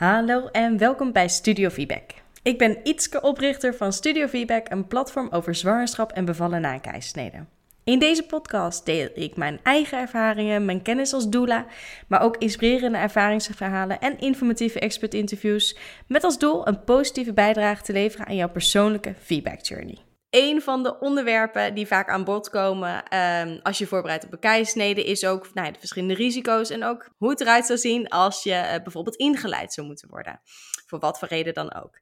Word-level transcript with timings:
Hallo 0.00 0.46
en 0.46 0.78
welkom 0.78 1.12
bij 1.12 1.28
Studio 1.28 1.68
Feedback. 1.68 2.02
Ik 2.42 2.58
ben 2.58 2.78
Ietske, 2.82 3.20
oprichter 3.20 3.74
van 3.74 3.92
Studio 3.92 4.26
Feedback, 4.26 4.70
een 4.70 4.86
platform 4.86 5.28
over 5.30 5.54
zwangerschap 5.54 6.12
en 6.12 6.24
bevallen 6.24 6.60
na 6.60 6.78
keizersnede. 6.78 7.44
In 7.84 7.98
deze 7.98 8.22
podcast 8.22 8.86
deel 8.86 9.08
ik 9.14 9.36
mijn 9.36 9.60
eigen 9.62 9.98
ervaringen, 9.98 10.64
mijn 10.64 10.82
kennis 10.82 11.12
als 11.12 11.28
doula, 11.28 11.66
maar 12.06 12.22
ook 12.22 12.36
inspirerende 12.36 12.98
ervaringsverhalen 12.98 14.00
en 14.00 14.18
informatieve 14.18 14.80
expert-interviews 14.80 15.76
met 16.06 16.24
als 16.24 16.38
doel 16.38 16.68
een 16.68 16.84
positieve 16.84 17.32
bijdrage 17.32 17.82
te 17.82 17.92
leveren 17.92 18.26
aan 18.26 18.36
jouw 18.36 18.50
persoonlijke 18.50 19.14
feedback 19.18 19.60
journey. 19.60 19.98
Een 20.30 20.62
van 20.62 20.82
de 20.82 20.98
onderwerpen 20.98 21.74
die 21.74 21.86
vaak 21.86 22.08
aan 22.08 22.24
bod 22.24 22.50
komen 22.50 23.04
ehm, 23.04 23.58
als 23.62 23.78
je 23.78 23.86
voorbereidt 23.86 24.24
op 24.24 24.32
een 24.32 24.38
keizersnede 24.38 25.04
is 25.04 25.26
ook 25.26 25.54
nou, 25.54 25.72
de 25.72 25.78
verschillende 25.78 26.14
risico's 26.14 26.70
en 26.70 26.84
ook 26.84 27.10
hoe 27.16 27.30
het 27.30 27.40
eruit 27.40 27.66
zou 27.66 27.78
zien 27.78 28.08
als 28.08 28.42
je 28.42 28.50
uh, 28.50 28.82
bijvoorbeeld 28.82 29.16
ingeleid 29.16 29.72
zou 29.72 29.86
moeten 29.86 30.08
worden. 30.08 30.40
Voor 30.86 30.98
wat 30.98 31.18
voor 31.18 31.28
reden 31.28 31.54
dan 31.54 31.74
ook. 31.74 32.00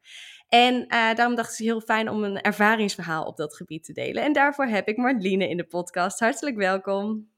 En 0.48 0.74
uh, 0.74 1.14
daarom 1.14 1.34
dacht 1.34 1.58
ik 1.58 1.64
heel 1.64 1.80
fijn 1.80 2.08
om 2.08 2.24
een 2.24 2.40
ervaringsverhaal 2.40 3.24
op 3.24 3.36
dat 3.36 3.56
gebied 3.56 3.84
te 3.84 3.92
delen. 3.92 4.22
En 4.22 4.32
daarvoor 4.32 4.66
heb 4.66 4.88
ik 4.88 4.96
Marline 4.96 5.48
in 5.48 5.56
de 5.56 5.66
podcast. 5.66 6.20
Hartelijk 6.20 6.56
welkom. 6.56 7.32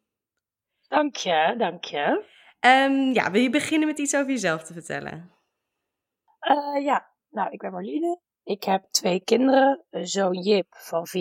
Dank 0.88 1.16
je, 1.16 1.54
dank 1.58 1.84
je. 1.84 2.24
Um, 2.60 3.12
ja, 3.12 3.30
wil 3.30 3.42
je 3.42 3.50
beginnen 3.50 3.88
met 3.88 3.98
iets 3.98 4.14
over 4.14 4.30
jezelf 4.30 4.62
te 4.62 4.72
vertellen? 4.72 5.30
Uh, 6.40 6.84
ja, 6.84 7.08
nou, 7.28 7.50
ik 7.50 7.58
ben 7.60 7.72
Marline. 7.72 8.20
Ik 8.50 8.64
heb 8.64 8.84
twee 8.90 9.20
kinderen, 9.20 9.84
een 9.90 10.06
zoon 10.06 10.38
Jip 10.38 10.66
van 10.70 11.06
4,5 11.08 11.14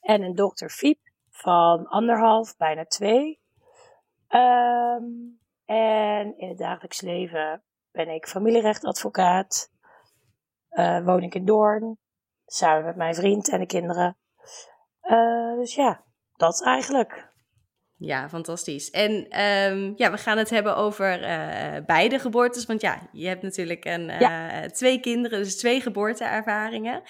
en 0.00 0.22
een 0.22 0.34
dochter 0.34 0.70
Fiep 0.70 0.98
van 1.30 1.86
anderhalf, 1.86 2.56
bijna 2.56 2.84
twee. 2.84 3.40
Um, 4.28 5.40
en 5.64 6.38
in 6.38 6.48
het 6.48 6.58
dagelijks 6.58 7.00
leven 7.00 7.62
ben 7.90 8.08
ik 8.08 8.28
familierechtadvocaat. 8.28 9.70
Uh, 10.70 11.04
woon 11.04 11.22
ik 11.22 11.34
in 11.34 11.44
Doorn, 11.44 11.98
samen 12.46 12.84
met 12.84 12.96
mijn 12.96 13.14
vriend 13.14 13.48
en 13.48 13.60
de 13.60 13.66
kinderen. 13.66 14.16
Uh, 15.02 15.56
dus 15.56 15.74
ja, 15.74 16.04
dat 16.36 16.62
eigenlijk. 16.62 17.33
Ja, 17.96 18.28
fantastisch. 18.28 18.90
En 18.90 19.12
um, 19.40 19.92
ja, 19.96 20.10
we 20.10 20.18
gaan 20.18 20.38
het 20.38 20.50
hebben 20.50 20.76
over 20.76 21.22
uh, 21.22 21.84
beide 21.86 22.18
geboortes. 22.18 22.66
Want 22.66 22.80
ja, 22.80 23.08
je 23.12 23.26
hebt 23.26 23.42
natuurlijk 23.42 23.84
een, 23.84 24.04
ja. 24.06 24.66
twee 24.66 25.00
kinderen, 25.00 25.42
dus 25.42 25.56
twee 25.58 25.80
geboorteervaringen. 25.80 27.02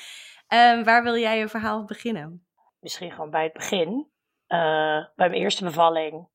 Um, 0.49 0.85
waar 0.85 1.03
wil 1.03 1.17
jij 1.17 1.39
je 1.39 1.49
verhaal 1.49 1.85
beginnen? 1.85 2.47
Misschien 2.81 3.11
gewoon 3.11 3.31
bij 3.31 3.45
het 3.45 3.53
begin. 3.53 4.11
bij 4.47 5.13
mijn 5.17 5.33
eerste 5.33 5.65
bevalling 5.65 6.29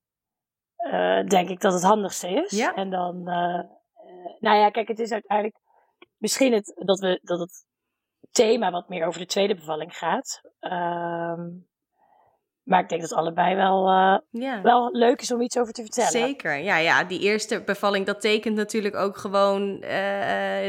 denk 1.27 1.50
ik 1.50 1.61
dat 1.61 1.73
het 1.73 1.83
handigste 1.83 2.30
is. 2.30 2.52
Ja. 2.58 2.73
En 2.75 2.89
dan, 2.89 3.23
nou 4.39 4.58
ja, 4.58 4.70
kijk, 4.70 4.88
het 4.88 5.00
is 5.00 5.11
uiteindelijk 5.11 5.58
misschien 6.17 6.53
het, 6.53 6.81
dat, 6.86 7.00
we, 7.00 7.20
dat 7.22 7.39
het 7.39 7.66
thema 8.31 8.72
wat 8.72 8.89
meer 8.89 9.05
over 9.05 9.20
de 9.20 9.25
tweede 9.25 9.55
bevalling 9.55 9.97
gaat. 9.97 10.42
Um, 10.59 11.69
maar 12.70 12.80
ik 12.80 12.89
denk 12.89 13.02
dat 13.02 13.14
allebei 13.14 13.56
wel, 13.56 13.88
uh, 13.88 14.17
ja. 14.30 14.62
wel 14.62 14.92
leuk 14.92 15.22
is 15.22 15.31
om 15.31 15.42
iets 15.42 15.58
over 15.58 15.73
te 15.73 15.81
vertellen. 15.81 16.12
Zeker, 16.12 16.58
ja, 16.58 16.78
ja. 16.78 17.03
Die 17.03 17.20
eerste 17.20 17.64
bevalling, 17.64 18.06
dat 18.06 18.22
tekent 18.22 18.56
natuurlijk 18.56 18.95
ook 18.95 19.17
gewoon 19.17 19.61
uh, 19.72 19.80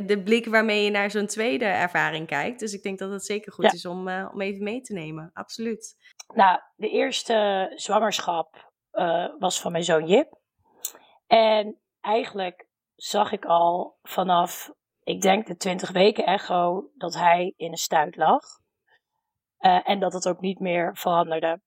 de 0.07 0.20
blik 0.25 0.47
waarmee 0.47 0.84
je 0.84 0.91
naar 0.91 1.11
zo'n 1.11 1.27
tweede 1.27 1.65
ervaring 1.65 2.27
kijkt. 2.27 2.61
Dus 2.61 2.73
ik 2.73 2.83
denk 2.83 2.98
dat 2.98 3.11
het 3.11 3.25
zeker 3.25 3.53
goed 3.53 3.65
ja. 3.65 3.73
is 3.73 3.87
om, 3.87 4.09
uh, 4.09 4.29
om 4.33 4.41
even 4.41 4.62
mee 4.62 4.81
te 4.81 4.92
nemen. 4.92 5.31
Absoluut. 5.33 5.97
Nou, 6.34 6.61
de 6.77 6.89
eerste 6.89 7.73
zwangerschap 7.75 8.73
was 9.39 9.61
van 9.61 9.73
mijn 9.73 9.85
zoon 9.85 10.07
Jip. 10.07 10.39
En 11.27 11.81
eigenlijk 12.01 12.69
zag 12.95 13.33
ik 13.33 13.45
al 13.45 13.98
vanaf 14.03 14.70
ik 15.03 15.20
denk 15.20 15.47
de 15.47 15.57
20 15.57 15.91
weken 15.91 16.25
echo 16.25 16.91
dat 16.95 17.14
hij 17.14 17.53
in 17.57 17.70
een 17.70 17.77
stuit 17.77 18.17
lag. 18.17 18.42
En 19.59 20.01
dat 20.01 20.12
het 20.12 20.29
ook 20.29 20.41
niet 20.41 20.59
meer 20.59 20.97
veranderde. 20.97 21.61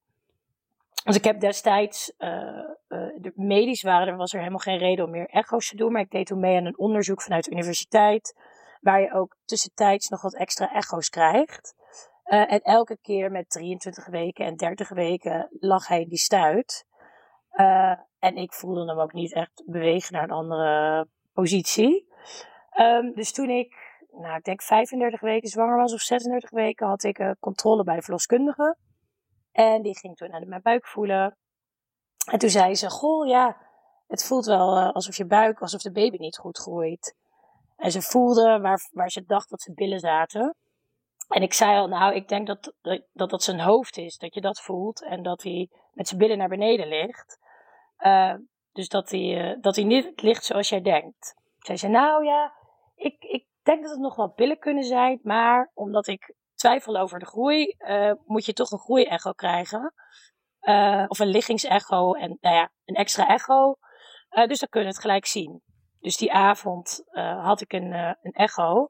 Dus 1.03 1.16
ik 1.16 1.24
heb 1.24 1.40
destijds, 1.40 2.14
uh, 2.19 2.30
uh, 2.30 3.09
de 3.18 3.31
medisch 3.36 3.81
waren 3.81 4.08
er, 4.08 4.16
was 4.16 4.34
er 4.34 4.40
helemaal 4.40 4.59
geen 4.59 4.78
reden 4.78 5.06
om 5.06 5.12
meer 5.12 5.30
echo's 5.30 5.69
te 5.69 5.75
doen. 5.75 5.91
Maar 5.91 6.02
ik 6.02 6.12
deed 6.12 6.25
toen 6.25 6.40
mee 6.40 6.58
aan 6.58 6.66
een 6.66 6.78
onderzoek 6.78 7.22
vanuit 7.22 7.44
de 7.44 7.52
universiteit. 7.52 8.40
Waar 8.81 9.02
je 9.02 9.13
ook 9.13 9.38
tussentijds 9.46 10.09
nog 10.09 10.22
wat 10.22 10.36
extra 10.36 10.72
echo's 10.74 11.09
krijgt. 11.09 11.75
en 12.24 12.62
elke 12.62 12.97
keer 13.02 13.31
met 13.31 13.50
23 13.50 14.08
weken 14.08 14.46
en 14.46 14.56
30 14.56 14.90
weken 14.90 15.47
lag 15.59 15.88
hij 15.88 16.02
in 16.02 16.09
die 16.09 16.18
stuit. 16.18 16.86
en 18.19 18.36
ik 18.36 18.53
voelde 18.53 18.88
hem 18.88 19.00
ook 19.00 19.13
niet 19.13 19.34
echt 19.34 19.63
bewegen 19.66 20.13
naar 20.13 20.24
een 20.24 20.31
andere 20.31 21.08
positie. 21.34 22.08
Um, 22.80 23.13
dus 23.13 23.31
toen 23.31 23.50
ik, 23.50 23.75
nou, 24.12 24.38
ik 24.38 24.44
denk 24.44 24.62
35 24.62 25.22
weken 25.22 25.50
zwanger 25.50 25.78
was 25.78 25.94
of 25.94 26.02
36 26.02 26.50
weken, 26.50 26.88
had 26.88 27.03
ik 27.03 27.36
controle 27.40 27.84
bij 27.84 27.96
de 27.96 28.02
verloskundige. 28.02 28.78
En 29.53 29.81
die 29.81 29.97
ging 29.97 30.16
toen 30.16 30.30
naar 30.30 30.47
mijn 30.47 30.62
buik 30.62 30.88
voelen. 30.88 31.38
En 32.31 32.40
toen 32.40 32.50
zei 32.50 32.75
ze: 32.75 32.90
Goh, 32.90 33.28
ja, 33.28 33.58
het 34.08 34.24
voelt 34.24 34.46
wel 34.46 34.78
uh, 34.78 34.91
alsof 34.91 35.18
je 35.18 35.25
buik, 35.25 35.62
alsof 35.62 35.81
de 35.81 35.91
baby 35.91 36.18
niet 36.18 36.38
goed 36.38 36.58
groeit. 36.58 37.16
En 37.78 37.92
ze 37.92 38.02
voelde 38.02 38.59
waar, 38.59 38.90
waar 38.92 39.12
ze 39.12 39.25
dacht 39.25 39.50
dat 39.50 39.62
ze 39.62 39.74
billen 39.74 40.00
zaten. 40.00 40.56
En 41.28 41.42
ik 41.42 41.53
zei 41.53 41.78
al, 41.78 41.88
nou, 41.88 42.13
ik 42.16 42.28
denk 42.28 42.47
dat 42.47 42.74
dat, 43.13 43.30
dat 43.30 43.44
zijn 43.44 43.59
hoofd 43.59 43.97
is, 43.97 44.18
dat 44.18 44.34
je 44.34 44.42
dat 44.42 44.62
voelt. 44.62 45.03
En 45.03 45.24
dat 45.24 45.44
hij 45.44 45.69
met 45.94 46.08
zijn 46.08 46.19
billen 46.19 46.38
naar 46.38 46.50
beneden 46.50 46.88
ligt. 46.88 47.40
Uh, 48.00 48.34
dus 48.72 48.90
dat 48.90 49.09
hij, 49.09 49.58
dat 49.62 49.75
hij 49.75 49.86
niet 49.86 50.22
ligt 50.22 50.46
zoals 50.46 50.69
jij 50.69 50.81
denkt. 50.81 51.36
Zij 51.59 51.78
zei, 51.78 51.92
nou 51.92 52.25
ja, 52.25 52.53
ik, 52.96 53.24
ik 53.24 53.46
denk 53.63 53.81
dat 53.81 53.92
het 53.92 54.00
nog 54.00 54.16
wel 54.16 54.34
billen 54.36 54.59
kunnen 54.59 54.84
zijn, 54.84 55.19
maar 55.24 55.72
omdat 55.74 56.08
ik 56.08 56.34
twijfel 56.56 56.97
over 56.97 57.19
de 57.19 57.25
groei, 57.25 57.75
uh, 57.78 58.12
moet 58.25 58.46
je 58.46 58.53
toch 58.53 58.72
een 58.72 58.80
groeiecho 58.80 59.31
krijgen. 59.31 59.94
Uh, 60.62 61.06
of 61.08 61.19
een 61.19 61.28
liggingsecho 61.28 62.14
en 62.14 62.38
nou 62.41 62.56
ja, 62.56 62.72
een 62.86 62.96
extra 62.96 63.28
echo. 63.28 63.75
Uh, 64.31 64.47
dus 64.47 64.59
dan 64.59 64.69
kun 64.69 64.81
je 64.81 64.88
het 64.88 65.00
gelijk 65.00 65.25
zien. 65.25 65.62
Dus 66.00 66.18
die 66.18 66.34
avond 66.34 67.03
had 67.42 67.62
ik 67.62 67.74
een, 67.74 67.94
een 67.94 68.31
echo. 68.31 68.90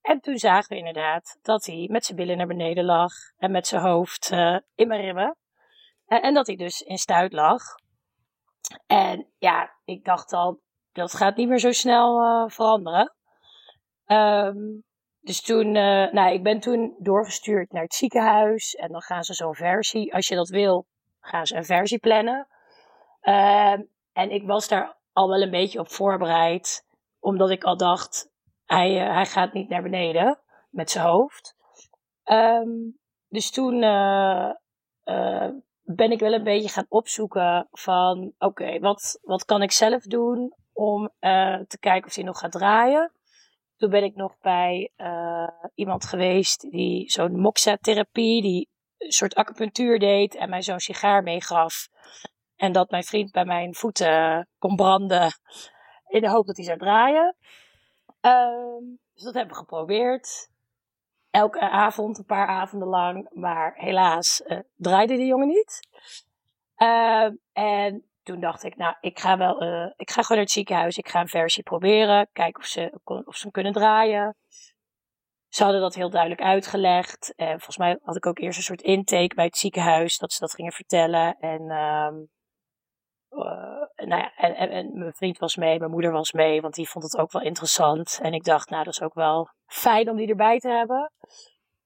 En 0.00 0.20
toen 0.20 0.38
zagen 0.38 0.68
we 0.68 0.76
inderdaad 0.76 1.38
dat 1.42 1.64
hij 1.64 1.88
met 1.90 2.04
zijn 2.04 2.18
billen 2.18 2.36
naar 2.36 2.46
beneden 2.46 2.84
lag 2.84 3.12
en 3.36 3.50
met 3.50 3.66
zijn 3.66 3.82
hoofd 3.82 4.30
in 4.74 4.88
mijn 4.88 5.00
ribben. 5.00 5.36
En, 6.06 6.22
en 6.22 6.34
dat 6.34 6.46
hij 6.46 6.56
dus 6.56 6.80
in 6.80 6.98
stuit 6.98 7.32
lag. 7.32 7.62
En 8.86 9.32
ja, 9.38 9.76
ik 9.84 10.04
dacht 10.04 10.32
al, 10.32 10.60
dat 10.92 11.14
gaat 11.14 11.36
niet 11.36 11.48
meer 11.48 11.58
zo 11.58 11.72
snel 11.72 12.48
veranderen. 12.48 13.14
Um, 14.06 14.84
dus 15.26 15.42
toen, 15.42 15.66
uh, 15.66 16.12
nou, 16.12 16.32
ik 16.32 16.42
ben 16.42 16.60
toen 16.60 16.94
doorgestuurd 16.98 17.72
naar 17.72 17.82
het 17.82 17.94
ziekenhuis. 17.94 18.74
En 18.74 18.92
dan 18.92 19.02
gaan 19.02 19.24
ze 19.24 19.34
zo'n 19.34 19.54
versie, 19.54 20.14
als 20.14 20.28
je 20.28 20.34
dat 20.34 20.48
wil, 20.48 20.86
gaan 21.20 21.46
ze 21.46 21.56
een 21.56 21.64
versie 21.64 21.98
plannen. 21.98 22.48
Um, 23.22 23.88
en 24.12 24.30
ik 24.30 24.46
was 24.46 24.68
daar 24.68 24.96
al 25.12 25.28
wel 25.28 25.42
een 25.42 25.50
beetje 25.50 25.78
op 25.78 25.90
voorbereid. 25.90 26.86
Omdat 27.20 27.50
ik 27.50 27.64
al 27.64 27.76
dacht, 27.76 28.30
hij, 28.64 29.06
uh, 29.06 29.14
hij 29.14 29.26
gaat 29.26 29.52
niet 29.52 29.68
naar 29.68 29.82
beneden 29.82 30.40
met 30.70 30.90
zijn 30.90 31.06
hoofd. 31.06 31.56
Um, 32.24 32.98
dus 33.28 33.50
toen 33.50 33.82
uh, 33.82 34.50
ben 35.82 36.10
ik 36.10 36.20
wel 36.20 36.32
een 36.32 36.44
beetje 36.44 36.68
gaan 36.68 36.86
opzoeken 36.88 37.68
van, 37.70 38.32
oké, 38.38 38.78
wat, 38.78 39.18
wat 39.22 39.44
kan 39.44 39.62
ik 39.62 39.72
zelf 39.72 40.02
doen 40.02 40.54
om 40.72 41.10
te 41.66 41.76
kijken 41.80 42.08
of 42.08 42.14
hij 42.14 42.24
nog 42.24 42.38
gaat 42.38 42.52
draaien. 42.52 43.15
Toen 43.76 43.90
ben 43.90 44.04
ik 44.04 44.14
nog 44.14 44.38
bij 44.40 44.92
uh, 44.96 45.48
iemand 45.74 46.04
geweest 46.04 46.70
die 46.70 47.10
zo'n 47.10 47.40
moxa-therapie, 47.40 48.42
die 48.42 48.68
een 48.98 49.12
soort 49.12 49.34
acupunctuur 49.34 49.98
deed 49.98 50.34
en 50.34 50.50
mij 50.50 50.62
zo'n 50.62 50.80
sigaar 50.80 51.22
meegaf. 51.22 51.88
En 52.56 52.72
dat 52.72 52.90
mijn 52.90 53.04
vriend 53.04 53.32
bij 53.32 53.44
mijn 53.44 53.74
voeten 53.74 54.48
kon 54.58 54.76
branden 54.76 55.32
in 56.08 56.20
de 56.20 56.30
hoop 56.30 56.46
dat 56.46 56.56
hij 56.56 56.64
zou 56.64 56.78
draaien. 56.78 57.36
Uh, 58.22 58.96
dus 59.14 59.22
dat 59.22 59.34
hebben 59.34 59.52
we 59.54 59.60
geprobeerd. 59.60 60.50
Elke 61.30 61.60
avond, 61.60 62.18
een 62.18 62.24
paar 62.24 62.46
avonden 62.48 62.88
lang. 62.88 63.28
Maar 63.32 63.74
helaas 63.74 64.42
uh, 64.46 64.58
draaide 64.76 65.16
de 65.16 65.26
jongen 65.26 65.48
niet. 65.48 65.88
Uh, 66.78 67.30
en 67.52 68.04
toen 68.26 68.40
dacht 68.40 68.64
ik, 68.64 68.76
nou, 68.76 68.94
ik 69.00 69.18
ga 69.18 69.36
wel, 69.36 69.62
uh, 69.62 69.90
ik 69.96 70.10
ga 70.10 70.22
gewoon 70.22 70.36
naar 70.36 70.46
het 70.46 70.50
ziekenhuis. 70.50 70.96
Ik 70.96 71.08
ga 71.08 71.20
een 71.20 71.28
versie 71.28 71.62
proberen. 71.62 72.28
Kijken 72.32 72.62
of 72.62 72.66
ze, 72.66 73.00
of 73.04 73.36
ze 73.36 73.42
hem 73.42 73.50
kunnen 73.50 73.72
draaien. 73.72 74.36
Ze 75.48 75.62
hadden 75.62 75.80
dat 75.80 75.94
heel 75.94 76.10
duidelijk 76.10 76.40
uitgelegd. 76.40 77.32
En 77.36 77.50
volgens 77.50 77.76
mij 77.76 77.98
had 78.02 78.16
ik 78.16 78.26
ook 78.26 78.38
eerst 78.38 78.58
een 78.58 78.64
soort 78.64 78.82
intake 78.82 79.34
bij 79.34 79.44
het 79.44 79.56
ziekenhuis. 79.56 80.18
Dat 80.18 80.32
ze 80.32 80.40
dat 80.40 80.54
gingen 80.54 80.72
vertellen. 80.72 81.36
En, 81.38 81.60
um, 81.60 82.28
uh, 83.30 84.06
nou 84.08 84.22
ja, 84.22 84.34
en, 84.36 84.98
mijn 84.98 85.14
vriend 85.14 85.38
was 85.38 85.56
mee, 85.56 85.78
mijn 85.78 85.90
moeder 85.90 86.12
was 86.12 86.32
mee. 86.32 86.60
Want 86.60 86.74
die 86.74 86.88
vond 86.88 87.04
het 87.04 87.18
ook 87.18 87.32
wel 87.32 87.42
interessant. 87.42 88.18
En 88.22 88.32
ik 88.32 88.44
dacht, 88.44 88.70
nou, 88.70 88.84
dat 88.84 88.92
is 88.92 89.02
ook 89.02 89.14
wel 89.14 89.48
fijn 89.66 90.10
om 90.10 90.16
die 90.16 90.28
erbij 90.28 90.58
te 90.58 90.68
hebben. 90.68 91.12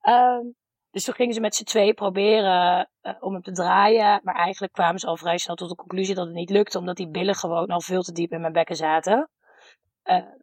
Um, 0.08 0.54
dus 0.90 1.04
toen 1.04 1.14
gingen 1.14 1.34
ze 1.34 1.40
met 1.40 1.54
z'n 1.54 1.64
twee 1.64 1.94
proberen 1.94 2.90
uh, 3.02 3.14
om 3.20 3.32
hem 3.32 3.42
te 3.42 3.52
draaien. 3.52 4.20
Maar 4.22 4.34
eigenlijk 4.34 4.72
kwamen 4.72 5.00
ze 5.00 5.06
al 5.06 5.16
vrij 5.16 5.38
snel 5.38 5.56
tot 5.56 5.68
de 5.68 5.74
conclusie 5.74 6.14
dat 6.14 6.26
het 6.26 6.34
niet 6.34 6.50
lukte. 6.50 6.78
Omdat 6.78 6.96
die 6.96 7.08
billen 7.08 7.34
gewoon 7.34 7.66
al 7.66 7.80
veel 7.80 8.02
te 8.02 8.12
diep 8.12 8.32
in 8.32 8.40
mijn 8.40 8.52
bekken 8.52 8.76
zaten. 8.76 9.30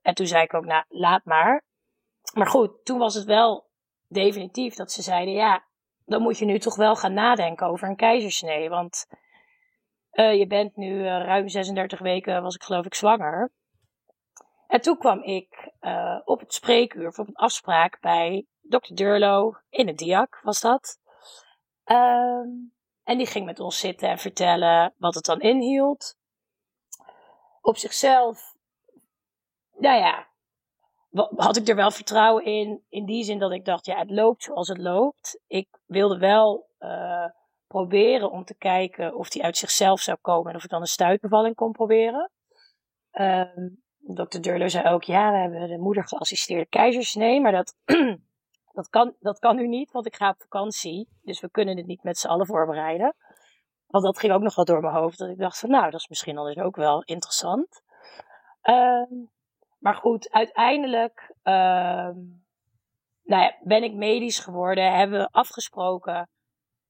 en 0.02 0.14
toen 0.14 0.28
zei 0.28 0.44
ik 0.44 0.54
ook, 0.54 0.66
nou, 0.66 0.84
laat 0.88 1.26
maar. 1.26 1.64
Maar 2.34 2.48
goed, 2.48 2.86
toen 2.86 2.98
was 2.98 3.14
het 3.14 3.26
wel 3.26 3.70
definitief 4.08 4.76
dat 4.76 4.92
ze 4.92 5.02
zeiden, 5.02 5.34
ja, 5.34 5.66
dan 6.06 6.22
moet 6.22 6.38
je 6.38 6.46
nu 6.46 6.60
toch 6.60 6.76
wel 6.76 6.96
gaan 6.96 7.14
nadenken 7.14 7.68
over 7.68 7.88
een 7.88 7.96
keizersnee. 7.96 8.70
Want 8.70 9.06
je 10.12 10.46
bent 10.48 10.76
nu 10.76 11.04
ruim 11.04 11.48
36 11.48 12.00
weken, 12.00 12.42
was 12.42 12.56
ik 12.56 12.64
geloof 12.64 12.86
ik 12.86 12.94
zwanger. 12.94 13.52
En 14.68 14.82
toen 14.82 14.98
kwam 14.98 15.24
ik 15.24 15.72
op 16.26 16.40
het 16.40 16.54
spreekuur, 16.54 17.08
of 17.08 17.20
op 17.20 17.28
een 17.28 17.36
afspraak 17.36 18.00
bij 18.02 18.46
dokter 18.70 18.96
Durlo, 18.96 19.56
in 19.70 19.88
het 19.88 19.98
DIAC 19.98 20.40
was 20.44 20.62
dat. 20.62 21.00
Um, 21.86 22.74
en 23.04 23.18
die 23.18 23.28
ging 23.28 23.46
met 23.46 23.60
ons 23.60 23.80
zitten 23.80 24.10
en 24.10 24.18
vertellen 24.18 24.94
wat 24.98 25.16
het 25.16 25.26
dan 25.26 25.40
inhield. 25.40 26.16
Op 27.62 27.78
zichzelf, 27.78 28.56
nou 29.78 29.98
ja, 29.98 30.28
had 31.36 31.58
ik 31.58 31.68
er 31.68 31.76
wel 31.76 31.92
vertrouwen 31.92 32.46
in. 32.46 32.84
In 32.90 33.06
die 33.06 33.24
zin 33.24 33.40
dat 33.40 33.52
ik 33.52 33.66
dacht, 33.66 33.86
ja, 33.86 33.98
het 33.98 34.12
loopt 34.12 34.44
zoals 34.44 34.68
het 34.68 34.78
loopt. 34.78 35.40
Ik 35.48 35.68
wilde 35.86 36.18
wel 36.18 36.70
uh, 36.80 37.26
proberen 37.68 38.32
om 38.32 38.46
te 38.46 38.56
kijken 38.56 39.16
of 39.16 39.30
die 39.30 39.44
uit 39.44 39.58
zichzelf 39.58 40.02
zou 40.02 40.18
komen. 40.22 40.52
En 40.52 40.58
of 40.58 40.64
ik 40.64 40.70
dan 40.70 40.82
een 40.82 40.88
stuitbevalling 40.88 41.56
kon 41.56 41.72
proberen. 41.72 42.32
Um, 43.12 43.84
dokter 43.98 44.42
Durlo 44.42 44.68
zei 44.68 44.88
ook, 44.88 45.04
ja, 45.04 45.32
we 45.32 45.38
hebben 45.38 45.68
de 45.68 45.78
moeder 45.78 46.08
geassisteerde 46.08 46.66
keizersnee, 46.66 47.42
maar 47.42 47.52
dat, 47.52 47.76
dat, 48.78 48.90
kan, 48.90 49.16
dat 49.20 49.40
kan 49.40 49.56
nu 49.56 49.68
niet, 49.68 49.92
want 49.92 50.06
ik 50.06 50.16
ga 50.16 50.30
op 50.30 50.42
vakantie. 50.42 51.10
Dus 51.22 51.40
we 51.40 51.52
kunnen 51.52 51.78
het 51.78 51.86
niet 51.86 52.04
met 52.04 52.18
z'n 52.18 52.28
allen 52.28 52.46
voorbereiden. 52.46 53.16
Want 53.88 54.04
dat 54.04 54.20
ging 54.20 54.34
ook 54.34 54.42
nog 54.42 54.56
wel 54.56 54.66
door 54.66 54.82
mijn 54.82 54.94
hoofd, 54.94 55.18
dat 55.18 55.30
ik 55.30 55.38
dacht 55.38 55.60
van, 55.60 55.70
nou, 55.70 55.92
dat 55.92 56.00
is 56.00 56.08
misschien 56.08 56.38
anders 56.38 56.58
ook 56.58 56.76
wel 56.76 57.04
interessant. 57.04 57.82
Uh, 58.64 59.04
maar 59.80 59.96
goed, 59.96 60.32
uiteindelijk 60.32 61.34
uh, 61.44 62.10
nou 63.24 63.42
ja, 63.42 63.58
ben 63.64 63.84
ik 63.84 63.94
medisch 63.94 64.40
geworden, 64.40 64.94
hebben 64.94 65.20
we 65.20 65.28
afgesproken, 65.32 66.30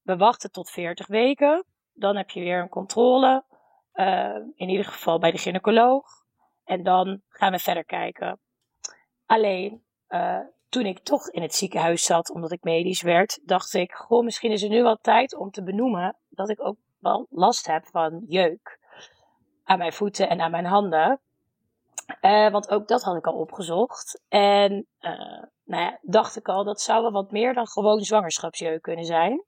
we 0.02 0.16
wachten 0.16 0.50
tot 0.50 0.70
40 0.70 1.06
weken. 1.06 1.64
Dan 1.92 2.16
heb 2.16 2.30
je 2.30 2.40
weer 2.40 2.60
een 2.60 2.68
controle, 2.68 3.44
uh, 3.94 4.36
in 4.54 4.68
ieder 4.68 4.84
geval 4.84 5.18
bij 5.18 5.30
de 5.30 5.38
gynaecoloog. 5.38 6.04
En 6.64 6.82
dan 6.82 7.22
gaan 7.28 7.52
we 7.52 7.58
verder 7.58 7.84
kijken. 7.84 8.40
Alleen, 9.26 9.84
uh, 10.08 10.40
toen 10.68 10.86
ik 10.86 10.98
toch 10.98 11.30
in 11.30 11.42
het 11.42 11.54
ziekenhuis 11.54 12.04
zat, 12.04 12.30
omdat 12.30 12.52
ik 12.52 12.62
medisch 12.62 13.02
werd, 13.02 13.40
dacht 13.42 13.74
ik, 13.74 13.92
goh, 13.92 14.24
misschien 14.24 14.52
is 14.52 14.62
er 14.62 14.68
nu 14.68 14.82
wel 14.82 14.98
tijd 15.00 15.36
om 15.36 15.50
te 15.50 15.62
benoemen 15.62 16.16
dat 16.28 16.48
ik 16.48 16.66
ook 16.66 16.76
wel 16.98 17.26
last 17.30 17.66
heb 17.66 17.86
van 17.86 18.24
jeuk 18.26 18.78
aan 19.64 19.78
mijn 19.78 19.92
voeten 19.92 20.28
en 20.28 20.40
aan 20.40 20.50
mijn 20.50 20.64
handen. 20.64 21.20
Uh, 22.20 22.50
want 22.50 22.70
ook 22.70 22.88
dat 22.88 23.02
had 23.02 23.16
ik 23.16 23.26
al 23.26 23.34
opgezocht. 23.34 24.22
En 24.28 24.86
uh, 25.00 25.42
nou 25.64 25.82
ja, 25.82 25.98
dacht 26.02 26.36
ik 26.36 26.48
al, 26.48 26.64
dat 26.64 26.80
zou 26.80 27.02
wel 27.02 27.12
wat 27.12 27.30
meer 27.30 27.54
dan 27.54 27.66
gewoon 27.66 28.00
zwangerschapsjeuk 28.00 28.82
kunnen 28.82 29.04
zijn. 29.04 29.44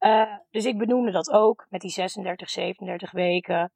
Uh, 0.00 0.36
dus 0.50 0.64
ik 0.64 0.78
benoemde 0.78 1.10
dat 1.10 1.30
ook 1.30 1.66
met 1.68 1.80
die 1.80 1.90
36, 1.90 2.50
37 2.50 3.10
weken. 3.10 3.72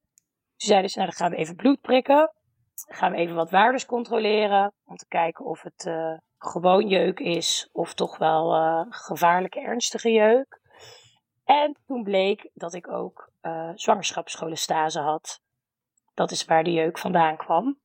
Toen 0.56 0.69
zeiden 0.69 0.91
ze, 0.91 0.99
nou 0.99 1.11
dan 1.11 1.19
gaan 1.19 1.31
we 1.31 1.37
even 1.37 1.56
bloed 1.56 1.81
prikken. 1.81 2.33
Gaan 2.75 3.13
we 3.13 3.17
even 3.17 3.35
wat 3.35 3.51
waardes 3.51 3.87
controleren. 3.87 4.73
Om 4.85 4.97
te 4.97 5.09
kijken 5.09 5.45
of 5.45 5.63
het 5.63 5.85
uh, 5.89 6.19
gewoon 6.39 6.89
jeuk 6.89 7.21
is 7.21 7.69
of 7.73 7.95
toch 7.95 8.19
wel 8.19 8.57
uh, 8.57 8.85
gevaarlijke 8.89 9.61
ernstige 9.61 10.13
jeuk. 10.13 10.61
En 11.45 11.77
toen 11.87 12.03
bleek 12.03 12.51
dat 12.55 12.75
ik 12.75 12.89
ook 12.89 13.31
uh, 13.43 13.71
zwangerschapscholestase 13.75 15.01
had. 15.01 15.41
Dat 16.15 16.31
is 16.31 16.45
waar 16.45 16.65
de 16.65 16.73
jeuk 16.73 16.99
vandaan 16.99 17.37
kwam. 17.37 17.79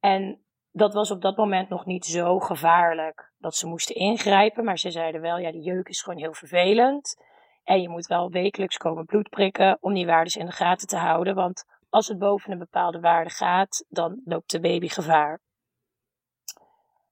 en 0.00 0.42
dat 0.72 0.94
was 0.94 1.10
op 1.10 1.22
dat 1.22 1.36
moment 1.36 1.68
nog 1.68 1.86
niet 1.86 2.06
zo 2.06 2.38
gevaarlijk 2.38 3.32
dat 3.38 3.54
ze 3.54 3.66
moesten 3.66 3.94
ingrijpen. 3.94 4.64
Maar 4.64 4.78
ze 4.78 4.90
zeiden 4.90 5.20
wel, 5.20 5.38
ja, 5.38 5.52
die 5.52 5.62
jeuk 5.62 5.88
is 5.88 6.02
gewoon 6.02 6.18
heel 6.18 6.34
vervelend. 6.34 7.16
En 7.64 7.80
je 7.80 7.88
moet 7.88 8.06
wel 8.06 8.30
wekelijks 8.30 8.76
komen 8.76 9.04
bloed 9.04 9.28
prikken 9.28 9.78
om 9.80 9.94
die 9.94 10.06
waardes 10.06 10.36
in 10.36 10.46
de 10.46 10.52
gaten 10.52 10.88
te 10.88 10.96
houden. 10.96 11.34
Want 11.34 11.64
als 11.92 12.08
het 12.08 12.18
boven 12.18 12.52
een 12.52 12.58
bepaalde 12.58 13.00
waarde 13.00 13.30
gaat, 13.30 13.84
dan 13.88 14.20
loopt 14.24 14.50
de 14.50 14.60
baby 14.60 14.88
gevaar. 14.88 15.40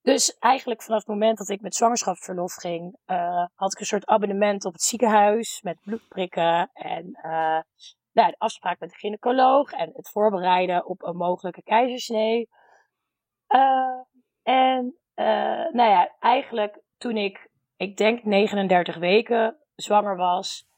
Dus 0.03 0.39
eigenlijk 0.39 0.83
vanaf 0.83 0.99
het 0.99 1.09
moment 1.09 1.39
dat 1.39 1.49
ik 1.49 1.61
met 1.61 1.75
zwangerschapsverlof 1.75 2.55
ging, 2.55 2.97
uh, 3.07 3.47
had 3.55 3.73
ik 3.73 3.81
een 3.81 3.87
soort 3.87 4.07
abonnement 4.07 4.65
op 4.65 4.73
het 4.73 4.83
ziekenhuis 4.83 5.63
met 5.63 5.81
bloedprikken 5.81 6.71
en 6.73 7.07
uh, 7.07 7.61
nou, 8.13 8.31
de 8.31 8.35
afspraak 8.39 8.79
met 8.79 8.91
de 8.91 8.97
gynaecoloog 8.97 9.73
en 9.73 9.91
het 9.95 10.11
voorbereiden 10.11 10.87
op 10.87 11.03
een 11.03 11.17
mogelijke 11.17 11.63
keizersnee. 11.63 12.49
Uh, 13.49 14.01
en 14.43 14.99
nou 15.73 15.91
ja, 15.91 16.15
eigenlijk 16.19 16.81
toen 16.97 17.17
ik, 17.17 17.51
ik 17.77 17.97
denk 17.97 18.25
39 18.25 18.97
weken 18.97 19.59
zwanger 19.75 20.17
was, 20.17 20.70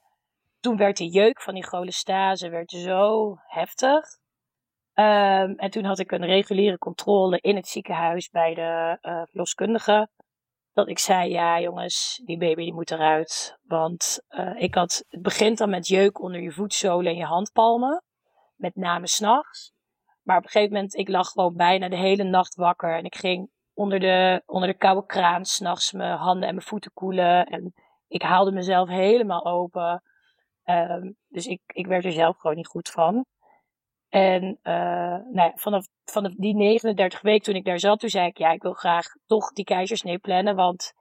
toen 0.62 0.76
werd 0.76 0.96
de 0.96 1.08
jeuk 1.08 1.40
van 1.40 1.54
die 1.54 1.66
cholestase 1.66 2.48
werd 2.48 2.70
zo 2.70 3.34
heftig. 3.46 4.20
Um, 4.94 5.54
en 5.56 5.70
toen 5.70 5.84
had 5.84 5.98
ik 5.98 6.12
een 6.12 6.24
reguliere 6.24 6.78
controle 6.78 7.38
in 7.40 7.56
het 7.56 7.68
ziekenhuis 7.68 8.28
bij 8.30 8.54
de 8.54 8.98
uh, 9.02 9.22
verloskundige. 9.24 10.08
Dat 10.72 10.88
ik 10.88 10.98
zei, 10.98 11.30
ja 11.30 11.60
jongens, 11.60 12.22
die 12.24 12.38
baby 12.38 12.62
die 12.62 12.74
moet 12.74 12.90
eruit. 12.90 13.58
Want 13.62 14.20
uh, 14.30 14.60
ik 14.62 14.74
had, 14.74 15.04
het 15.08 15.22
begint 15.22 15.58
dan 15.58 15.70
met 15.70 15.86
jeuk 15.86 16.20
onder 16.20 16.40
je 16.40 16.52
voetzolen 16.52 17.10
en 17.12 17.16
je 17.16 17.24
handpalmen. 17.24 18.02
Met 18.56 18.76
name 18.76 19.08
s'nachts. 19.08 19.72
Maar 20.22 20.36
op 20.36 20.44
een 20.44 20.50
gegeven 20.50 20.74
moment, 20.74 20.94
ik 20.94 21.08
lag 21.08 21.28
gewoon 21.28 21.56
bijna 21.56 21.88
de 21.88 21.96
hele 21.96 22.24
nacht 22.24 22.54
wakker. 22.54 22.96
En 22.96 23.04
ik 23.04 23.14
ging 23.14 23.50
onder 23.74 24.00
de, 24.00 24.42
onder 24.46 24.68
de 24.68 24.76
koude 24.76 25.06
kraan 25.06 25.44
s'nachts 25.44 25.92
mijn 25.92 26.16
handen 26.16 26.48
en 26.48 26.54
mijn 26.54 26.66
voeten 26.66 26.92
koelen. 26.94 27.46
En 27.46 27.74
ik 28.08 28.22
haalde 28.22 28.52
mezelf 28.52 28.88
helemaal 28.88 29.44
open. 29.44 30.02
Um, 30.64 31.16
dus 31.28 31.46
ik, 31.46 31.60
ik 31.66 31.86
werd 31.86 32.04
er 32.04 32.12
zelf 32.12 32.36
gewoon 32.36 32.56
niet 32.56 32.66
goed 32.66 32.88
van. 32.88 33.24
En 34.08 34.58
uh, 34.62 34.72
nou 35.32 35.34
ja, 35.34 35.52
vanaf, 35.54 35.86
vanaf 36.04 36.32
die 36.34 36.54
39 36.54 37.20
weken 37.20 37.42
toen 37.42 37.54
ik 37.54 37.64
daar 37.64 37.78
zat, 37.78 38.00
toen 38.00 38.08
zei 38.08 38.26
ik, 38.26 38.38
ja, 38.38 38.50
ik 38.50 38.62
wil 38.62 38.72
graag 38.72 39.06
toch 39.26 39.52
die 39.52 39.64
keizersnee 39.64 40.18
plannen, 40.18 40.56
want 40.56 40.92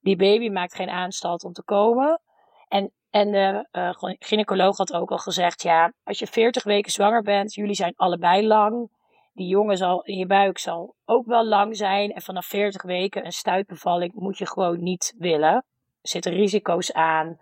die 0.00 0.16
baby 0.16 0.48
maakt 0.48 0.74
geen 0.74 0.90
aanstalt 0.90 1.44
om 1.44 1.52
te 1.52 1.62
komen. 1.64 2.20
En, 2.68 2.92
en 3.10 3.30
de 3.30 3.68
uh, 3.72 3.90
gynaecoloog 4.18 4.76
had 4.76 4.92
ook 4.92 5.10
al 5.10 5.18
gezegd, 5.18 5.62
ja, 5.62 5.92
als 6.02 6.18
je 6.18 6.26
40 6.26 6.64
weken 6.64 6.92
zwanger 6.92 7.22
bent, 7.22 7.54
jullie 7.54 7.74
zijn 7.74 7.92
allebei 7.96 8.46
lang. 8.46 8.90
Die 9.32 9.48
jongen 9.48 9.76
zal 9.76 10.02
in 10.02 10.16
je 10.16 10.26
buik 10.26 10.58
zal 10.58 10.94
ook 11.04 11.26
wel 11.26 11.44
lang 11.44 11.76
zijn. 11.76 12.12
En 12.12 12.22
vanaf 12.22 12.46
40 12.46 12.82
weken 12.82 13.24
een 13.24 13.32
stuitbevalling 13.32 14.12
moet 14.14 14.38
je 14.38 14.46
gewoon 14.46 14.82
niet 14.82 15.14
willen 15.18 15.64
zitten 16.00 16.32
risico's 16.32 16.92
aan. 16.92 17.38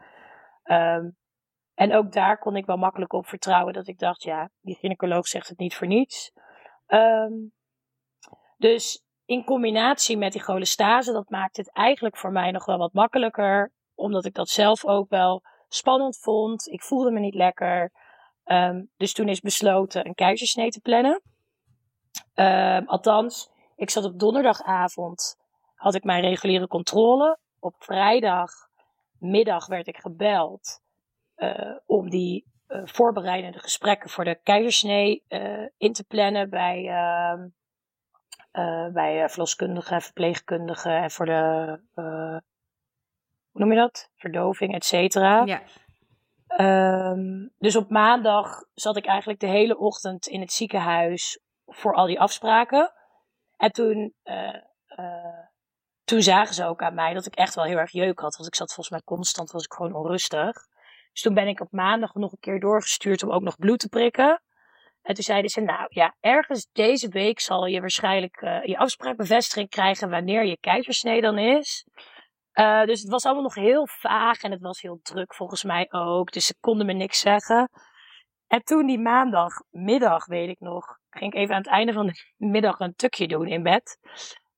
Um, 0.64 1.16
en 1.74 1.94
ook 1.94 2.12
daar 2.12 2.38
kon 2.38 2.56
ik 2.56 2.66
wel 2.66 2.76
makkelijk 2.76 3.12
op 3.12 3.26
vertrouwen 3.26 3.72
dat 3.72 3.88
ik 3.88 3.98
dacht, 3.98 4.22
ja, 4.22 4.50
die 4.60 4.76
gynaecoloog 4.76 5.26
zegt 5.26 5.48
het 5.48 5.58
niet 5.58 5.76
voor 5.76 5.86
niets. 5.86 6.32
Um, 6.86 7.52
dus 8.56 9.04
in 9.24 9.44
combinatie 9.44 10.16
met 10.16 10.32
die 10.32 10.42
cholestase, 10.42 11.12
dat 11.12 11.28
maakt 11.28 11.56
het 11.56 11.72
eigenlijk 11.72 12.16
voor 12.16 12.32
mij 12.32 12.50
nog 12.50 12.64
wel 12.64 12.78
wat 12.78 12.92
makkelijker. 12.92 13.72
Omdat 13.94 14.24
ik 14.24 14.34
dat 14.34 14.48
zelf 14.48 14.86
ook 14.86 15.08
wel 15.08 15.42
spannend 15.68 16.18
vond. 16.18 16.66
Ik 16.68 16.82
voelde 16.82 17.10
me 17.10 17.20
niet 17.20 17.34
lekker. 17.34 17.92
Um, 18.44 18.90
dus 18.96 19.12
toen 19.12 19.28
is 19.28 19.40
besloten 19.40 20.06
een 20.06 20.14
keizersnee 20.14 20.70
te 20.70 20.80
plannen. 20.80 21.22
Um, 22.34 22.88
althans, 22.88 23.50
ik 23.76 23.90
zat 23.90 24.04
op 24.04 24.18
donderdagavond, 24.18 25.36
had 25.74 25.94
ik 25.94 26.04
mijn 26.04 26.22
reguliere 26.22 26.66
controle 26.66 27.38
op 27.58 27.74
vrijdagmiddag 27.78 29.66
werd 29.66 29.86
ik 29.86 29.96
gebeld 29.96 30.82
om 31.86 32.10
die 32.10 32.52
uh, 32.68 32.80
voorbereidende 32.84 33.58
gesprekken 33.58 34.10
voor 34.10 34.24
de 34.24 34.40
keizersnee 34.42 35.24
uh, 35.28 35.66
in 35.76 35.92
te 35.92 36.04
plannen 36.04 36.50
bij, 36.50 36.88
ehm, 36.88 37.48
bij 38.92 39.28
verloskundigen, 39.28 40.02
verpleegkundigen 40.02 41.02
en 41.02 41.10
voor 41.10 41.26
de, 41.26 41.80
hoe 41.94 43.60
noem 43.60 43.72
je 43.72 43.78
dat? 43.78 44.10
Verdoving, 44.16 44.74
et 44.74 44.84
cetera. 44.84 45.44
Ja. 45.44 45.62
Um, 47.10 47.52
dus 47.58 47.76
op 47.76 47.90
maandag 47.90 48.64
zat 48.74 48.96
ik 48.96 49.06
eigenlijk 49.06 49.40
de 49.40 49.46
hele 49.46 49.78
ochtend 49.78 50.26
in 50.26 50.40
het 50.40 50.52
ziekenhuis 50.52 51.40
voor 51.66 51.94
al 51.94 52.06
die 52.06 52.20
afspraken. 52.20 52.92
En 53.56 53.72
toen 53.72 54.14
toen 56.04 56.22
zagen 56.22 56.54
ze 56.54 56.64
ook 56.64 56.82
aan 56.82 56.94
mij 56.94 57.14
dat 57.14 57.26
ik 57.26 57.34
echt 57.34 57.54
wel 57.54 57.64
heel 57.64 57.78
erg 57.78 57.90
jeuk 57.90 58.18
had. 58.18 58.36
Want 58.36 58.48
ik 58.48 58.54
zat 58.54 58.72
volgens 58.72 58.90
mij 58.90 59.02
constant, 59.04 59.50
was 59.50 59.64
ik 59.64 59.72
gewoon 59.72 59.94
onrustig. 59.94 60.66
Dus 61.14 61.22
toen 61.22 61.34
ben 61.34 61.48
ik 61.48 61.60
op 61.60 61.72
maandag 61.72 62.14
nog 62.14 62.32
een 62.32 62.38
keer 62.40 62.60
doorgestuurd 62.60 63.22
om 63.22 63.30
ook 63.30 63.42
nog 63.42 63.56
bloed 63.56 63.78
te 63.78 63.88
prikken. 63.88 64.42
En 65.02 65.14
toen 65.14 65.24
zeiden 65.24 65.50
ze, 65.50 65.60
nou 65.60 65.86
ja, 65.88 66.16
ergens 66.20 66.68
deze 66.72 67.08
week 67.08 67.40
zal 67.40 67.66
je 67.66 67.80
waarschijnlijk 67.80 68.40
uh, 68.42 68.64
je 68.64 68.78
afspraakbevestiging 68.78 69.68
krijgen 69.68 70.10
wanneer 70.10 70.44
je 70.44 70.58
keizersnee 70.60 71.20
dan 71.20 71.38
is. 71.38 71.86
Uh, 72.54 72.84
dus 72.84 73.00
het 73.00 73.10
was 73.10 73.24
allemaal 73.24 73.42
nog 73.42 73.54
heel 73.54 73.86
vaag 73.86 74.42
en 74.42 74.50
het 74.50 74.60
was 74.60 74.80
heel 74.80 74.98
druk 75.02 75.34
volgens 75.34 75.64
mij 75.64 75.86
ook. 75.90 76.32
Dus 76.32 76.46
ze 76.46 76.54
konden 76.60 76.86
me 76.86 76.92
niks 76.92 77.20
zeggen. 77.20 77.70
En 78.46 78.62
toen 78.62 78.86
die 78.86 78.98
maandagmiddag, 78.98 80.26
weet 80.26 80.48
ik 80.48 80.60
nog, 80.60 80.98
ging 81.10 81.32
ik 81.32 81.38
even 81.38 81.54
aan 81.54 81.62
het 81.62 81.70
einde 81.70 81.92
van 81.92 82.06
de 82.06 82.12
middag 82.46 82.78
een 82.78 82.94
tukje 82.94 83.26
doen 83.26 83.46
in 83.46 83.62
bed. 83.62 83.98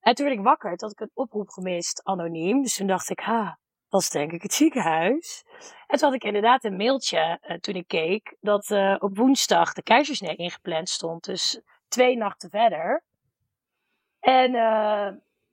En 0.01 0.15
toen 0.15 0.27
werd 0.27 0.39
ik 0.39 0.45
wakker, 0.45 0.77
toen 0.77 0.89
had 0.89 1.01
ik 1.01 1.07
een 1.07 1.25
oproep 1.25 1.49
gemist, 1.49 2.05
anoniem. 2.05 2.63
Dus 2.63 2.77
toen 2.77 2.87
dacht 2.87 3.11
ik, 3.11 3.21
ha, 3.21 3.59
is 4.01 4.11
denk 4.11 4.33
ik 4.33 4.43
het 4.43 4.53
ziekenhuis. 4.53 5.45
En 5.87 5.99
toen 5.99 6.09
had 6.09 6.15
ik 6.15 6.25
inderdaad 6.25 6.65
een 6.65 6.77
mailtje 6.77 7.39
uh, 7.43 7.57
toen 7.57 7.75
ik 7.75 7.89
keek, 7.89 8.37
dat 8.41 8.71
uh, 8.71 8.97
op 8.99 9.17
woensdag 9.17 9.73
de 9.73 9.83
keizersnee 9.83 10.37
ingepland 10.37 10.89
stond. 10.89 11.25
Dus 11.25 11.61
twee 11.89 12.17
nachten 12.17 12.51
verder. 12.51 13.05
En 14.21 14.51
uh, 14.55 15.09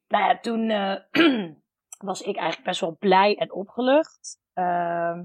nou 0.08 0.24
ja, 0.24 0.40
toen 0.40 0.68
was 2.10 2.22
ik 2.22 2.36
eigenlijk 2.36 2.68
best 2.68 2.80
wel 2.80 2.98
blij 3.00 3.38
en 3.38 3.54
opgelucht. 3.54 4.40
Ehm, 4.54 5.24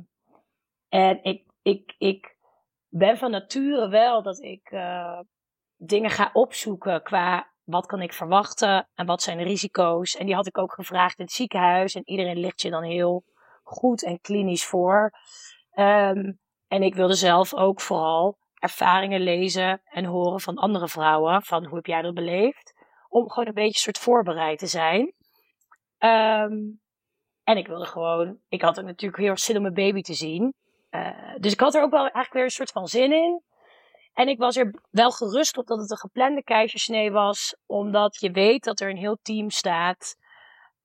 en 0.89 1.25
ik, 1.25 1.47
ik, 1.63 1.95
ik 1.99 2.37
ben 2.89 3.19
van 3.19 3.31
nature 3.31 3.89
wel 3.89 4.23
dat 4.23 4.43
ik 4.43 4.71
dingen 5.77 6.11
ga 6.11 6.31
opzoeken 6.33 7.03
qua 7.03 7.51
wat 7.69 7.87
kan 7.87 8.03
ik 8.03 8.13
verwachten 8.13 8.89
en 8.95 9.07
wat 9.07 9.23
zijn 9.23 9.39
de 9.39 9.45
risico's. 9.45 10.17
En 10.17 10.27
die 10.27 10.35
had 10.35 10.47
ik 10.47 10.59
ook 10.59 10.73
gevraagd 10.73 11.19
in 11.19 11.25
het 11.25 11.35
ziekenhuis. 11.35 11.95
En 11.95 12.03
iedereen 12.05 12.39
ligt 12.39 12.63
je 12.63 12.71
dan 12.71 12.83
heel 12.83 13.25
goed 13.63 14.05
en 14.05 14.21
klinisch 14.21 14.67
voor. 14.67 15.13
Um, 15.75 16.39
en 16.69 16.83
ik 16.83 16.95
wilde 16.95 17.15
zelf 17.15 17.55
ook 17.55 17.81
vooral 17.81 18.39
ervaringen 18.55 19.21
lezen 19.21 19.81
en 19.85 20.05
horen 20.05 20.41
van 20.41 20.57
andere 20.57 20.89
vrouwen. 20.89 21.43
Van 21.43 21.65
hoe 21.65 21.77
heb 21.77 21.87
jij 21.87 22.03
dat 22.03 22.15
beleefd? 22.15 22.75
Om 23.09 23.31
gewoon 23.31 23.49
een 23.49 23.55
beetje 23.55 23.81
soort 23.81 23.99
voorbereid 23.99 24.59
te 24.59 24.67
zijn. 24.67 25.13
Um, 25.99 26.81
en 27.45 27.57
ik 27.57 27.67
wilde 27.67 27.87
gewoon, 27.87 28.39
ik 28.49 28.63
had 28.63 28.77
natuurlijk 28.77 29.23
heel 29.23 29.31
erg 29.31 29.39
zin 29.39 29.57
om 29.57 29.63
mijn 29.63 29.75
baby 29.75 30.01
te 30.01 30.15
zien. 30.15 30.55
Uh, 30.91 31.37
dus 31.39 31.53
ik 31.53 31.61
had 31.61 31.75
er 31.75 31.83
ook 31.83 31.91
wel 31.91 32.01
eigenlijk 32.01 32.33
weer 32.33 32.45
een 32.45 32.51
soort 32.51 32.71
van 32.71 32.87
zin 32.87 33.13
in. 33.13 33.43
En 34.19 34.29
ik 34.29 34.39
was 34.39 34.57
er 34.57 34.75
wel 34.91 35.11
gerust 35.11 35.59
op 35.59 35.67
dat 35.67 35.79
het 35.79 35.91
een 35.91 35.97
geplande 35.97 36.43
keizersnee 36.43 37.11
was, 37.11 37.57
omdat 37.67 38.21
je 38.21 38.31
weet 38.31 38.65
dat 38.65 38.81
er 38.81 38.91
een 38.91 38.97
heel 38.97 39.19
team 39.23 39.51
staat. 39.51 40.17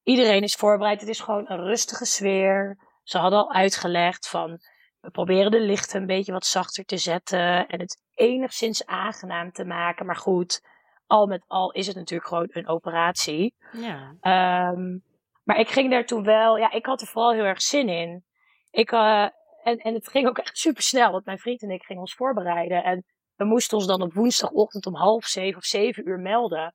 Iedereen 0.04 0.42
is 0.42 0.56
voorbereid. 0.56 1.00
Het 1.00 1.10
is 1.10 1.20
gewoon 1.20 1.46
een 1.52 1.64
rustige 1.64 2.06
sfeer. 2.06 2.78
Ze 3.04 3.18
hadden 3.18 3.40
al 3.40 3.54
uitgelegd 3.54 4.30
van 4.30 4.60
we 5.02 5.10
proberen 5.10 5.52
de 5.52 5.60
lichten 5.60 6.02
een 6.02 6.08
beetje 6.08 6.32
wat 6.32 6.46
zachter 6.46 6.86
te 6.86 6.98
zetten 6.98 7.68
en 7.68 7.80
het 7.80 8.02
enigszins 8.14 8.86
aangenaam 8.86 9.52
te 9.52 9.66
maken. 9.66 10.06
Maar 10.06 10.16
goed, 10.16 10.62
al 11.08 11.26
met 11.26 11.44
al 11.48 11.72
is 11.72 11.88
het 11.88 11.96
natuurlijk 11.96 12.30
gewoon 12.30 12.50
een 12.52 12.68
operatie. 12.68 13.56
Ja. 13.72 14.70
Um, 14.72 15.04
maar 15.44 15.60
ik 15.60 15.70
ging 15.70 15.92
daar 15.92 16.06
toen 16.06 16.24
wel, 16.24 16.58
ja, 16.58 16.72
ik 16.72 16.86
had 16.86 17.02
er 17.02 17.08
vooral 17.08 17.34
heel 17.34 17.44
erg 17.44 17.62
zin 17.62 17.90
in. 17.90 18.24
Ik, 18.72 18.92
uh, 18.92 19.28
en, 19.64 19.78
en 19.78 19.94
het 19.94 20.08
ging 20.08 20.28
ook 20.28 20.38
echt 20.38 20.58
super 20.58 20.84
snel, 20.84 21.12
want 21.12 21.26
mijn 21.26 21.40
vriend 21.40 21.62
en 21.62 21.70
ik 21.70 21.84
gingen 21.84 22.02
ons 22.02 22.16
voorbereiden. 22.16 22.84
En 22.84 23.06
we 23.44 23.50
moesten 23.50 23.78
ons 23.78 23.88
dan 23.88 24.02
op 24.02 24.14
woensdagochtend 24.14 24.86
om 24.86 24.96
half 24.96 25.26
zeven 25.26 25.58
of 25.58 25.66
zeven 25.66 26.08
uur 26.08 26.20
melden. 26.20 26.74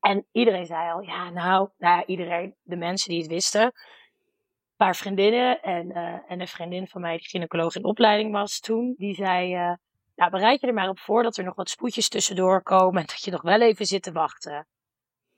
En 0.00 0.26
iedereen 0.32 0.66
zei 0.66 0.92
al, 0.92 1.00
ja, 1.00 1.30
nou, 1.30 1.68
nou 1.78 1.96
ja, 1.98 2.06
iedereen, 2.06 2.54
de 2.62 2.76
mensen 2.76 3.10
die 3.10 3.18
het 3.18 3.30
wisten. 3.30 3.62
Een 3.62 3.72
paar 4.76 4.96
vriendinnen 4.96 5.62
en, 5.62 5.90
uh, 5.90 6.18
en 6.28 6.40
een 6.40 6.48
vriendin 6.48 6.86
van 6.86 7.00
mij, 7.00 7.16
die 7.16 7.28
gynaecoloog 7.28 7.74
in 7.74 7.84
opleiding 7.84 8.32
was 8.32 8.60
toen, 8.60 8.94
die 8.96 9.14
zei, 9.14 9.54
uh, 9.54 9.72
nou, 10.14 10.30
bereid 10.30 10.60
je 10.60 10.66
er 10.66 10.74
maar 10.74 10.88
op 10.88 10.98
voor 10.98 11.22
dat 11.22 11.36
er 11.36 11.44
nog 11.44 11.54
wat 11.54 11.70
spoedjes 11.70 12.08
tussendoor 12.08 12.62
komen 12.62 13.00
en 13.00 13.06
dat 13.06 13.22
je 13.22 13.30
nog 13.30 13.42
wel 13.42 13.60
even 13.60 13.86
zit 13.86 14.02
te 14.02 14.12
wachten. 14.12 14.66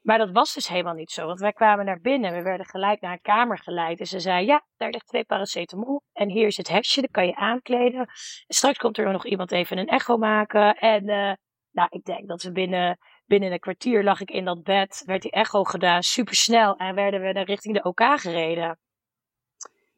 Maar 0.08 0.18
dat 0.18 0.30
was 0.30 0.54
dus 0.54 0.68
helemaal 0.68 0.94
niet 0.94 1.10
zo, 1.10 1.26
want 1.26 1.40
wij 1.40 1.52
kwamen 1.52 1.84
naar 1.84 2.00
binnen. 2.00 2.32
We 2.32 2.42
werden 2.42 2.66
gelijk 2.66 3.00
naar 3.00 3.12
een 3.12 3.20
kamer 3.20 3.58
geleid. 3.58 4.00
En 4.00 4.06
ze 4.06 4.20
zei, 4.20 4.46
ja, 4.46 4.64
daar 4.76 4.90
ligt 4.90 5.06
twee 5.06 5.24
paracetamol. 5.24 6.02
En 6.12 6.28
hier 6.28 6.46
is 6.46 6.56
het 6.56 6.68
hesje, 6.68 7.00
dat 7.00 7.10
kan 7.10 7.26
je 7.26 7.36
aankleden. 7.36 8.00
En 8.46 8.54
straks 8.54 8.78
komt 8.78 8.98
er 8.98 9.12
nog 9.12 9.26
iemand 9.26 9.52
even 9.52 9.78
een 9.78 9.86
echo 9.86 10.16
maken. 10.16 10.76
En 10.76 11.08
uh, 11.08 11.32
nou, 11.70 11.88
ik 11.90 12.04
denk 12.04 12.28
dat 12.28 12.42
we 12.42 12.52
binnen, 12.52 12.98
binnen 13.26 13.52
een 13.52 13.58
kwartier 13.58 14.04
lag 14.04 14.20
ik 14.20 14.30
in 14.30 14.44
dat 14.44 14.62
bed. 14.62 15.02
Werd 15.06 15.22
die 15.22 15.30
echo 15.30 15.64
gedaan, 15.64 16.02
super 16.02 16.34
snel. 16.34 16.76
En 16.76 16.94
werden 16.94 17.20
we 17.20 17.32
naar 17.32 17.44
richting 17.44 17.74
de 17.74 17.82
OK 17.82 18.00
gereden. 18.20 18.78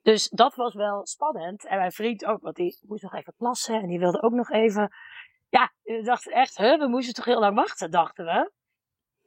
Dus 0.03 0.29
dat 0.29 0.55
was 0.55 0.75
wel 0.75 1.07
spannend. 1.07 1.67
En 1.67 1.79
mijn 1.79 1.93
vriend 1.93 2.25
ook, 2.25 2.43
want 2.43 2.57
die 2.57 2.79
moest 2.87 3.03
nog 3.03 3.15
even 3.15 3.35
plassen. 3.37 3.81
En 3.81 3.89
die 3.89 3.99
wilde 3.99 4.23
ook 4.23 4.33
nog 4.33 4.51
even... 4.51 4.93
Ja, 5.49 5.73
we 5.83 6.03
dachten 6.03 6.33
echt, 6.33 6.57
we 6.57 6.87
moesten 6.89 7.15
toch 7.15 7.25
heel 7.25 7.41
lang 7.41 7.55
wachten, 7.55 7.91
dachten 7.91 8.25
we. 8.25 8.59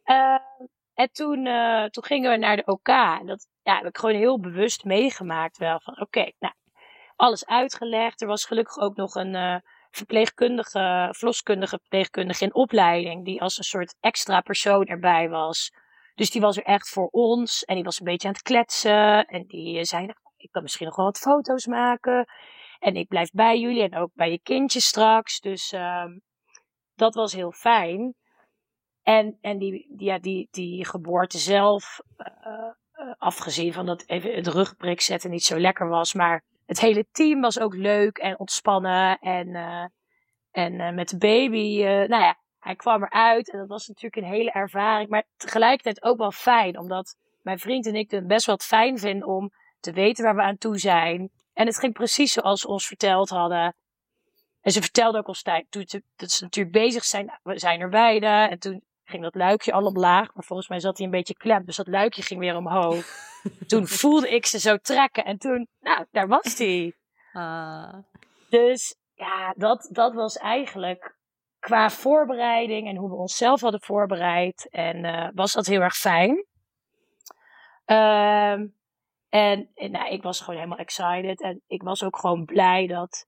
Uh, 0.05 0.39
en 0.93 1.11
toen, 1.11 1.45
uh, 1.45 1.85
toen 1.85 2.03
gingen 2.03 2.31
we 2.31 2.37
naar 2.37 2.55
de 2.55 2.65
OK. 2.65 2.87
En 2.87 3.25
dat 3.25 3.47
ja, 3.61 3.75
heb 3.75 3.85
ik 3.85 3.97
gewoon 3.97 4.15
heel 4.15 4.39
bewust 4.39 4.83
meegemaakt 4.83 5.57
wel. 5.57 5.79
Van 5.79 6.01
oké, 6.01 6.31
nou, 6.39 6.53
alles 7.15 7.45
uitgelegd. 7.45 8.21
Er 8.21 8.27
was 8.27 8.45
gelukkig 8.45 8.77
ook 8.77 8.95
nog 8.95 9.15
een 9.15 9.33
uh, 9.33 9.57
verpleegkundige, 9.91 11.07
verloskundige 11.11 11.77
verpleegkundige 11.77 12.43
in 12.43 12.53
opleiding. 12.53 13.25
Die 13.25 13.41
als 13.41 13.57
een 13.57 13.63
soort 13.63 13.95
extra 13.99 14.41
persoon 14.41 14.85
erbij 14.85 15.29
was. 15.29 15.71
Dus 16.15 16.29
die 16.29 16.41
was 16.41 16.57
er 16.57 16.63
echt 16.63 16.89
voor 16.89 17.07
ons. 17.07 17.63
En 17.63 17.75
die 17.75 17.83
was 17.83 17.99
een 17.99 18.05
beetje 18.05 18.27
aan 18.27 18.33
het 18.33 18.43
kletsen. 18.43 19.25
En 19.25 19.45
die 19.47 19.85
zei, 19.85 20.05
nou, 20.05 20.17
ik 20.37 20.51
kan 20.51 20.61
misschien 20.61 20.85
nog 20.85 20.95
wel 20.95 21.05
wat 21.05 21.17
foto's 21.17 21.65
maken. 21.65 22.25
En 22.79 22.95
ik 22.95 23.07
blijf 23.07 23.31
bij 23.31 23.59
jullie 23.59 23.83
en 23.83 23.97
ook 23.97 24.11
bij 24.13 24.31
je 24.31 24.39
kindje 24.39 24.79
straks. 24.79 25.39
Dus 25.39 25.73
uh, 25.73 26.05
dat 26.95 27.15
was 27.15 27.33
heel 27.33 27.51
fijn. 27.51 28.15
En, 29.03 29.37
en 29.41 29.57
die, 29.57 29.71
die, 29.89 30.07
ja, 30.07 30.19
die, 30.19 30.47
die 30.51 30.85
geboorte 30.85 31.37
zelf, 31.37 32.01
uh, 32.17 33.11
afgezien 33.17 33.73
van 33.73 33.85
dat 33.85 34.03
even 34.07 34.35
het 34.35 34.47
rugprik 34.47 35.01
zetten 35.01 35.29
niet 35.29 35.43
zo 35.43 35.59
lekker 35.59 35.87
was. 35.87 36.13
Maar 36.13 36.43
het 36.65 36.79
hele 36.79 37.05
team 37.11 37.41
was 37.41 37.59
ook 37.59 37.75
leuk 37.75 38.17
en 38.17 38.39
ontspannen. 38.39 39.19
En, 39.19 39.47
uh, 39.47 39.85
en 40.51 40.95
met 40.95 41.09
de 41.09 41.17
baby, 41.17 41.83
nou 41.83 42.23
ja, 42.23 42.37
hij 42.59 42.75
kwam 42.75 43.03
eruit. 43.03 43.51
En 43.51 43.59
dat 43.59 43.67
was 43.67 43.87
natuurlijk 43.87 44.15
een 44.15 44.33
hele 44.33 44.51
ervaring. 44.51 45.09
Maar 45.09 45.23
tegelijkertijd 45.37 46.03
ook 46.03 46.17
wel 46.17 46.31
fijn, 46.31 46.79
omdat 46.79 47.15
mijn 47.41 47.59
vriend 47.59 47.85
en 47.85 47.95
ik 47.95 48.11
het 48.11 48.27
best 48.27 48.45
wel 48.45 48.57
fijn 48.57 48.97
vinden 48.97 49.27
om 49.27 49.51
te 49.79 49.91
weten 49.91 50.23
waar 50.23 50.35
we 50.35 50.41
aan 50.41 50.57
toe 50.57 50.77
zijn. 50.77 51.29
En 51.53 51.65
het 51.65 51.79
ging 51.79 51.93
precies 51.93 52.33
zoals 52.33 52.61
ze 52.61 52.67
ons 52.67 52.87
verteld 52.87 53.29
hadden. 53.29 53.75
En 54.61 54.71
ze 54.71 54.81
vertelde 54.81 55.17
ook 55.17 55.27
al 55.27 55.33
tijd 55.33 55.65
dat 56.15 56.31
ze 56.31 56.43
natuurlijk 56.43 56.75
bezig 56.75 57.03
zijn. 57.03 57.39
We 57.43 57.59
zijn 57.59 57.79
er 57.79 57.89
beide. 57.89 58.27
En 58.27 58.59
toen 58.59 58.83
ging 59.13 59.23
dat 59.23 59.35
luikje 59.35 59.71
al 59.71 59.85
omlaag. 59.85 60.33
Maar 60.33 60.43
volgens 60.43 60.69
mij 60.69 60.79
zat 60.79 60.97
hij 60.97 61.05
een 61.05 61.11
beetje 61.11 61.35
klem. 61.35 61.65
Dus 61.65 61.75
dat 61.75 61.87
luikje 61.87 62.21
ging 62.21 62.39
weer 62.39 62.55
omhoog. 62.55 63.05
toen 63.67 63.87
voelde 63.87 64.29
ik 64.29 64.45
ze 64.45 64.59
zo 64.59 64.77
trekken. 64.77 65.25
En 65.25 65.37
toen, 65.37 65.67
nou, 65.79 66.05
daar 66.11 66.27
was 66.27 66.57
hij. 66.59 66.95
Ah. 67.33 67.93
Dus 68.49 68.95
ja, 69.15 69.53
dat, 69.57 69.89
dat 69.91 70.13
was 70.13 70.37
eigenlijk 70.37 71.15
qua 71.59 71.89
voorbereiding 71.89 72.87
en 72.87 72.95
hoe 72.95 73.09
we 73.09 73.15
onszelf 73.15 73.61
hadden 73.61 73.81
voorbereid. 73.81 74.67
En 74.71 75.03
uh, 75.03 75.27
was 75.33 75.53
dat 75.53 75.65
heel 75.65 75.81
erg 75.81 75.95
fijn. 75.95 76.45
Uh, 77.85 78.51
en, 79.29 79.69
en 79.73 79.91
nou, 79.91 80.09
ik 80.09 80.23
was 80.23 80.39
gewoon 80.39 80.55
helemaal 80.55 80.77
excited. 80.77 81.41
En 81.41 81.61
ik 81.67 81.83
was 81.83 82.03
ook 82.03 82.17
gewoon 82.17 82.45
blij 82.45 82.87
dat 82.87 83.25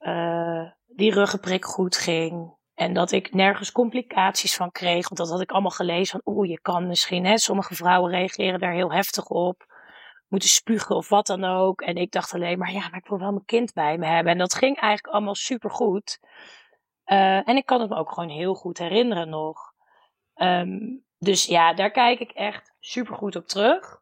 uh, 0.00 0.70
die 0.86 1.12
ruggenprik 1.12 1.64
goed 1.64 1.96
ging. 1.96 2.60
En 2.74 2.92
dat 2.92 3.12
ik 3.12 3.34
nergens 3.34 3.72
complicaties 3.72 4.56
van 4.56 4.70
kreeg. 4.70 5.08
Want 5.08 5.16
dat 5.16 5.30
had 5.30 5.40
ik 5.40 5.50
allemaal 5.50 5.70
gelezen 5.70 6.20
van 6.20 6.34
oeh, 6.34 6.48
je 6.48 6.60
kan 6.60 6.86
misschien, 6.86 7.24
hè, 7.24 7.38
sommige 7.38 7.74
vrouwen 7.74 8.10
reageren 8.10 8.60
daar 8.60 8.72
heel 8.72 8.92
heftig 8.92 9.28
op. 9.28 9.70
Moeten 10.28 10.48
spugen 10.48 10.96
of 10.96 11.08
wat 11.08 11.26
dan 11.26 11.44
ook. 11.44 11.80
En 11.80 11.96
ik 11.96 12.10
dacht 12.10 12.34
alleen 12.34 12.58
maar, 12.58 12.72
ja, 12.72 12.88
maar 12.88 12.98
ik 12.98 13.08
wil 13.08 13.18
wel 13.18 13.30
mijn 13.30 13.44
kind 13.44 13.72
bij 13.72 13.98
me 13.98 14.06
hebben. 14.06 14.32
En 14.32 14.38
dat 14.38 14.54
ging 14.54 14.78
eigenlijk 14.78 15.14
allemaal 15.14 15.34
super 15.34 15.70
goed. 15.70 16.18
Uh, 17.06 17.48
en 17.48 17.56
ik 17.56 17.66
kan 17.66 17.80
het 17.80 17.90
me 17.90 17.96
ook 17.96 18.12
gewoon 18.12 18.28
heel 18.30 18.54
goed 18.54 18.78
herinneren 18.78 19.28
nog. 19.28 19.72
Um, 20.34 21.04
dus 21.18 21.44
ja, 21.44 21.74
daar 21.74 21.90
kijk 21.90 22.20
ik 22.20 22.30
echt 22.30 22.74
super 22.80 23.14
goed 23.14 23.36
op 23.36 23.46
terug. 23.46 24.00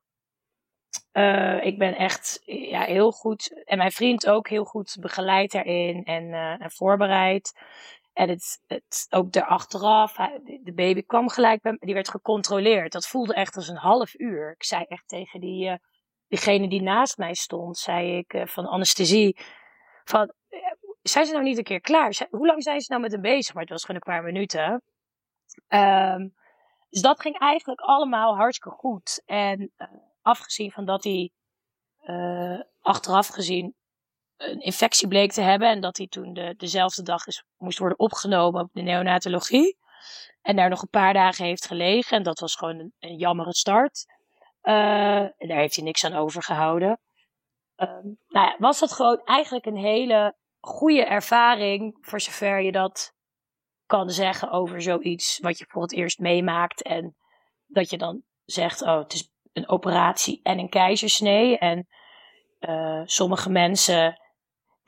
Uh, 1.12 1.64
ik 1.64 1.78
ben 1.78 1.96
echt 1.96 2.42
ja, 2.44 2.82
heel 2.82 3.12
goed, 3.12 3.64
en 3.64 3.78
mijn 3.78 3.90
vriend 3.90 4.28
ook 4.28 4.48
heel 4.48 4.64
goed 4.64 4.96
begeleid 5.00 5.52
daarin 5.52 6.04
en, 6.04 6.24
uh, 6.24 6.62
en 6.62 6.70
voorbereid. 6.70 7.52
En 8.12 8.28
het, 8.28 8.62
het, 8.66 9.06
ook 9.10 9.34
erachteraf, 9.34 10.16
de 10.62 10.72
baby 10.74 11.02
kwam 11.02 11.28
gelijk 11.28 11.62
bij 11.62 11.76
die 11.80 11.94
werd 11.94 12.08
gecontroleerd. 12.08 12.92
Dat 12.92 13.06
voelde 13.06 13.34
echt 13.34 13.56
als 13.56 13.68
een 13.68 13.76
half 13.76 14.18
uur. 14.18 14.50
Ik 14.50 14.64
zei 14.64 14.84
echt 14.88 15.08
tegen 15.08 15.40
die, 15.40 15.68
uh, 15.68 15.74
diegene 16.28 16.68
die 16.68 16.82
naast 16.82 17.18
mij 17.18 17.34
stond, 17.34 17.78
zei 17.78 18.16
ik 18.16 18.34
uh, 18.34 18.46
van 18.46 18.66
anesthesie, 18.66 19.36
van, 20.04 20.32
uh, 20.50 20.60
zijn 21.02 21.26
ze 21.26 21.32
nou 21.32 21.44
niet 21.44 21.58
een 21.58 21.64
keer 21.64 21.80
klaar? 21.80 22.26
hoe 22.30 22.46
lang 22.46 22.62
zijn 22.62 22.80
ze 22.80 22.90
nou 22.90 23.02
met 23.02 23.12
hem 23.12 23.20
bezig? 23.20 23.54
Maar 23.54 23.62
het 23.62 23.72
was 23.72 23.84
gewoon 23.84 24.00
een 24.04 24.12
paar 24.12 24.22
minuten. 24.22 24.82
Um, 25.68 26.34
dus 26.88 27.02
dat 27.02 27.20
ging 27.20 27.38
eigenlijk 27.38 27.80
allemaal 27.80 28.36
hartstikke 28.36 28.76
goed. 28.76 29.22
En 29.26 29.72
afgezien 30.22 30.70
van 30.70 30.84
dat 30.84 31.04
hij 31.04 31.30
achteraf 32.80 33.28
gezien 33.28 33.74
een 34.40 34.60
infectie 34.60 35.08
bleek 35.08 35.32
te 35.32 35.40
hebben. 35.40 35.68
En 35.68 35.80
dat 35.80 35.96
hij 35.96 36.06
toen 36.06 36.32
de, 36.32 36.54
dezelfde 36.56 37.02
dag 37.02 37.26
is, 37.26 37.44
moest 37.58 37.78
worden 37.78 37.98
opgenomen 37.98 38.62
op 38.62 38.70
de 38.72 38.82
neonatologie. 38.82 39.78
En 40.42 40.56
daar 40.56 40.68
nog 40.68 40.82
een 40.82 40.88
paar 40.88 41.12
dagen 41.12 41.44
heeft 41.44 41.66
gelegen. 41.66 42.16
En 42.16 42.22
dat 42.22 42.40
was 42.40 42.54
gewoon 42.56 42.78
een, 42.78 42.92
een 42.98 43.16
jammere 43.16 43.54
start. 43.54 44.06
Uh, 44.62 45.20
en 45.20 45.48
daar 45.48 45.58
heeft 45.58 45.74
hij 45.74 45.84
niks 45.84 46.04
aan 46.04 46.14
overgehouden. 46.14 47.00
Um, 47.76 48.18
nou 48.28 48.46
ja, 48.46 48.56
was 48.58 48.78
dat 48.78 48.92
gewoon 48.92 49.20
eigenlijk 49.24 49.66
een 49.66 49.76
hele 49.76 50.34
goede 50.60 51.04
ervaring. 51.04 51.98
Voor 52.00 52.20
zover 52.20 52.60
je 52.60 52.72
dat 52.72 53.14
kan 53.86 54.10
zeggen 54.10 54.50
over 54.50 54.82
zoiets 54.82 55.38
wat 55.38 55.58
je 55.58 55.64
voor 55.68 55.82
het 55.82 55.92
eerst 55.92 56.18
meemaakt. 56.18 56.82
En 56.82 57.16
dat 57.66 57.90
je 57.90 57.98
dan 57.98 58.22
zegt, 58.44 58.82
oh, 58.82 58.98
het 58.98 59.12
is 59.12 59.30
een 59.52 59.68
operatie 59.68 60.40
en 60.42 60.58
een 60.58 60.68
keizersnee. 60.68 61.58
En 61.58 61.88
uh, 62.60 63.02
sommige 63.04 63.50
mensen 63.50 64.19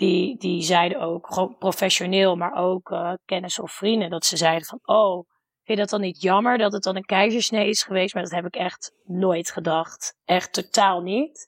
die, 0.02 0.37
die 0.38 0.62
zeiden 0.62 1.00
ook, 1.00 1.26
gewoon 1.26 1.56
professioneel, 1.59 2.37
maar 2.37 2.54
ook 2.54 2.90
uh, 2.90 3.12
kennis 3.25 3.59
of 3.59 3.73
vrienden, 3.73 4.11
dat 4.11 4.25
ze 4.25 4.37
zeiden 4.37 4.66
van, 4.66 4.78
oh, 4.82 5.14
vind 5.14 5.28
je 5.64 5.76
dat 5.76 5.88
dan 5.88 6.00
niet 6.00 6.23
jammer 6.23 6.59
dat 6.59 6.73
het 6.73 6.82
dan 6.82 6.97
een 6.97 7.04
keizersnee 7.04 7.68
is 7.68 7.82
geweest? 7.82 8.14
Maar 8.14 8.23
dat 8.23 8.32
heb 8.32 8.47
ik 8.47 8.54
echt 8.54 8.92
nooit 9.04 9.50
gedacht. 9.50 10.16
Echt 10.25 10.52
totaal 10.52 11.00
niet. 11.00 11.47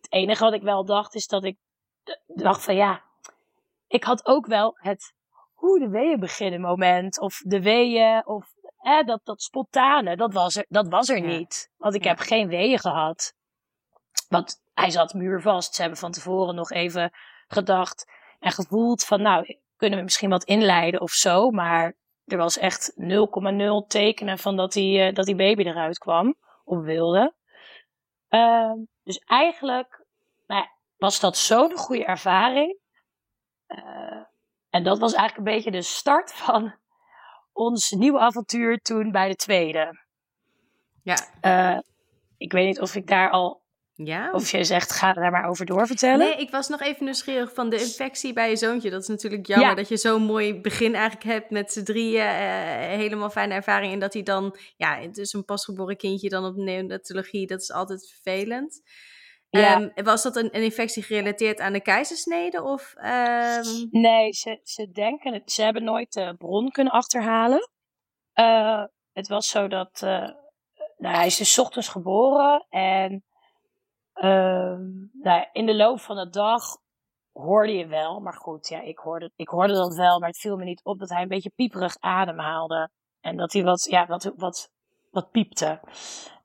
Het 0.00 0.12
enige 0.12 0.44
wat 0.44 0.52
ik 0.52 0.62
wel 0.62 0.84
dacht 0.84 1.14
is 1.14 1.26
dat 1.26 1.44
ik 1.44 1.56
dacht 2.26 2.64
van 2.64 2.74
ja, 2.74 3.02
ik 3.88 4.04
had 4.04 4.26
ook 4.26 4.46
wel 4.46 4.76
het 4.78 5.12
hoe 5.54 5.78
de 5.78 5.88
weeën 5.88 6.20
beginnen 6.20 6.60
moment. 6.60 7.20
Of 7.20 7.40
de 7.44 7.62
weeën, 7.62 8.26
of 8.26 8.46
eh, 8.78 9.04
dat, 9.04 9.20
dat 9.24 9.42
spontane, 9.42 10.16
dat 10.16 10.32
was 10.32 10.56
er, 10.56 10.66
dat 10.68 10.88
was 10.88 11.08
er 11.08 11.20
niet. 11.20 11.70
Want 11.76 11.94
ik 11.94 12.04
heb 12.04 12.18
geen 12.18 12.48
weeën 12.48 12.78
gehad. 12.78 13.34
Want 14.28 14.62
hij 14.74 14.90
zat 14.90 15.14
muurvast. 15.14 15.74
Ze 15.74 15.80
hebben 15.80 15.98
van 15.98 16.12
tevoren 16.12 16.54
nog 16.54 16.70
even 16.70 17.12
gedacht 17.54 18.12
en 18.40 18.50
gevoeld 18.50 19.04
van 19.04 19.22
nou, 19.22 19.58
kunnen 19.76 19.98
we 19.98 20.04
misschien 20.04 20.30
wat 20.30 20.44
inleiden 20.44 21.00
of 21.00 21.10
zo. 21.10 21.50
Maar 21.50 21.94
er 22.24 22.36
was 22.36 22.58
echt 22.58 22.92
0,0 22.96 23.86
tekenen 23.86 24.38
van 24.38 24.56
dat 24.56 24.72
die, 24.72 25.08
uh, 25.08 25.14
dat 25.14 25.26
die 25.26 25.36
baby 25.36 25.62
eruit 25.62 25.98
kwam 25.98 26.34
op 26.64 26.82
wilde. 26.82 27.34
Uh, 28.30 28.72
dus 29.02 29.18
eigenlijk 29.18 30.04
nou, 30.46 30.66
was 30.96 31.20
dat 31.20 31.36
zo'n 31.36 31.76
goede 31.76 32.04
ervaring. 32.04 32.78
Uh, 33.68 34.22
en 34.70 34.82
dat 34.82 34.98
was 34.98 35.12
eigenlijk 35.12 35.48
een 35.48 35.54
beetje 35.54 35.70
de 35.70 35.82
start 35.82 36.32
van 36.32 36.74
ons 37.52 37.90
nieuwe 37.90 38.18
avontuur 38.18 38.78
toen 38.78 39.10
bij 39.10 39.28
de 39.28 39.36
tweede. 39.36 40.02
Ja. 41.02 41.16
Uh, 41.42 41.78
ik 42.36 42.52
weet 42.52 42.66
niet 42.66 42.80
of 42.80 42.94
ik 42.94 43.06
daar 43.06 43.30
al. 43.30 43.62
Ja? 43.96 44.30
Of 44.32 44.50
je 44.50 44.64
zegt, 44.64 44.92
ga 44.92 45.12
daar 45.12 45.30
maar 45.30 45.48
over 45.48 45.66
doorvertellen. 45.66 46.18
Nee, 46.18 46.36
ik 46.36 46.50
was 46.50 46.68
nog 46.68 46.80
even 46.80 47.04
nieuwsgierig 47.04 47.54
van 47.54 47.68
de 47.68 47.80
infectie 47.80 48.32
bij 48.32 48.50
je 48.50 48.56
zoontje. 48.56 48.90
Dat 48.90 49.02
is 49.02 49.08
natuurlijk 49.08 49.46
jammer 49.46 49.76
dat 49.76 49.88
je 49.88 49.96
zo'n 49.96 50.22
mooi 50.22 50.60
begin 50.60 50.94
eigenlijk 50.94 51.24
hebt 51.24 51.50
met 51.50 51.72
z'n 51.72 51.82
drieën. 51.82 52.24
Uh, 52.24 52.30
helemaal 52.76 53.30
fijne 53.30 53.54
ervaring. 53.54 53.92
En 53.92 53.98
dat 53.98 54.12
hij 54.12 54.22
dan, 54.22 54.56
ja, 54.76 54.98
het 54.98 55.18
is 55.18 55.32
een 55.32 55.44
pasgeboren 55.44 55.96
kindje 55.96 56.28
dan 56.28 56.44
op 56.44 56.56
neonatologie. 56.56 57.46
Dat 57.46 57.60
is 57.60 57.72
altijd 57.72 58.08
vervelend. 58.08 58.82
Ja. 59.50 59.80
Um, 59.80 60.04
was 60.04 60.22
dat 60.22 60.36
een, 60.36 60.48
een, 60.56 60.62
infectie 60.62 61.02
gerelateerd 61.02 61.60
aan 61.60 61.72
de 61.72 61.80
keizersnede? 61.80 62.62
Of, 62.62 62.94
um... 62.96 63.88
Nee, 63.90 64.32
ze, 64.32 64.60
ze 64.62 64.90
denken 64.90 65.32
het. 65.32 65.52
Ze 65.52 65.62
hebben 65.62 65.84
nooit 65.84 66.12
de 66.12 66.34
bron 66.38 66.70
kunnen 66.70 66.92
achterhalen. 66.92 67.68
Uh, 68.34 68.84
het 69.12 69.28
was 69.28 69.48
zo 69.48 69.68
dat. 69.68 70.00
Uh, 70.04 70.28
nou, 70.96 71.16
hij 71.16 71.26
is 71.26 71.36
dus 71.36 71.58
ochtends 71.58 71.88
geboren. 71.88 72.66
En 72.68 73.24
uh, 74.14 74.76
nou, 75.12 75.46
in 75.52 75.66
de 75.66 75.74
loop 75.74 76.00
van 76.00 76.16
de 76.16 76.28
dag 76.28 76.62
hoorde 77.32 77.72
je 77.72 77.86
wel. 77.86 78.20
Maar 78.20 78.36
goed, 78.36 78.68
ja, 78.68 78.80
ik 78.80 78.98
hoorde, 78.98 79.32
ik 79.36 79.48
hoorde 79.48 79.72
dat 79.72 79.94
wel. 79.94 80.18
Maar 80.18 80.28
het 80.28 80.38
viel 80.38 80.56
me 80.56 80.64
niet 80.64 80.84
op 80.84 80.98
dat 80.98 81.08
hij 81.08 81.22
een 81.22 81.28
beetje 81.28 81.52
pieperig 81.54 81.96
ademhaalde. 81.98 82.90
En 83.20 83.36
dat 83.36 83.52
hij 83.52 83.64
wat, 83.64 83.84
ja, 83.90 84.06
wat, 84.06 84.32
wat, 84.36 84.70
wat 85.10 85.30
piepte. 85.30 85.80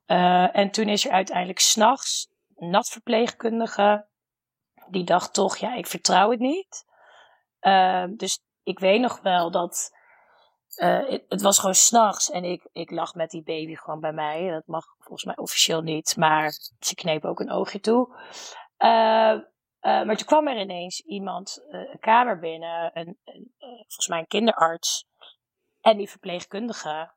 Uh, 0.07 0.55
en 0.57 0.71
toen 0.71 0.88
is 0.88 1.05
er 1.05 1.11
uiteindelijk 1.11 1.59
s'nachts 1.59 2.29
natverpleegkundige, 2.55 4.07
die 4.89 5.03
dacht 5.03 5.33
toch, 5.33 5.57
ja, 5.57 5.75
ik 5.75 5.88
vertrouw 5.88 6.31
het 6.31 6.39
niet. 6.39 6.85
Uh, 7.61 8.03
dus 8.15 8.39
ik 8.63 8.79
weet 8.79 9.01
nog 9.01 9.21
wel 9.21 9.51
dat. 9.51 9.97
Uh, 10.77 11.19
het, 11.27 11.41
was 11.41 11.59
gewoon 11.59 11.75
s'nachts 11.75 12.31
en 12.31 12.43
ik, 12.43 12.67
ik 12.71 12.91
lag 12.91 13.15
met 13.15 13.29
die 13.29 13.43
baby 13.43 13.75
gewoon 13.75 13.99
bij 13.99 14.13
mij. 14.13 14.49
Dat 14.49 14.67
mag 14.67 14.85
volgens 14.97 15.23
mij 15.23 15.38
officieel 15.38 15.81
niet, 15.81 16.17
maar 16.17 16.51
ze 16.79 16.95
kneep 16.95 17.25
ook 17.25 17.39
een 17.39 17.51
oogje 17.51 17.79
toe. 17.79 18.08
Uh, 18.77 19.39
maar 19.82 20.15
toen 20.15 20.27
kwam 20.27 20.47
er 20.47 20.60
ineens 20.60 21.01
iemand 21.01 21.65
een 21.69 21.99
kamer 21.99 22.39
binnen, 22.39 22.91
een, 22.93 23.17
volgens 23.63 24.08
mij 24.08 24.19
een 24.19 24.27
kinderarts. 24.27 25.08
En 25.82 25.97
die 25.97 26.10
verpleegkundige, 26.10 27.12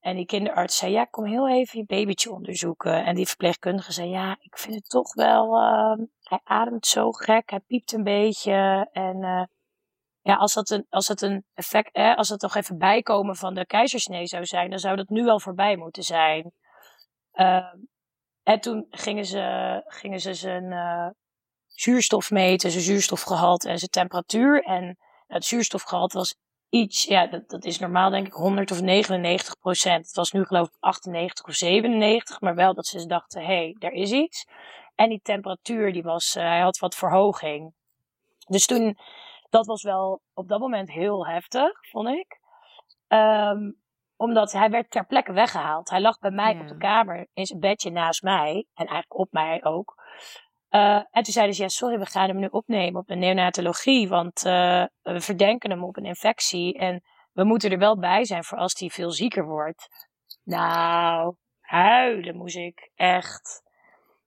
en 0.00 0.16
die 0.16 0.26
kinderarts 0.26 0.76
zei, 0.76 0.92
ja, 0.92 1.04
kom 1.04 1.24
heel 1.24 1.48
even 1.48 1.78
je 1.78 1.84
babytje 1.84 2.32
onderzoeken. 2.32 3.04
En 3.04 3.14
die 3.14 3.28
verpleegkundige 3.28 3.92
zei, 3.92 4.08
ja, 4.08 4.36
ik 4.40 4.58
vind 4.58 4.74
het 4.74 4.88
toch 4.88 5.14
wel, 5.14 5.58
hij 6.22 6.40
ademt 6.44 6.86
zo 6.86 7.12
gek, 7.12 7.50
hij 7.50 7.60
piept 7.60 7.92
een 7.92 8.04
beetje. 8.04 8.88
En 8.92 9.48
ja, 10.22 10.34
als 10.34 10.54
dat 10.54 10.70
een, 10.70 10.86
als 10.88 11.06
dat 11.06 11.20
een 11.22 11.44
effect, 11.54 11.92
eh, 11.92 12.16
als 12.16 12.28
dat 12.28 12.40
toch 12.40 12.54
even 12.54 12.78
bijkomen 12.78 13.36
van 13.36 13.54
de 13.54 13.66
keizersnee 13.66 14.26
zou 14.26 14.46
zijn, 14.46 14.70
dan 14.70 14.78
zou 14.78 14.96
dat 14.96 15.08
nu 15.08 15.28
al 15.28 15.40
voorbij 15.40 15.76
moeten 15.76 16.02
zijn. 16.02 16.52
En 18.42 18.60
toen 18.60 18.86
gingen 18.90 19.24
ze, 19.24 19.82
gingen 19.86 20.20
ze 20.20 20.34
zijn 20.34 20.64
uh, 20.64 21.08
zuurstof 21.66 22.30
meten, 22.30 22.70
zijn 22.70 22.82
zuurstofgehalte 22.82 23.68
en 23.68 23.78
zijn 23.78 23.90
temperatuur. 23.90 24.62
En 24.62 24.98
het 25.26 25.44
zuurstofgehalte 25.44 26.16
was 26.16 26.36
iets, 26.68 27.04
ja, 27.04 27.26
dat, 27.26 27.48
dat 27.48 27.64
is 27.64 27.78
normaal 27.78 28.10
denk 28.10 28.26
ik 28.26 28.32
100 28.32 28.70
of 28.70 28.80
99 28.80 29.58
procent. 29.58 30.06
Het 30.06 30.16
was 30.16 30.32
nu 30.32 30.44
geloof 30.44 30.66
ik 30.66 30.76
98 30.80 31.46
of 31.46 31.54
97, 31.54 32.40
maar 32.40 32.54
wel 32.54 32.74
dat 32.74 32.86
ze 32.86 33.06
dachten, 33.06 33.40
hé, 33.40 33.46
hey, 33.46 33.76
er 33.78 33.92
is 33.92 34.10
iets. 34.10 34.46
En 34.94 35.08
die 35.08 35.20
temperatuur, 35.22 35.92
die 35.92 36.02
was, 36.02 36.36
uh, 36.36 36.42
hij 36.42 36.60
had 36.60 36.78
wat 36.78 36.94
verhoging. 36.94 37.72
Dus 38.46 38.66
toen, 38.66 38.98
dat 39.52 39.66
was 39.66 39.82
wel 39.82 40.22
op 40.34 40.48
dat 40.48 40.60
moment 40.60 40.90
heel 40.90 41.26
heftig, 41.26 41.88
vond 41.90 42.08
ik. 42.08 42.40
Um, 43.08 43.80
omdat 44.16 44.52
hij 44.52 44.70
werd 44.70 44.90
ter 44.90 45.06
plekke 45.06 45.32
weggehaald. 45.32 45.90
Hij 45.90 46.00
lag 46.00 46.18
bij 46.18 46.30
mij 46.30 46.60
op 46.60 46.68
de 46.68 46.76
kamer 46.76 47.28
in 47.34 47.46
zijn 47.46 47.60
bedje 47.60 47.90
naast 47.90 48.22
mij. 48.22 48.66
En 48.74 48.86
eigenlijk 48.86 49.18
op 49.18 49.32
mij 49.32 49.64
ook. 49.64 49.94
Uh, 50.70 50.94
en 50.94 51.22
toen 51.22 51.32
zeiden 51.32 51.54
ze, 51.54 51.62
ja, 51.62 51.68
sorry, 51.68 51.98
we 51.98 52.06
gaan 52.06 52.28
hem 52.28 52.38
nu 52.38 52.48
opnemen 52.50 53.00
op 53.00 53.10
een 53.10 53.18
neonatologie, 53.18 54.08
want 54.08 54.44
uh, 54.44 54.84
we 55.02 55.20
verdenken 55.20 55.70
hem 55.70 55.84
op 55.84 55.96
een 55.96 56.04
infectie 56.04 56.78
en 56.78 57.02
we 57.32 57.44
moeten 57.44 57.70
er 57.70 57.78
wel 57.78 57.98
bij 57.98 58.24
zijn 58.24 58.44
voor 58.44 58.58
als 58.58 58.78
hij 58.78 58.88
veel 58.88 59.10
zieker 59.10 59.44
wordt. 59.44 60.08
Nou, 60.44 61.34
huilen 61.60 62.36
moest 62.36 62.56
ik 62.56 62.90
echt. 62.94 63.62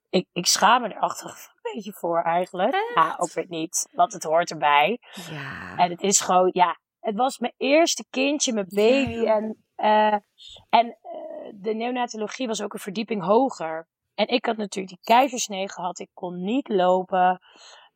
Ik, 0.10 0.28
ik 0.34 0.46
schaam 0.46 0.82
me 0.82 0.88
er 0.88 1.00
achteraf 1.00 1.52
een 1.54 1.74
beetje 1.74 1.94
voor 1.94 2.22
eigenlijk. 2.22 2.76
Ja, 2.96 3.16
ook 3.18 3.32
weer 3.32 3.46
niet, 3.48 3.90
want 3.92 4.14
het 4.14 4.24
hoort 4.24 4.50
erbij. 4.50 5.00
Ja. 5.30 5.78
En 5.78 5.90
het 5.90 6.02
is 6.02 6.20
gewoon, 6.20 6.50
ja, 6.54 6.78
het 7.00 7.16
was 7.16 7.38
mijn 7.38 7.54
eerste 7.58 8.06
kindje, 8.10 8.54
mijn 8.54 8.68
baby. 8.70 9.26
En, 9.26 9.64
uh, 9.78 10.16
en 10.70 10.98
de 11.54 11.74
neonatologie 11.74 12.48
was 12.48 12.62
ook 12.62 12.74
een 12.74 12.80
verdieping 12.80 13.24
hoger. 13.24 13.88
En 14.16 14.28
ik 14.28 14.46
had 14.46 14.58
natuurlijk 14.58 14.96
die 14.96 15.16
keizersnee 15.16 15.70
gehad. 15.70 16.00
Ik 16.00 16.10
kon 16.14 16.44
niet 16.44 16.68
lopen. 16.68 17.42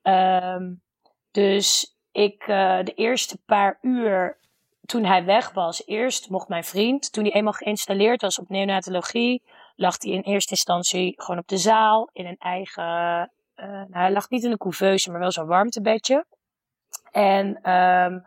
Um, 0.01 0.81
dus 1.31 1.97
ik, 2.11 2.47
uh, 2.47 2.83
de 2.83 2.93
eerste 2.93 3.37
paar 3.45 3.77
uur 3.81 4.39
toen 4.85 5.03
hij 5.03 5.25
weg 5.25 5.51
was, 5.51 5.85
eerst 5.85 6.29
mocht 6.29 6.47
mijn 6.47 6.63
vriend, 6.63 7.11
toen 7.11 7.23
hij 7.23 7.33
eenmaal 7.33 7.53
geïnstalleerd 7.53 8.21
was 8.21 8.39
op 8.39 8.49
neonatologie, 8.49 9.43
lag 9.79 9.95
hij 9.99 10.11
in 10.11 10.21
eerste 10.21 10.51
instantie 10.51 11.13
gewoon 11.17 11.39
op 11.39 11.47
de 11.47 11.57
zaal 11.57 12.09
in 12.13 12.25
een 12.25 12.37
eigen. 12.37 12.83
Uh, 13.55 13.65
nou, 13.65 13.87
hij 13.89 14.11
lag 14.11 14.29
niet 14.29 14.43
in 14.43 14.51
een 14.51 14.57
couveuse, 14.57 15.11
maar 15.11 15.19
wel 15.19 15.31
zo'n 15.31 15.47
warmtebedje. 15.47 16.25
En 17.11 17.47
um, 17.47 18.25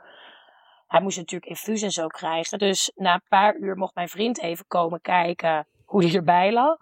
hij 0.87 1.01
moest 1.01 1.17
natuurlijk 1.17 1.51
infuus 1.51 1.83
en 1.83 1.91
zo 1.91 2.07
krijgen. 2.07 2.59
Dus 2.59 2.93
na 2.95 3.15
een 3.15 3.29
paar 3.29 3.57
uur 3.57 3.77
mocht 3.77 3.95
mijn 3.95 4.09
vriend 4.09 4.41
even 4.41 4.67
komen 4.67 5.01
kijken 5.01 5.67
hoe 5.85 6.05
hij 6.05 6.15
erbij 6.15 6.53
lag. 6.53 6.79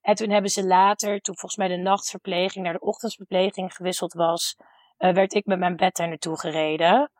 En 0.00 0.14
toen 0.14 0.30
hebben 0.30 0.50
ze 0.50 0.66
later, 0.66 1.20
toen 1.20 1.36
volgens 1.36 1.56
mij 1.56 1.68
de 1.68 1.82
nachtverpleging 1.82 2.64
naar 2.64 2.72
de 2.72 2.80
ochtendverpleging 2.80 3.74
gewisseld 3.74 4.12
was, 4.12 4.56
uh, 4.98 5.12
werd 5.12 5.34
ik 5.34 5.46
met 5.46 5.58
mijn 5.58 5.76
bed 5.76 5.96
daar 5.96 6.08
naartoe 6.08 6.38
gereden. 6.38 7.10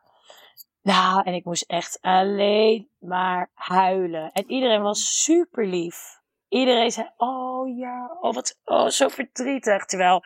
Nou, 0.81 1.23
en 1.23 1.33
ik 1.33 1.45
moest 1.45 1.69
echt 1.69 1.97
alleen 2.01 2.89
maar 2.99 3.49
huilen. 3.53 4.31
En 4.31 4.51
iedereen 4.51 4.81
was 4.81 5.23
super 5.23 5.67
lief. 5.67 6.23
Iedereen 6.55 6.91
zei, 6.91 7.09
oh 7.17 7.77
ja, 7.77 8.17
oh 8.21 8.33
wat, 8.33 8.59
oh 8.63 8.87
zo 8.87 9.07
verdrietig. 9.07 9.85
Terwijl, 9.85 10.23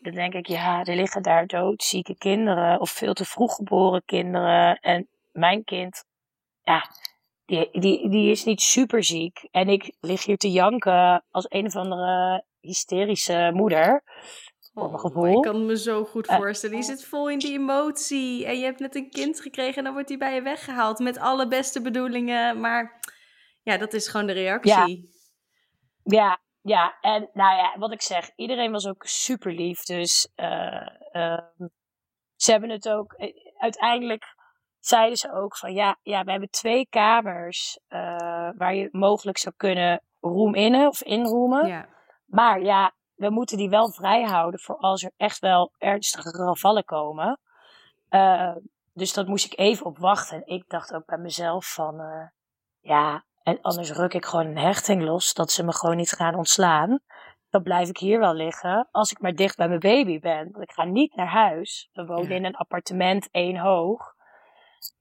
dan 0.00 0.14
denk 0.14 0.34
ik, 0.34 0.46
ja, 0.46 0.84
er 0.84 0.96
liggen 0.96 1.22
daar 1.22 1.46
doodzieke 1.46 2.16
kinderen 2.18 2.80
of 2.80 2.90
veel 2.90 3.12
te 3.12 3.24
vroeg 3.24 3.54
geboren 3.54 4.02
kinderen. 4.04 4.78
En 4.78 5.08
mijn 5.32 5.64
kind, 5.64 6.04
ja, 6.62 6.84
die, 7.46 7.68
die, 7.80 8.10
die 8.10 8.30
is 8.30 8.44
niet 8.44 8.60
super 8.60 9.04
ziek. 9.04 9.48
En 9.50 9.68
ik 9.68 9.92
lig 10.00 10.24
hier 10.24 10.36
te 10.36 10.50
janken 10.50 11.24
als 11.30 11.46
een 11.48 11.66
of 11.66 11.76
andere 11.76 12.44
hysterische 12.60 13.50
moeder. 13.54 14.02
Oh, 14.74 14.98
gevoel. 14.98 15.36
Ik 15.36 15.42
kan 15.42 15.66
me 15.66 15.78
zo 15.78 16.04
goed 16.04 16.26
eh, 16.26 16.36
voorstellen. 16.36 16.76
Je 16.76 16.82
zit 16.82 17.04
vol 17.04 17.30
in 17.30 17.38
die 17.38 17.52
emotie. 17.52 18.46
En 18.46 18.58
je 18.58 18.64
hebt 18.64 18.80
net 18.80 18.94
een 18.94 19.10
kind 19.10 19.40
gekregen 19.40 19.76
en 19.76 19.84
dan 19.84 19.92
wordt 19.92 20.08
hij 20.08 20.18
bij 20.18 20.34
je 20.34 20.42
weggehaald. 20.42 20.98
Met 20.98 21.18
alle 21.18 21.48
beste 21.48 21.80
bedoelingen. 21.80 22.60
Maar 22.60 23.00
ja, 23.62 23.76
dat 23.76 23.92
is 23.92 24.08
gewoon 24.08 24.26
de 24.26 24.32
reactie. 24.32 25.18
Ja, 26.10 26.40
ja. 26.60 26.98
En 27.00 27.30
nou 27.32 27.56
ja, 27.56 27.78
wat 27.78 27.92
ik 27.92 28.02
zeg. 28.02 28.30
Iedereen 28.36 28.72
was 28.72 28.86
ook 28.86 29.06
super 29.06 29.52
lief. 29.52 29.82
Dus 29.82 30.32
uh, 30.36 30.86
uh, 31.12 31.40
ze 32.36 32.50
hebben 32.50 32.70
het 32.70 32.88
ook... 32.88 33.12
Eh, 33.12 33.32
uiteindelijk 33.56 34.24
zeiden 34.78 35.16
ze 35.16 35.32
ook 35.32 35.56
van 35.56 35.72
ja, 35.72 35.98
ja 36.02 36.24
we 36.24 36.30
hebben 36.30 36.50
twee 36.50 36.86
kamers 36.88 37.80
waar 38.56 38.74
je 38.74 38.88
mogelijk 38.92 39.38
zou 39.38 39.54
kunnen 39.56 40.02
room 40.20 40.54
innen 40.54 40.88
of 40.88 41.02
inroemen. 41.02 41.66
Ja. 41.66 41.88
Maar 42.26 42.60
ja, 42.60 42.94
we 43.14 43.30
moeten 43.30 43.56
die 43.56 43.70
wel 43.70 43.90
vrij 43.90 44.22
houden 44.22 44.60
voor 44.60 44.76
als 44.76 45.02
er 45.02 45.12
echt 45.16 45.38
wel 45.38 45.72
ernstige 45.78 46.30
gevallen 46.30 46.84
komen. 46.84 47.40
Dus 48.92 49.12
dat 49.12 49.26
moest 49.26 49.44
ik 49.44 49.58
even 49.58 49.86
op 49.86 49.98
wachten. 49.98 50.36
En 50.36 50.54
ik 50.54 50.68
dacht 50.68 50.94
ook 50.94 51.06
bij 51.06 51.18
mezelf 51.18 51.72
van, 51.72 51.96
ja, 52.80 53.24
en 53.42 53.60
anders 53.60 53.92
ruk 53.92 54.14
ik 54.14 54.24
gewoon 54.24 54.46
een 54.46 54.58
hechting 54.58 55.02
los, 55.02 55.34
dat 55.34 55.50
ze 55.52 55.64
me 55.64 55.72
gewoon 55.72 55.96
niet 55.96 56.12
gaan 56.12 56.34
ontslaan. 56.34 57.00
Dan 57.50 57.62
blijf 57.62 57.88
ik 57.88 57.98
hier 57.98 58.18
wel 58.18 58.34
liggen, 58.34 58.88
als 58.90 59.10
ik 59.10 59.20
maar 59.20 59.34
dicht 59.34 59.56
bij 59.56 59.68
mijn 59.68 59.80
baby 59.80 60.20
ben. 60.20 60.48
Want 60.52 60.64
ik 60.64 60.72
ga 60.72 60.84
niet 60.84 61.14
naar 61.14 61.28
huis. 61.28 61.88
We 61.92 62.04
wonen 62.04 62.30
in 62.30 62.44
een 62.44 62.56
appartement 62.56 63.28
één 63.30 63.56
hoog. 63.56 64.14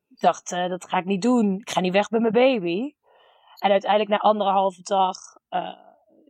Ik 0.10 0.20
dacht, 0.20 0.52
uh, 0.52 0.70
dat 0.70 0.90
ga 0.90 0.98
ik 0.98 1.06
niet 1.06 1.22
doen. 1.22 1.58
Ik 1.60 1.70
ga 1.70 1.80
niet 1.80 1.94
weg 1.94 2.10
bij 2.10 2.20
mijn 2.20 2.34
baby. 2.34 2.94
En 3.60 3.72
uiteindelijk 3.72 4.10
na 4.10 4.18
anderhalve 4.18 4.82
dag 4.82 5.18
uh, 5.50 5.74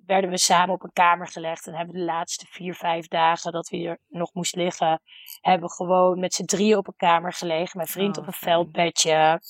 werden 0.05 0.29
we 0.29 0.37
samen 0.37 0.75
op 0.75 0.83
een 0.83 0.93
kamer 0.93 1.27
gelegd. 1.27 1.67
En 1.67 1.73
hebben 1.73 1.95
de 1.95 2.03
laatste 2.03 2.45
vier, 2.49 2.75
vijf 2.75 3.07
dagen 3.07 3.51
dat 3.51 3.69
we 3.69 3.77
hier 3.77 3.99
nog 4.07 4.33
moest 4.33 4.55
liggen, 4.55 5.01
hebben 5.41 5.67
we 5.67 5.75
gewoon 5.75 6.19
met 6.19 6.33
z'n 6.33 6.45
drieën 6.45 6.77
op 6.77 6.87
een 6.87 6.95
kamer 6.95 7.33
gelegen. 7.33 7.77
Mijn 7.77 7.89
vriend 7.89 8.17
oh, 8.17 8.21
op 8.21 8.27
een 8.27 8.33
veldbedje. 8.33 9.41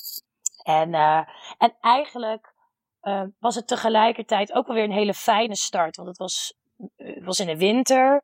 En, 0.63 0.93
uh, 0.93 1.21
en 1.57 1.75
eigenlijk 1.81 2.53
uh, 3.01 3.23
was 3.39 3.55
het 3.55 3.67
tegelijkertijd 3.67 4.53
ook 4.53 4.67
wel 4.67 4.75
weer 4.75 4.85
een 4.85 4.91
hele 4.91 5.13
fijne 5.13 5.55
start. 5.55 5.95
Want 5.95 6.07
het 6.07 6.17
was, 6.17 6.53
het 6.95 7.25
was 7.25 7.39
in 7.39 7.47
de 7.47 7.57
winter. 7.57 8.23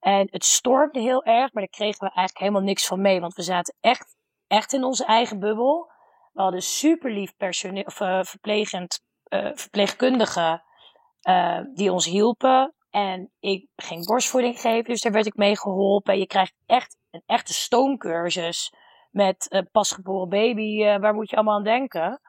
En 0.00 0.28
het 0.30 0.44
stormde 0.44 1.00
heel 1.00 1.24
erg, 1.24 1.52
maar 1.52 1.62
daar 1.62 1.68
kregen 1.68 1.98
we 1.98 2.14
eigenlijk 2.14 2.38
helemaal 2.38 2.62
niks 2.62 2.86
van 2.86 3.00
mee. 3.00 3.20
Want 3.20 3.34
we 3.34 3.42
zaten 3.42 3.74
echt, 3.80 4.16
echt 4.46 4.72
in 4.72 4.84
onze 4.84 5.04
eigen 5.04 5.38
bubbel. 5.38 5.90
We 6.32 6.42
hadden 6.42 6.62
super 6.62 7.10
lief 7.10 7.36
personeel, 7.36 7.84
of, 7.84 7.94
verplegend, 8.28 9.04
verpleegkundigen 9.54 10.62
die 11.74 11.92
ons 11.92 12.06
hielpen. 12.06 12.74
En 12.90 13.30
ik 13.40 13.68
ging 13.76 14.06
borstvoeding 14.06 14.60
geven, 14.60 14.84
dus 14.84 15.00
daar 15.00 15.12
werd 15.12 15.26
ik 15.26 15.36
mee 15.36 15.58
geholpen. 15.58 16.18
Je 16.18 16.26
krijgt 16.26 16.54
echt 16.66 16.96
een 17.10 17.22
echte 17.26 17.52
stoomcursus 17.52 18.72
met 19.12 19.46
uh, 19.50 19.60
pasgeboren 19.72 20.28
baby. 20.28 20.98
waar 20.98 21.14
moet 21.14 21.30
je 21.30 21.36
allemaal 21.36 21.56
aan 21.56 21.64
denken? 21.64 22.20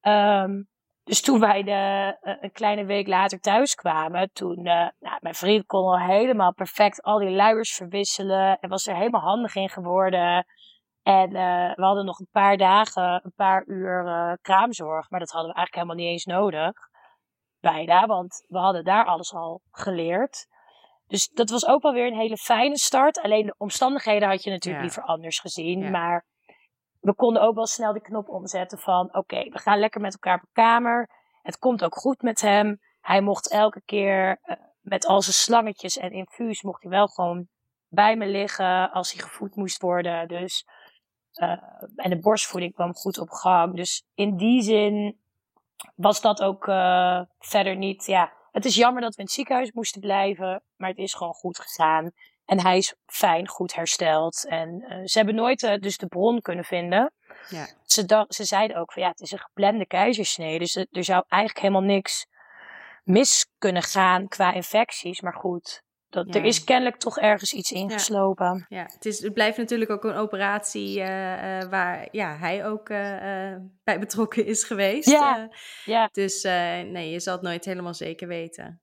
Um, 0.00 0.68
dus 1.04 1.20
toen 1.20 1.40
wij 1.40 1.62
de, 1.62 2.16
een 2.40 2.52
kleine 2.52 2.84
week 2.84 3.06
later 3.06 3.40
thuis 3.40 3.74
kwamen, 3.74 4.32
toen, 4.32 4.62
nou, 4.62 5.18
mijn 5.20 5.34
vriend 5.34 5.66
kon 5.66 5.80
al 5.80 5.98
helemaal 5.98 6.52
perfect 6.54 7.02
al 7.02 7.18
die 7.18 7.30
luiers 7.30 7.74
verwisselen 7.74 8.58
en 8.58 8.68
was 8.68 8.86
er 8.86 8.96
helemaal 8.96 9.20
handig 9.20 9.54
in 9.54 9.68
geworden. 9.68 10.46
En 11.02 11.30
we 11.74 11.84
hadden 11.84 12.04
nog 12.04 12.18
een 12.18 12.28
paar 12.30 12.56
dagen, 12.56 13.20
een 13.24 13.32
paar 13.36 13.64
uur 13.66 14.38
kraamzorg. 14.42 15.10
Maar 15.10 15.20
dat 15.20 15.30
hadden 15.30 15.50
we 15.50 15.56
eigenlijk 15.56 15.74
helemaal 15.74 16.04
niet 16.04 16.12
eens 16.12 16.24
nodig. 16.24 16.72
Bijna, 17.60 18.06
want 18.06 18.44
we 18.48 18.58
hadden 18.58 18.84
daar 18.84 19.04
alles 19.04 19.34
al 19.34 19.60
geleerd. 19.70 20.46
Dus 21.08 21.28
dat 21.28 21.50
was 21.50 21.66
ook 21.66 21.82
wel 21.82 21.92
weer 21.92 22.06
een 22.06 22.18
hele 22.18 22.36
fijne 22.36 22.78
start. 22.78 23.20
Alleen 23.20 23.46
de 23.46 23.54
omstandigheden 23.58 24.28
had 24.28 24.42
je 24.42 24.50
natuurlijk 24.50 24.82
liever 24.82 25.02
anders 25.02 25.38
gezien. 25.38 25.90
Maar 25.90 26.26
we 27.00 27.14
konden 27.14 27.42
ook 27.42 27.54
wel 27.54 27.66
snel 27.66 27.92
de 27.92 28.00
knop 28.00 28.28
omzetten 28.28 28.78
van... 28.78 29.14
Oké, 29.14 29.48
we 29.48 29.58
gaan 29.58 29.78
lekker 29.78 30.00
met 30.00 30.12
elkaar 30.12 30.40
op 30.42 30.48
kamer. 30.52 31.10
Het 31.42 31.58
komt 31.58 31.84
ook 31.84 31.94
goed 31.94 32.22
met 32.22 32.40
hem. 32.40 32.80
Hij 33.00 33.20
mocht 33.20 33.50
elke 33.50 33.82
keer 33.84 34.38
uh, 34.44 34.56
met 34.80 35.06
al 35.06 35.22
zijn 35.22 35.34
slangetjes 35.34 35.96
en 35.96 36.12
infuus... 36.12 36.62
mocht 36.62 36.82
hij 36.82 36.90
wel 36.90 37.06
gewoon 37.06 37.48
bij 37.88 38.16
me 38.16 38.26
liggen 38.26 38.90
als 38.90 39.12
hij 39.12 39.22
gevoed 39.22 39.56
moest 39.56 39.80
worden. 39.80 40.28
Dus 40.28 40.66
uh, 41.34 41.62
en 41.96 42.10
de 42.10 42.18
borstvoeding 42.18 42.74
kwam 42.74 42.94
goed 42.94 43.18
op 43.18 43.30
gang. 43.30 43.76
Dus 43.76 44.04
in 44.14 44.36
die 44.36 44.62
zin 44.62 45.18
was 45.94 46.20
dat 46.20 46.42
ook 46.42 46.66
uh, 46.66 47.20
verder 47.38 47.76
niet. 47.76 48.06
Ja, 48.06 48.32
het 48.58 48.66
is 48.66 48.74
jammer 48.76 49.02
dat 49.02 49.14
we 49.14 49.18
in 49.18 49.24
het 49.24 49.34
ziekenhuis 49.34 49.72
moesten 49.72 50.00
blijven, 50.00 50.62
maar 50.76 50.88
het 50.88 50.98
is 50.98 51.14
gewoon 51.14 51.34
goed 51.34 51.58
gegaan. 51.58 52.10
En 52.44 52.60
hij 52.60 52.76
is 52.76 52.94
fijn, 53.06 53.48
goed 53.48 53.74
hersteld. 53.74 54.46
En 54.46 54.84
uh, 54.88 55.00
ze 55.04 55.18
hebben 55.18 55.34
nooit 55.34 55.78
dus 55.80 55.96
de 55.96 56.06
bron 56.06 56.40
kunnen 56.40 56.64
vinden. 56.64 57.12
Ja. 57.48 57.68
Ze, 57.84 58.04
dacht, 58.04 58.34
ze 58.34 58.44
zeiden 58.44 58.76
ook 58.76 58.92
van 58.92 59.02
ja, 59.02 59.08
het 59.08 59.20
is 59.20 59.32
een 59.32 59.38
geplande 59.38 59.86
keizersnee. 59.86 60.58
Dus 60.58 60.76
er 60.76 61.04
zou 61.04 61.24
eigenlijk 61.28 61.62
helemaal 61.62 61.94
niks 61.94 62.26
mis 63.04 63.46
kunnen 63.58 63.82
gaan 63.82 64.28
qua 64.28 64.52
infecties. 64.52 65.20
Maar 65.20 65.34
goed, 65.34 65.82
dat, 66.10 66.34
Er 66.34 66.44
is 66.44 66.64
kennelijk 66.64 66.96
toch 66.96 67.18
ergens 67.18 67.52
iets 67.52 67.72
ingeslopen. 67.72 68.66
Ja, 68.68 68.78
ja. 68.78 68.82
Het, 68.92 69.04
is, 69.06 69.22
het 69.22 69.32
blijft 69.32 69.58
natuurlijk 69.58 69.90
ook 69.90 70.04
een 70.04 70.14
operatie 70.14 70.98
uh, 70.98 71.04
uh, 71.04 71.68
waar 71.70 72.08
ja, 72.10 72.36
hij 72.36 72.66
ook 72.66 72.88
uh, 72.88 73.54
bij 73.84 73.98
betrokken 73.98 74.46
is 74.46 74.64
geweest. 74.64 75.10
Ja, 75.10 75.48
ja. 75.84 76.08
Dus 76.12 76.42
nee, 76.42 77.10
je 77.10 77.20
zal 77.20 77.34
het 77.34 77.42
nooit 77.42 77.64
helemaal 77.64 77.94
zeker 77.94 78.28
weten. 78.28 78.80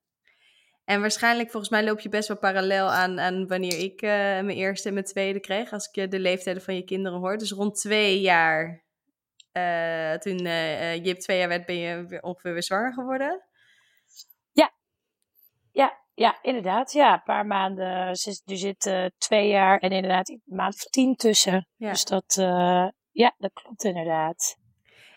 En 0.85 1.01
waarschijnlijk, 1.01 1.49
volgens 1.49 1.71
mij, 1.71 1.83
loop 1.83 1.99
je 1.99 2.09
best 2.09 2.27
wel 2.27 2.37
parallel 2.37 2.91
aan, 2.91 3.19
aan 3.19 3.47
wanneer 3.47 3.79
ik 3.79 4.01
mijn 4.01 4.49
eerste 4.49 4.87
en 4.87 4.93
mijn 4.93 5.05
tweede 5.05 5.39
kreeg. 5.39 5.71
Als 5.71 5.89
ik 5.91 6.11
de 6.11 6.19
leeftijden 6.19 6.63
van 6.63 6.75
je 6.75 6.83
kinderen 6.83 7.19
hoor. 7.19 7.37
Dus 7.37 7.51
rond 7.51 7.75
twee 7.75 8.19
jaar, 8.19 8.83
toen 10.19 10.37
Jip 11.03 11.19
twee 11.19 11.37
jaar 11.37 11.47
werd, 11.47 11.65
ben 11.65 11.77
je 11.77 12.17
ongeveer 12.21 12.53
weer 12.53 12.63
zwanger 12.63 12.93
geworden. 12.93 13.43
Ja, 16.15 16.25
ja, 16.25 16.27
ja, 16.27 16.39
inderdaad. 16.41 16.91
Ja, 16.91 17.13
een 17.13 17.23
paar 17.23 17.45
maanden. 17.45 17.85
Er 17.85 18.17
zit 18.45 18.85
uh, 18.85 19.05
twee 19.17 19.47
jaar 19.47 19.79
en 19.79 19.91
inderdaad 19.91 20.29
een 20.29 20.41
maand 20.45 20.73
of 20.73 20.81
tien 20.81 21.15
tussen. 21.15 21.67
Ja. 21.75 21.89
Dus 21.89 22.05
dat, 22.05 22.35
uh, 22.39 22.87
ja, 23.11 23.35
dat 23.37 23.51
klopt 23.53 23.83
inderdaad. 23.83 24.57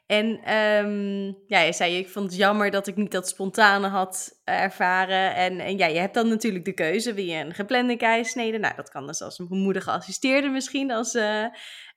En 0.06 0.54
um, 0.54 1.38
ja, 1.46 1.61
je 1.61 1.72
zei, 1.72 1.98
ik 1.98 2.08
vond 2.08 2.26
het 2.26 2.37
jammer 2.37 2.70
dat 2.70 2.87
ik 2.87 2.96
niet 2.96 3.11
dat 3.11 3.28
spontane 3.28 3.87
had 3.87 4.40
ervaren. 4.44 5.34
En, 5.34 5.61
en 5.61 5.78
ja, 5.78 5.87
je 5.87 5.98
hebt 5.98 6.14
dan 6.14 6.28
natuurlijk 6.28 6.64
de 6.64 6.72
keuze. 6.72 7.14
Wil 7.14 7.24
je 7.24 7.37
een 7.37 7.54
geplande 7.54 7.96
keisnede? 7.96 8.58
Nou, 8.58 8.74
dat 8.76 8.90
kan 8.90 9.06
dus 9.06 9.22
als 9.22 9.38
een 9.38 9.46
moeder 9.48 9.82
geassisteerde 9.82 10.48
misschien, 10.48 10.90
als 10.90 11.14
uh, 11.14 11.44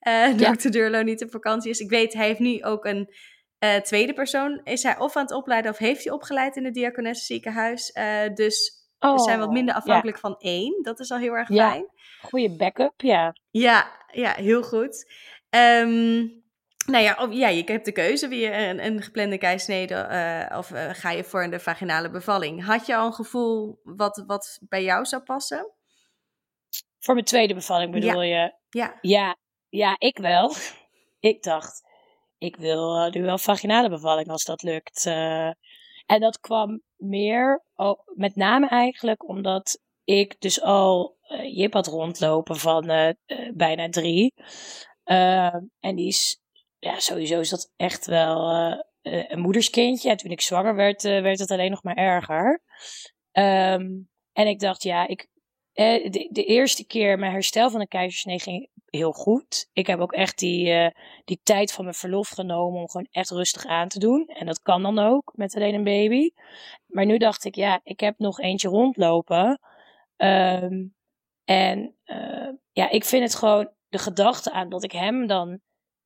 uh, 0.08 0.38
dokter 0.38 0.72
Durlo 0.72 1.02
niet 1.02 1.24
op 1.24 1.32
vakantie 1.32 1.72
is. 1.72 1.80
Ik 1.80 1.90
weet, 1.90 2.14
hij 2.14 2.28
heeft 2.28 2.40
nu 2.40 2.64
ook 2.64 2.86
een 2.86 3.14
uh, 3.60 3.76
tweede 3.76 4.14
persoon. 4.14 4.62
Is 4.64 4.84
hij 4.84 4.98
of 5.00 5.16
aan 5.16 5.24
het 5.24 5.34
opleiden 5.34 5.72
of 5.72 5.78
heeft 5.78 6.04
hij 6.04 6.14
opgeleid 6.14 6.56
in 6.56 6.66
het 6.66 6.74
Diakonesse 6.74 7.26
ziekenhuis. 7.26 7.94
dus 8.34 8.81
Oh, 9.04 9.14
we 9.14 9.20
zijn 9.20 9.40
wat 9.40 9.52
minder 9.52 9.76
afhankelijk 9.76 10.20
van 10.20 10.36
één. 10.40 10.84
Dat 10.84 11.00
is 11.00 11.12
al 11.12 11.18
heel 11.18 11.34
erg 11.34 11.48
fijn. 11.48 11.90
Goede 12.22 12.56
backup, 12.56 13.02
ja. 13.02 13.36
Ja, 13.50 13.92
ja 14.12 14.34
heel 14.34 14.64
goed. 14.64 15.12
Um, 15.50 16.44
nou 16.86 17.04
ja, 17.04 17.28
ja, 17.30 17.48
je 17.48 17.64
hebt 17.66 17.86
de 17.86 17.92
keuze. 17.92 18.28
Wil 18.28 18.52
een, 18.52 18.86
een 18.86 19.02
geplande 19.02 19.38
keisnede 19.38 20.08
uh, 20.50 20.58
of 20.58 20.72
uh, 20.72 20.90
ga 20.92 21.12
je 21.12 21.24
voor 21.24 21.50
de 21.50 21.60
vaginale 21.60 22.10
bevalling? 22.10 22.66
Had 22.66 22.86
je 22.86 22.96
al 22.96 23.06
een 23.06 23.14
gevoel 23.14 23.80
wat, 23.84 24.24
wat 24.28 24.60
bij 24.62 24.84
jou 24.84 25.06
zou 25.06 25.22
passen? 25.22 25.72
Voor 27.00 27.14
mijn 27.14 27.26
tweede 27.26 27.54
bevalling 27.54 27.92
bedoel 27.92 28.22
je? 28.22 28.54
Ja. 28.70 28.98
ja. 29.02 29.38
Ja, 29.70 29.96
ik 29.98 30.18
wel. 30.18 30.54
ik 31.20 31.44
dacht, 31.44 31.82
ik 32.38 32.56
wil 32.56 33.06
uh, 33.06 33.12
nu 33.12 33.24
wel 33.24 33.38
vaginale 33.38 33.90
bevalling 33.90 34.28
als 34.28 34.44
dat 34.44 34.64
lukt. 34.64 35.06
En 36.06 36.20
dat 36.20 36.40
kwam 36.40 36.82
meer, 36.96 37.64
met 38.16 38.36
name 38.36 38.68
eigenlijk 38.68 39.28
omdat 39.28 39.80
ik 40.04 40.36
dus 40.40 40.62
al 40.62 41.18
uh, 41.28 41.72
had 41.72 41.88
rondlopen 41.88 42.56
van 42.56 42.90
uh, 42.92 43.08
uh, 43.08 43.52
bijna 43.54 43.90
drie. 43.90 44.34
en 45.80 45.96
die 45.96 46.08
is, 46.08 46.42
ja, 46.80 47.00
sowieso 47.00 47.40
is 47.40 47.50
dat 47.50 47.72
echt 47.76 48.06
wel 48.06 48.52
een 49.02 49.40
moederskindje. 49.40 50.10
En 50.10 50.18
toen 50.18 50.32
ik 50.32 50.42
zwanger 50.42 50.76
werd, 50.76 51.02
werd 51.02 51.40
het 51.40 51.52
alleen 51.52 51.72
nog 51.72 51.84
maar 51.84 51.96
erger. 51.96 52.62
Um, 53.32 54.10
en 54.34 54.48
ik 54.48 54.60
dacht, 54.60 54.84
ja, 54.84 55.08
ik, 55.08 55.28
de, 55.74 56.28
de, 56.32 56.44
eerste 56.44 56.86
keer 56.86 57.20
mijn 57.20 57.32
herstel 57.32 57.70
van 57.70 57.80
de 57.80 57.88
keizersnee 57.88 58.40
ging 58.40 58.70
heel 58.86 59.12
goed. 59.12 59.70
Ik 59.74 59.88
heb 59.88 60.00
ook 60.00 60.14
echt 60.14 60.40
die, 60.40 60.68
uh, 60.68 60.88
die 61.26 61.40
tijd 61.44 61.72
van 61.72 61.84
mijn 61.84 61.96
verlof 61.96 62.30
genomen 62.30 62.80
om 62.80 62.90
gewoon 62.90 63.08
echt 63.12 63.30
rustig 63.30 63.66
aan 63.66 63.88
te 63.88 64.00
doen. 64.00 64.26
En 64.28 64.46
dat 64.46 64.62
kan 64.62 64.82
dan 64.82 65.00
ook 65.00 65.32
met 65.36 65.56
alleen 65.56 65.74
een 65.74 65.84
baby. 65.84 66.30
Maar 66.86 67.06
nu 67.06 67.18
dacht 67.18 67.46
ik, 67.46 67.56
ja, 67.56 67.80
ik 67.84 68.00
heb 68.00 68.18
nog 68.18 68.40
eentje 68.40 68.70
rondlopen. 68.70 69.60
Um, 70.18 70.96
en 71.46 71.96
uh, 72.06 72.50
ja, 72.72 72.90
ik 72.90 73.06
vind 73.06 73.24
het 73.24 73.36
gewoon 73.36 73.72
de 73.90 73.98
gedachte 73.98 74.52
aan 74.52 74.70
dat 74.70 74.84
ik 74.84 74.92
hem 74.92 75.28
dan 75.28 75.60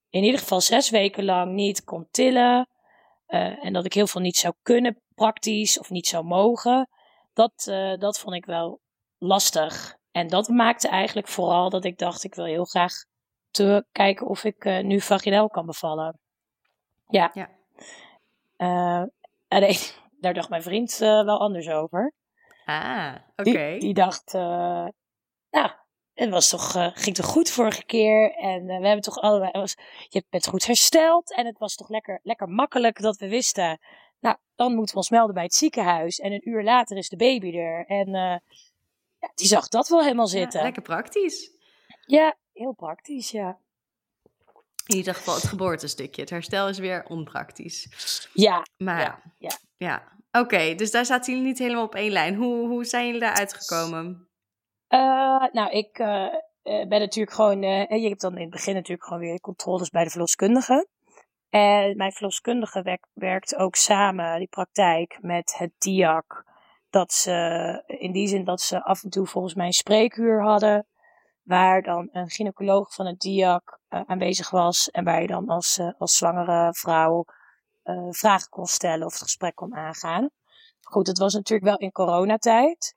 in 0.09 0.23
ieder 0.23 0.39
geval 0.39 0.61
zes 0.61 0.89
weken 0.89 1.25
lang 1.25 1.53
niet 1.53 1.83
kon 1.83 2.07
tillen. 2.11 2.69
En 3.61 3.73
dat 3.73 3.85
ik 3.85 3.93
heel 3.93 4.07
veel 4.07 4.21
niet 4.21 4.35
zou 4.35 4.53
kunnen 4.61 5.01
praktisch 5.15 5.79
of 5.79 5.89
niet 5.89 6.07
zou 6.07 6.25
mogen. 6.25 6.89
Dat, 7.33 7.53
dat 7.99 8.19
vond 8.19 8.35
ik 8.35 8.45
wel 8.45 8.79
lastig. 9.25 9.97
En 10.11 10.27
dat 10.27 10.47
maakte 10.47 10.87
eigenlijk 10.87 11.27
vooral 11.27 11.69
dat 11.69 11.85
ik 11.85 11.97
dacht, 11.97 12.23
ik 12.23 12.35
wil 12.35 12.45
heel 12.45 12.65
graag 12.65 12.93
te 13.51 13.85
kijken 13.91 14.27
of 14.27 14.43
ik 14.43 14.65
uh, 14.65 14.83
nu 14.83 15.01
vaginaal 15.01 15.49
kan 15.49 15.65
bevallen. 15.65 16.19
Ja. 17.07 17.31
ja. 17.33 17.49
Uh, 18.57 19.07
alleen, 19.47 19.77
daar 20.21 20.33
dacht 20.33 20.49
mijn 20.49 20.63
vriend 20.63 20.99
uh, 21.01 21.23
wel 21.23 21.39
anders 21.39 21.69
over. 21.69 22.13
Ah, 22.65 23.15
oké. 23.35 23.43
Die, 23.43 23.79
die, 23.79 23.93
dacht, 23.93 24.33
nou, 24.33 25.71
het 26.13 26.29
was 26.29 26.49
toch, 26.49 26.71
ging 26.93 27.15
toch 27.15 27.25
goed 27.25 27.49
vorige 27.49 27.85
keer. 27.85 28.31
En 28.31 28.65
we 28.65 28.73
hebben 28.73 29.01
toch 29.01 29.19
allebei, 29.19 29.51
was, 29.51 29.75
je 30.07 30.23
bent 30.29 30.47
goed 30.47 30.65
hersteld. 30.65 31.33
En 31.35 31.45
het 31.45 31.57
was 31.57 31.75
toch 31.75 31.89
lekker, 31.89 32.19
lekker 32.23 32.49
makkelijk 32.49 33.01
dat 33.01 33.17
we 33.17 33.27
wisten. 33.29 33.79
Nou, 34.19 34.37
dan 34.55 34.75
moeten 34.75 34.93
we 34.93 34.99
ons 34.99 35.09
melden 35.09 35.33
bij 35.33 35.43
het 35.43 35.53
ziekenhuis. 35.53 36.19
En 36.19 36.31
een 36.31 36.49
uur 36.49 36.63
later 36.63 36.97
is 36.97 37.09
de 37.09 37.17
baby 37.17 37.57
er. 37.57 37.85
En 37.85 38.41
ja, 39.25 39.31
die 39.35 39.47
zag 39.47 39.67
dat 39.67 39.87
wel 39.87 40.01
helemaal 40.01 40.27
zitten. 40.27 40.59
Ja, 40.59 40.65
lekker 40.65 40.81
praktisch. 40.81 41.51
Ja, 42.05 42.35
heel 42.53 42.73
praktisch, 42.73 43.31
ja. 43.31 43.57
In 44.85 44.95
ieder 44.95 45.15
geval 45.15 45.35
het 45.35 45.47
geboortestukje. 45.47 46.21
Het 46.21 46.29
herstel 46.29 46.69
is 46.69 46.79
weer 46.79 47.05
onpraktisch. 47.07 47.89
Ja. 48.33 48.65
Maar 48.77 48.99
ja. 48.99 49.21
ja. 49.37 49.57
ja. 49.77 50.13
Oké, 50.31 50.75
dus 50.75 50.91
daar 50.91 51.05
zaten 51.05 51.33
jullie 51.33 51.47
niet 51.47 51.59
helemaal 51.59 51.83
op 51.83 51.95
één 51.95 52.11
lijn. 52.11 52.35
Hoe, 52.35 52.67
hoe 52.67 52.85
zijn 52.85 53.05
jullie 53.05 53.21
daar 53.21 53.35
uitgekomen? 53.35 54.29
Uh, 54.89 55.45
nou, 55.51 55.69
ik 55.71 55.99
uh, 55.99 56.33
ben 56.63 56.99
natuurlijk 56.99 57.35
gewoon. 57.35 57.63
Uh, 57.63 57.89
je 57.89 58.07
hebt 58.07 58.21
dan 58.21 58.35
in 58.35 58.41
het 58.41 58.49
begin 58.49 58.73
natuurlijk 58.73 59.03
gewoon 59.03 59.21
weer 59.21 59.39
controles 59.39 59.89
bij 59.89 60.03
de 60.03 60.09
verloskundige. 60.09 60.87
En 61.49 61.97
mijn 61.97 62.11
verloskundige 62.11 62.81
werkt, 62.81 63.07
werkt 63.13 63.55
ook 63.55 63.75
samen, 63.75 64.37
die 64.37 64.47
praktijk, 64.47 65.17
met 65.21 65.55
het 65.57 65.71
DIAC. 65.77 66.43
Dat 66.95 67.13
ze, 67.13 67.83
in 67.85 68.11
die 68.11 68.27
zin 68.27 68.43
dat 68.43 68.61
ze 68.61 68.83
af 68.83 69.03
en 69.03 69.09
toe 69.09 69.25
volgens 69.25 69.53
mij 69.53 69.65
een 69.65 69.73
spreekuur 69.73 70.41
hadden. 70.41 70.87
Waar 71.43 71.81
dan 71.81 72.09
een 72.11 72.29
gynaecoloog 72.29 72.93
van 72.93 73.05
het 73.05 73.19
DIAC 73.19 73.79
aanwezig 73.87 74.49
was. 74.49 74.89
En 74.89 75.03
waar 75.03 75.21
je 75.21 75.27
dan 75.27 75.49
als, 75.49 75.79
als 75.97 76.17
zwangere 76.17 76.73
vrouw 76.73 77.25
vragen 78.09 78.49
kon 78.49 78.65
stellen 78.65 79.05
of 79.05 79.13
het 79.13 79.21
gesprek 79.21 79.55
kon 79.55 79.75
aangaan. 79.75 80.29
Goed, 80.81 81.07
het 81.07 81.17
was 81.17 81.33
natuurlijk 81.33 81.69
wel 81.69 81.77
in 81.77 81.91
coronatijd. 81.91 82.95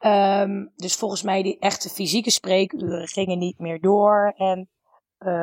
Um, 0.00 0.72
dus 0.76 0.96
volgens 0.96 1.22
mij 1.22 1.42
die 1.42 1.58
echte 1.58 1.88
fysieke 1.88 2.30
spreekuren 2.30 3.08
gingen 3.08 3.38
niet 3.38 3.58
meer 3.58 3.80
door. 3.80 4.34
En 4.36 4.68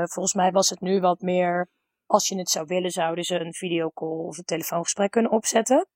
volgens 0.04 0.34
mij 0.34 0.52
was 0.52 0.70
het 0.70 0.80
nu 0.80 1.00
wat 1.00 1.22
meer, 1.22 1.70
als 2.06 2.28
je 2.28 2.38
het 2.38 2.50
zou 2.50 2.66
willen, 2.66 2.92
zouden 2.92 3.24
ze 3.24 3.40
een 3.40 3.54
videocall 3.54 4.26
of 4.28 4.38
een 4.38 4.44
telefoongesprek 4.44 5.12
kunnen 5.12 5.32
opzetten. 5.32 5.88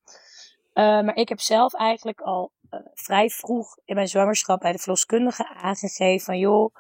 Uh, 0.74 0.84
maar 0.84 1.16
ik 1.16 1.30
heb 1.30 1.40
zelf 1.40 1.74
eigenlijk 1.74 2.22
al 2.22 2.52
uh, 2.72 2.80
vrij 2.94 3.30
vroeg 3.30 3.78
in 3.86 3.96
mijn 3.96 4.08
zwangerschap 4.08 4.60
bij 4.60 4.72
de 4.72 4.78
verloskundige 4.78 5.48
aangegeven 5.48 6.26
van 6.26 6.38
joh, 6.38 6.76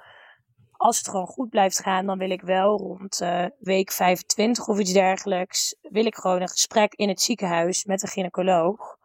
als 0.72 0.98
het 0.98 1.10
gewoon 1.10 1.28
goed 1.28 1.50
blijft 1.50 1.80
gaan, 1.80 2.06
dan 2.06 2.18
wil 2.18 2.30
ik 2.30 2.42
wel 2.42 2.78
rond 2.78 3.22
week 3.60 3.92
25 3.92 4.68
of 4.68 4.80
iets 4.80 4.94
dergelijks, 4.94 5.76
wil 5.82 6.06
ik 6.06 6.16
gewoon 6.16 6.42
een 6.42 6.50
gesprek 6.50 6.94
in 6.94 7.10
het 7.10 7.22
ziekenhuis 7.22 7.86
met 7.86 8.02
een 8.02 8.08
gynaecoloog 8.08 8.98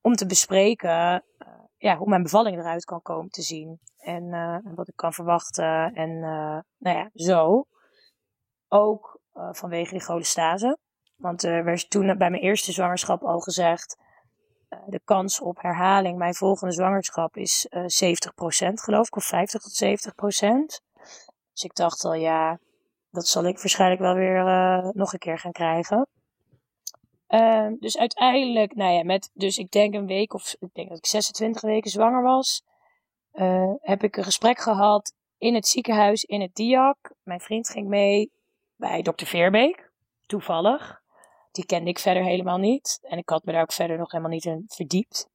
om 0.00 0.14
te 0.14 0.26
bespreken 0.26 1.24
ja, 1.76 1.96
hoe 1.96 2.08
mijn 2.08 2.22
bevalling 2.22 2.58
eruit 2.58 2.84
kan 2.84 3.02
komen 3.02 3.30
te 3.30 3.42
zien. 3.42 3.80
En 3.98 4.30
wat 4.74 4.88
ik 4.88 4.96
kan 4.96 5.12
verwachten. 5.12 5.94
En 5.94 6.18
nou 6.78 6.96
ja, 6.96 7.10
zo. 7.14 7.64
Ook 8.68 9.20
vanwege 9.32 9.90
die 9.90 10.00
cholestase. 10.00 10.78
Want 11.16 11.42
er 11.42 11.64
werd 11.64 11.90
toen 11.90 12.18
bij 12.18 12.30
mijn 12.30 12.42
eerste 12.42 12.72
zwangerschap 12.72 13.22
al 13.22 13.40
gezegd. 13.40 13.96
De 14.86 15.00
kans 15.04 15.40
op 15.40 15.62
herhaling, 15.62 16.18
mijn 16.18 16.34
volgende 16.34 16.72
zwangerschap, 16.72 17.36
is 17.36 17.66
70% 17.70 17.76
geloof 18.72 19.06
ik. 19.06 19.16
Of 19.16 19.24
50 19.24 19.62
tot 19.62 19.84
70%. 19.84 20.82
Dus 21.52 21.64
ik 21.64 21.74
dacht 21.74 22.04
al, 22.04 22.14
ja, 22.14 22.58
dat 23.10 23.28
zal 23.28 23.44
ik 23.44 23.58
waarschijnlijk 23.58 24.00
wel 24.00 24.14
weer 24.14 24.44
nog 24.94 25.12
een 25.12 25.18
keer 25.18 25.38
gaan 25.38 25.52
krijgen. 25.52 26.06
Uh, 27.28 27.66
dus 27.78 27.98
uiteindelijk, 27.98 28.74
nou 28.74 28.92
ja, 28.92 29.04
met, 29.04 29.30
dus 29.34 29.58
ik 29.58 29.70
denk 29.70 29.94
een 29.94 30.06
week 30.06 30.34
of 30.34 30.54
ik 30.58 30.74
denk 30.74 30.88
dat 30.88 30.98
ik 30.98 31.06
26 31.06 31.62
weken 31.62 31.90
zwanger 31.90 32.22
was, 32.22 32.62
heb 33.80 34.02
ik 34.02 34.16
een 34.16 34.24
gesprek 34.24 34.58
gehad 34.58 35.12
in 35.38 35.54
het 35.54 35.66
ziekenhuis 35.66 36.24
in 36.24 36.40
het 36.40 36.54
DIAC. 36.54 37.12
Mijn 37.22 37.40
vriend 37.40 37.68
ging 37.68 37.88
mee 37.88 38.32
bij 38.76 39.02
dokter 39.02 39.26
Veerbeek, 39.26 39.90
toevallig. 40.26 40.97
Die 41.58 41.66
kende 41.66 41.90
ik 41.90 41.98
verder 41.98 42.22
helemaal 42.22 42.58
niet. 42.58 42.98
En 43.02 43.18
ik 43.18 43.28
had 43.28 43.44
me 43.44 43.52
daar 43.52 43.62
ook 43.62 43.72
verder 43.72 43.98
nog 43.98 44.10
helemaal 44.10 44.32
niet 44.32 44.44
in 44.44 44.64
verdiept. 44.66 45.28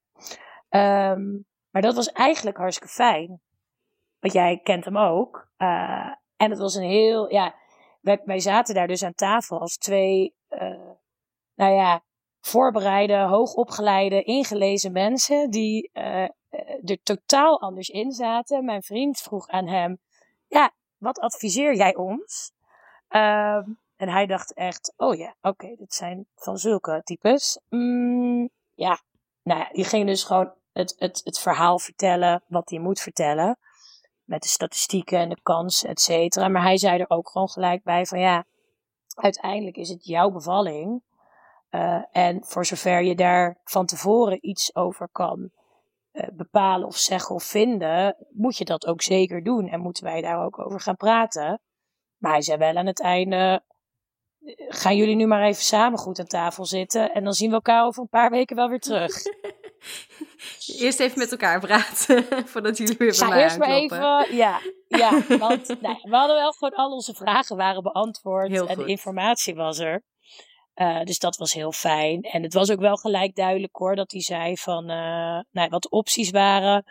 Um, 0.70 1.46
maar 1.70 1.82
dat 1.82 1.96
was 1.96 2.12
eigenlijk 2.12 2.58
hartstikke 2.58 2.94
fijn. 2.94 3.42
Want 4.20 4.34
jij 4.34 4.60
kent 4.64 4.86
hem 4.86 4.98
ook. 4.98 5.48
Uh, 5.58 6.14
en 6.38 6.50
het 6.50 6.60
was 6.60 6.76
een 6.76 6.90
heel, 6.90 7.32
ja, 7.32 7.56
wij, 8.02 8.40
zaten 8.40 8.76
daar 8.76 8.88
dus 8.88 9.04
aan 9.04 9.14
tafel 9.14 9.60
als 9.60 9.78
twee 9.78 10.36
uh, 10.50 10.92
nou 11.56 11.74
ja, 11.74 12.04
voorbereide, 12.40 13.18
hoogopgeleide, 13.18 14.24
ingelezen 14.24 14.92
mensen 14.92 15.50
die 15.50 15.90
uh, 15.94 16.28
er 16.84 17.04
totaal 17.04 17.62
anders 17.62 17.90
in 17.90 18.12
zaten. 18.12 18.66
Mijn 18.66 18.84
vriend 18.84 19.20
vroeg 19.20 19.48
aan 19.48 19.68
hem, 19.68 19.98
ja, 20.48 20.72
wat 20.98 21.20
adviseer 21.20 21.76
jij 21.76 21.96
ons? 21.96 22.52
Uh, 23.10 23.64
en 24.04 24.10
hij 24.10 24.26
dacht 24.26 24.54
echt, 24.54 24.94
oh 24.98 25.16
ja, 25.16 25.36
oké, 25.42 25.76
dit 25.76 25.94
zijn 25.94 26.28
van 26.36 26.58
zulke 26.58 27.02
types. 27.04 27.60
Mm, 27.70 28.50
ja, 28.74 29.02
nou 29.44 29.60
ja, 29.60 29.70
die 29.72 29.86
ging 29.86 30.08
dus 30.08 30.24
gewoon 30.24 30.54
het, 30.72 30.96
het, 30.98 31.22
het 31.24 31.40
verhaal 31.40 31.80
vertellen 31.80 32.44
wat 32.48 32.70
hij 32.70 32.80
moet 32.80 33.00
vertellen. 33.00 33.58
Met 34.24 34.42
de 34.42 34.48
statistieken 34.48 35.20
en 35.20 35.30
de 35.30 35.42
kansen, 35.44 35.90
et 35.90 36.02
cetera. 36.02 36.48
Maar 36.48 36.62
hij 36.62 36.78
zei 36.78 37.00
er 37.00 37.10
ook 37.10 37.30
gewoon 37.30 37.50
gelijk 37.50 37.84
bij 37.84 38.06
van 38.06 38.20
ja, 38.20 38.46
uiteindelijk 39.14 39.78
is 39.78 39.90
het 39.90 40.06
jouw 40.06 40.32
bevalling. 40.32 41.04
Uh, 41.72 42.04
en 42.12 42.44
voor 42.46 42.66
zover 42.66 43.04
je 43.04 43.16
daar 43.16 43.58
van 43.64 43.86
tevoren 43.86 44.38
iets 44.42 44.76
over 44.76 45.10
kan 45.12 45.52
uh, 46.12 46.28
bepalen 46.34 46.88
of 46.88 46.96
zeggen 46.96 47.36
of 47.36 47.44
vinden, 47.44 48.16
moet 48.30 48.58
je 48.58 48.66
dat 48.66 48.88
ook 48.88 49.02
zeker 49.02 49.44
doen. 49.44 49.68
En 49.68 49.80
moeten 49.80 50.04
wij 50.04 50.22
daar 50.22 50.46
ook 50.46 50.60
over 50.60 50.80
gaan 50.80 50.96
praten. 50.96 51.62
Maar 52.18 52.32
hij 52.32 52.42
zei 52.42 52.58
wel 52.58 52.76
aan 52.76 52.86
het 52.86 53.02
einde: 53.02 53.64
gaan 54.68 54.96
jullie 54.96 55.16
nu 55.16 55.26
maar 55.26 55.44
even 55.44 55.64
samen 55.64 56.00
goed 56.00 56.20
aan 56.20 56.26
tafel 56.26 56.66
zitten. 56.66 57.14
En 57.14 57.24
dan 57.24 57.34
zien 57.34 57.50
we 57.50 57.56
elkaar 57.56 57.86
over 57.86 58.02
een 58.02 58.10
paar 58.10 58.30
weken 58.30 58.56
wel 58.56 58.70
weer 58.70 58.80
terug. 58.80 59.14
Eerst 60.80 61.00
even 61.00 61.20
met 61.20 61.32
elkaar 61.32 61.60
praten, 61.60 62.26
voordat 62.52 62.78
jullie 62.78 62.98
weer 62.98 63.16
bij 63.20 63.28
ja, 63.28 63.34
mij 63.34 63.44
eerst 63.44 63.58
maar 63.58 63.70
even, 63.70 64.36
ja, 64.36 64.60
ja 64.88 65.24
want 65.38 65.82
nou, 65.82 65.98
we 66.02 66.16
hadden 66.16 66.36
wel 66.36 66.52
gewoon 66.52 66.74
al 66.74 66.92
onze 66.92 67.14
vragen 67.14 67.58
waren 67.58 67.84
beantwoord 67.84 68.50
Heel 68.50 68.68
en 68.68 68.76
goed. 68.76 68.86
de 68.86 68.92
informatie 68.92 69.56
was 69.56 69.80
er. 69.80 70.04
Uh, 70.76 71.04
dus 71.04 71.20
dat 71.20 71.38
was 71.38 71.54
heel 71.54 71.72
fijn. 71.72 72.22
En 72.22 72.44
het 72.44 72.54
was 72.54 72.72
ook 72.72 72.80
wel 72.80 72.96
gelijk 72.96 73.36
duidelijk 73.36 73.76
hoor, 73.76 73.96
dat 73.96 74.12
hij 74.12 74.22
zei 74.22 74.58
van 74.58 74.84
uh, 74.92 75.40
nou, 75.52 75.70
wat 75.70 75.82
de 75.82 75.90
opties 75.90 76.30
waren. 76.30 76.84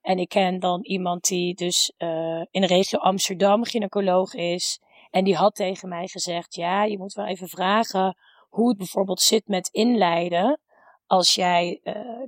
En 0.00 0.18
ik 0.18 0.28
ken 0.28 0.58
dan 0.58 0.84
iemand 0.84 1.24
die 1.24 1.54
dus 1.54 1.92
uh, 1.98 2.44
in 2.50 2.60
de 2.60 2.66
regio 2.66 2.98
Amsterdam 2.98 3.64
gynaecoloog 3.64 4.34
is. 4.34 4.80
En 5.16 5.24
die 5.24 5.36
had 5.36 5.54
tegen 5.54 5.88
mij 5.88 6.08
gezegd, 6.08 6.54
ja, 6.54 6.84
je 6.84 6.98
moet 6.98 7.12
wel 7.12 7.26
even 7.26 7.48
vragen 7.48 8.16
hoe 8.48 8.68
het 8.68 8.78
bijvoorbeeld 8.78 9.20
zit 9.20 9.48
met 9.48 9.68
inleiden 9.68 10.60
als 11.06 11.34
jij 11.34 11.80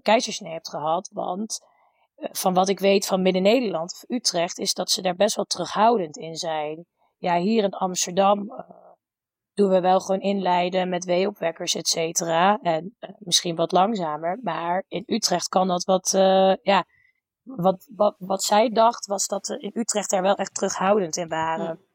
keizersnee 0.02 0.52
hebt 0.52 0.68
gehad. 0.68 1.10
Want 1.12 1.60
van 2.16 2.54
wat 2.54 2.68
ik 2.68 2.78
weet 2.78 3.06
van 3.06 3.22
Midden-Nederland 3.22 3.92
of 3.92 4.16
Utrecht 4.16 4.58
is 4.58 4.74
dat 4.74 4.90
ze 4.90 5.02
daar 5.02 5.14
best 5.14 5.36
wel 5.36 5.44
terughoudend 5.44 6.16
in 6.16 6.36
zijn. 6.36 6.86
Ja, 7.16 7.38
hier 7.38 7.64
in 7.64 7.74
Amsterdam 7.74 8.64
doen 9.54 9.70
we 9.70 9.80
wel 9.80 10.00
gewoon 10.00 10.20
inleiden 10.20 10.88
met 10.88 11.04
weeopwekkers, 11.04 11.74
et 11.74 11.88
cetera. 11.88 12.58
En 12.62 12.96
uh, 13.00 13.10
misschien 13.18 13.56
wat 13.56 13.72
langzamer. 13.72 14.38
Maar 14.42 14.84
in 14.88 15.02
Utrecht 15.06 15.48
kan 15.48 15.68
dat 15.68 15.84
wat, 15.84 16.12
uh, 16.16 16.54
ja, 16.62 16.84
wat, 17.42 17.88
wat, 17.94 18.14
wat 18.18 18.42
zij 18.42 18.68
dacht 18.68 19.06
was 19.06 19.26
dat 19.26 19.48
in 19.48 19.70
Utrecht 19.74 20.10
daar 20.10 20.22
wel 20.22 20.34
echt 20.34 20.54
terughoudend 20.54 21.16
in 21.16 21.28
waren. 21.28 21.64
Ja. 21.64 21.86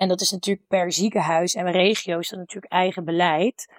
En 0.00 0.08
dat 0.08 0.20
is 0.20 0.30
natuurlijk 0.30 0.66
per 0.68 0.92
ziekenhuis 0.92 1.54
en 1.54 1.70
regio 1.70 2.18
is 2.18 2.28
dat 2.28 2.38
natuurlijk 2.38 2.72
eigen 2.72 3.04
beleid. 3.04 3.72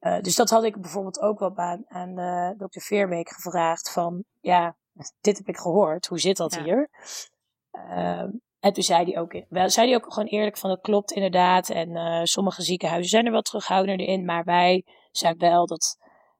Uh, 0.00 0.20
dus 0.20 0.36
dat 0.36 0.50
had 0.50 0.64
ik 0.64 0.80
bijvoorbeeld 0.80 1.20
ook 1.20 1.38
wel 1.38 1.56
aan, 1.56 1.84
aan 1.88 2.54
dokter 2.56 2.80
Veerbeek 2.80 3.28
gevraagd 3.28 3.90
van, 3.90 4.24
ja, 4.40 4.76
dit 5.20 5.38
heb 5.38 5.48
ik 5.48 5.56
gehoord, 5.56 6.06
hoe 6.06 6.18
zit 6.18 6.36
dat 6.36 6.54
ja. 6.54 6.62
hier? 6.62 6.90
Ehm, 7.70 8.30
en 8.60 8.72
toen 8.72 8.82
zei 8.82 9.04
hij 9.04 9.20
ook, 9.20 9.42
wel, 9.48 9.70
zei 9.70 9.86
hij 9.86 9.96
ook 9.96 10.12
gewoon 10.12 10.28
eerlijk 10.28 10.56
van 10.56 10.70
dat 10.70 10.80
klopt 10.80 11.10
inderdaad. 11.10 11.70
En 11.70 11.90
uh, 11.90 12.20
sommige 12.22 12.62
ziekenhuizen 12.62 13.10
zijn 13.10 13.26
er 13.26 13.32
wat 13.32 13.44
terughoudender 13.44 14.06
in. 14.06 14.24
Maar 14.24 14.44
wij 14.44 14.84
zijn 15.10 15.38
wel 15.38 15.66
dat, 15.66 15.98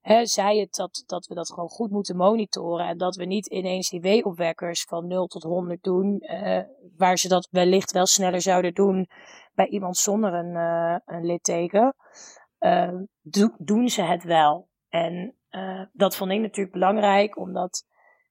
hè, 0.09 0.27
zei 0.27 0.61
het 0.61 0.75
dat, 0.75 1.03
dat 1.07 1.27
we 1.27 1.35
dat 1.35 1.49
gewoon 1.49 1.69
goed 1.69 1.91
moeten 1.91 2.17
monitoren. 2.17 2.87
En 2.87 2.99
dat 2.99 3.17
we 3.17 3.25
niet 3.25 3.47
ineens 3.47 3.91
die 3.91 4.01
weeopwekkers 4.01 4.85
van 4.85 5.07
0 5.07 5.27
tot 5.27 5.43
100 5.43 5.83
doen. 5.83 6.17
Uh, 6.21 6.61
waar 6.97 7.19
ze 7.19 7.29
dat 7.29 7.49
wellicht 7.51 7.93
wel 7.93 8.07
sneller 8.07 8.41
zouden 8.41 8.75
doen 8.75 9.09
bij 9.55 9.67
iemand 9.67 9.97
zonder 9.97 10.35
een, 10.35 10.55
uh, 10.55 10.97
een 11.05 11.25
litteken. 11.25 11.95
Do, 13.23 13.49
doen 13.59 13.89
ze 13.89 14.03
het 14.03 14.25
wel. 14.25 14.69
En 14.89 15.35
dat 15.93 16.17
vond 16.17 16.31
ik 16.31 16.41
natuurlijk 16.41 16.73
belangrijk, 16.73 17.37
omdat 17.37 17.85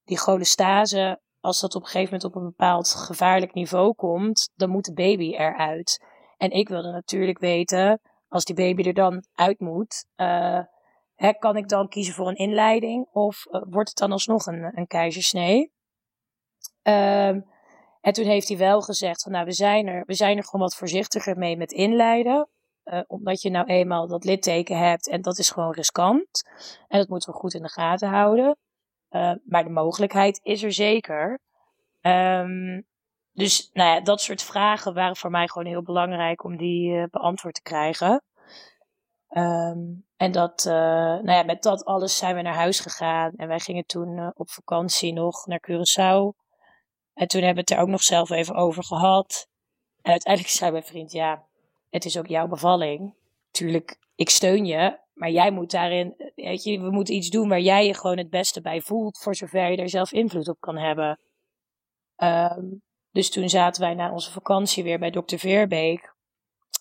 die 0.04 0.18
cholestase 0.18 1.20
als 1.40 1.60
dat 1.60 1.76
op 1.76 1.82
een 1.82 1.88
gegeven 1.88 2.13
moment 2.13 2.36
op 2.36 2.42
een 2.42 2.48
bepaald 2.48 2.90
gevaarlijk 2.90 3.54
niveau 3.54 3.94
komt, 3.94 4.52
dan 4.56 4.70
moet 4.70 4.86
de 4.86 4.94
baby 4.94 5.32
eruit. 5.32 6.06
En 6.38 6.52
ik 6.52 6.70
wilde 6.70 6.92
natuurlijk 6.92 7.40
weten, 7.40 8.00
als 8.28 8.46
die 8.46 8.56
baby 8.56 8.88
er 8.88 8.94
dan 8.94 9.26
uit 9.34 9.60
moet, 9.60 10.06
hè, 11.17 11.34
kan 11.34 11.58
ik 11.58 11.69
dan 11.69 11.89
kiezen 11.89 12.13
voor 12.13 12.27
een 12.27 12.36
inleiding 12.36 13.08
of 13.12 13.45
uh, 13.45 13.62
wordt 13.69 13.89
het 13.89 13.97
dan 13.97 14.12
alsnog 14.12 14.45
een, 14.45 14.77
een 14.77 14.88
keizersnee? 14.88 15.71
Ehm, 16.82 17.41
en 18.01 18.13
toen 18.13 18.25
heeft 18.25 18.47
hij 18.47 18.58
wel 18.58 18.82
gezegd 18.82 19.23
van 19.23 19.32
nou, 19.32 19.45
we 19.45 19.51
zijn 19.51 19.88
er, 19.88 20.03
we 20.06 20.13
zijn 20.13 20.38
er 20.38 20.43
gewoon 20.43 20.62
wat 20.62 20.75
voorzichtiger 20.75 21.38
mee 21.38 21.58
met 21.58 21.71
inleiden. 21.71 22.49
Uh, 22.84 23.01
omdat 23.08 23.41
je 23.41 23.49
nou 23.49 23.65
eenmaal 23.65 24.08
dat 24.08 24.23
litteken 24.23 24.77
hebt 24.77 25.10
en 25.10 25.21
dat 25.21 25.38
is 25.38 25.49
gewoon 25.49 25.71
riskant. 25.71 26.49
En 26.88 26.99
dat 26.99 27.08
moeten 27.08 27.32
we 27.32 27.38
goed 27.38 27.53
in 27.53 27.62
de 27.62 27.69
gaten 27.69 28.10
houden. 28.10 28.58
Uh, 29.10 29.34
maar 29.45 29.63
de 29.63 29.69
mogelijkheid 29.69 30.39
is 30.43 30.63
er 30.63 30.71
zeker. 30.71 31.39
Um, 32.01 32.86
dus 33.32 33.69
nou 33.73 33.89
ja, 33.89 34.01
dat 34.01 34.21
soort 34.21 34.43
vragen 34.43 34.93
waren 34.93 35.15
voor 35.15 35.32
mij 35.32 35.47
gewoon 35.47 35.67
heel 35.67 35.84
belangrijk 35.84 36.43
om 36.43 36.58
die 36.58 37.08
beantwoord 37.10 37.53
te 37.53 37.62
krijgen. 37.62 38.23
Um, 39.30 40.06
en 40.18 40.32
dat, 40.32 40.63
nou 40.66 41.32
ja, 41.32 41.44
met 41.44 41.63
dat 41.63 41.86
alles 41.86 42.18
zijn 42.18 42.36
we 42.36 42.42
naar 42.42 42.54
huis 42.54 42.80
gegaan. 42.80 43.34
En 43.36 43.48
wij 43.48 43.60
gingen 43.60 43.86
toen 43.86 44.34
op 44.36 44.50
vakantie 44.50 45.13
nog 45.13 45.46
naar 45.46 45.62
Curaçao. 45.72 46.46
En 47.13 47.28
toen 47.28 47.42
hebben 47.42 47.63
we 47.66 47.70
het 47.70 47.72
er 47.72 47.80
ook 47.80 47.88
nog 47.88 48.04
zelf 48.04 48.30
even 48.30 48.56
over 48.56 48.84
gehad. 48.84 49.48
En 50.02 50.12
uiteindelijk 50.12 50.54
zei 50.54 50.72
mijn 50.72 50.84
vriend, 50.84 51.12
ja, 51.12 51.46
het 51.90 52.06
is 52.06 52.18
ook 52.18 52.28
jouw 52.28 52.48
bevalling. 52.48 53.16
Tuurlijk, 53.52 53.98
ik 54.16 54.30
steun 54.30 54.66
je, 54.66 55.00
maar 55.13 55.30
jij 55.30 55.52
moet 55.52 55.72
daarin, 55.72 56.32
weet 56.36 56.63
je, 56.63 56.80
we 56.80 56.92
moeten 56.92 57.16
iets 57.16 57.30
doen 57.30 57.50
waar 57.50 57.60
jij 57.60 57.86
je 57.86 57.94
gewoon 57.94 58.18
het 58.18 58.30
beste 58.30 58.62
bij 58.62 58.82
voelt, 58.82 59.18
voor 59.18 59.36
zover 59.36 59.72
je 59.72 59.78
er 59.78 59.90
zelf 59.90 60.12
invloed 60.12 60.48
op 60.48 60.60
kan 60.60 60.78
hebben. 60.78 61.20
Um, 62.18 62.82
dus 63.12 63.30
toen 63.30 63.50
zaten 63.50 63.82
wij 63.82 63.94
na 63.94 64.12
onze 64.12 64.32
vakantie 64.32 64.84
weer 64.84 65.00
bij 65.00 65.10
dokter 65.10 65.40
Veerbeek. 65.40 66.16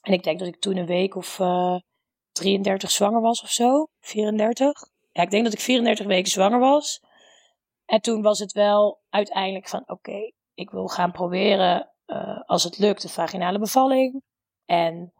En 0.02 0.12
ik 0.12 0.22
denk 0.22 0.38
dat 0.38 0.48
ik 0.48 0.60
toen 0.60 0.76
een 0.76 0.86
week 0.86 1.14
of 1.14 1.40
eh, 1.40 1.76
33 2.36 2.90
zwanger 2.90 3.20
was 3.20 3.42
of 3.42 3.50
zo. 3.50 3.86
34. 4.00 4.84
Ja, 5.12 5.22
ik 5.22 5.30
denk 5.30 5.44
dat 5.44 5.52
ik 5.52 5.60
34 5.60 6.06
weken 6.06 6.30
zwanger 6.30 6.58
was. 6.58 7.00
En 7.86 8.00
toen 8.00 8.22
was 8.22 8.38
het 8.38 8.52
wel 8.52 9.00
uiteindelijk 9.10 9.68
van: 9.68 9.82
oké, 9.86 10.32
ik 10.54 10.70
wil 10.70 10.88
gaan 10.88 11.12
proberen, 11.12 11.90
uh, 12.06 12.40
als 12.46 12.64
het 12.64 12.78
lukt, 12.78 13.02
de 13.02 13.08
vaginale 13.08 13.58
bevalling. 13.58 14.22
En 14.66 15.12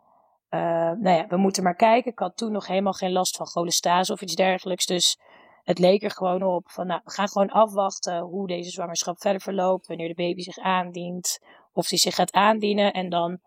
uh, 0.51 0.61
nou 0.91 1.09
ja, 1.09 1.27
we 1.27 1.37
moeten 1.37 1.63
maar 1.63 1.77
kijken. 1.77 2.13
Ik 2.13 2.19
had 2.19 2.37
toen 2.37 2.53
nog 2.53 2.67
helemaal 2.67 2.93
geen 2.93 3.13
last 3.13 3.37
van 3.37 3.47
cholestase 3.47 4.13
of 4.13 4.21
iets 4.21 4.35
dergelijks. 4.35 4.87
Dus 4.87 5.19
het 5.63 5.79
leek 5.79 6.03
er 6.03 6.11
gewoon 6.11 6.43
op 6.43 6.71
van, 6.71 6.87
nou, 6.87 7.01
we 7.05 7.11
gaan 7.11 7.29
gewoon 7.29 7.51
afwachten 7.51 8.21
hoe 8.21 8.47
deze 8.47 8.71
zwangerschap 8.71 9.21
verder 9.21 9.41
verloopt. 9.41 9.87
Wanneer 9.87 10.09
de 10.09 10.15
baby 10.15 10.43
zich 10.43 10.59
aandient, 10.59 11.41
of 11.73 11.89
die 11.89 11.99
zich 11.99 12.15
gaat 12.15 12.33
aandienen. 12.33 12.93
En 12.93 13.09
dan 13.09 13.39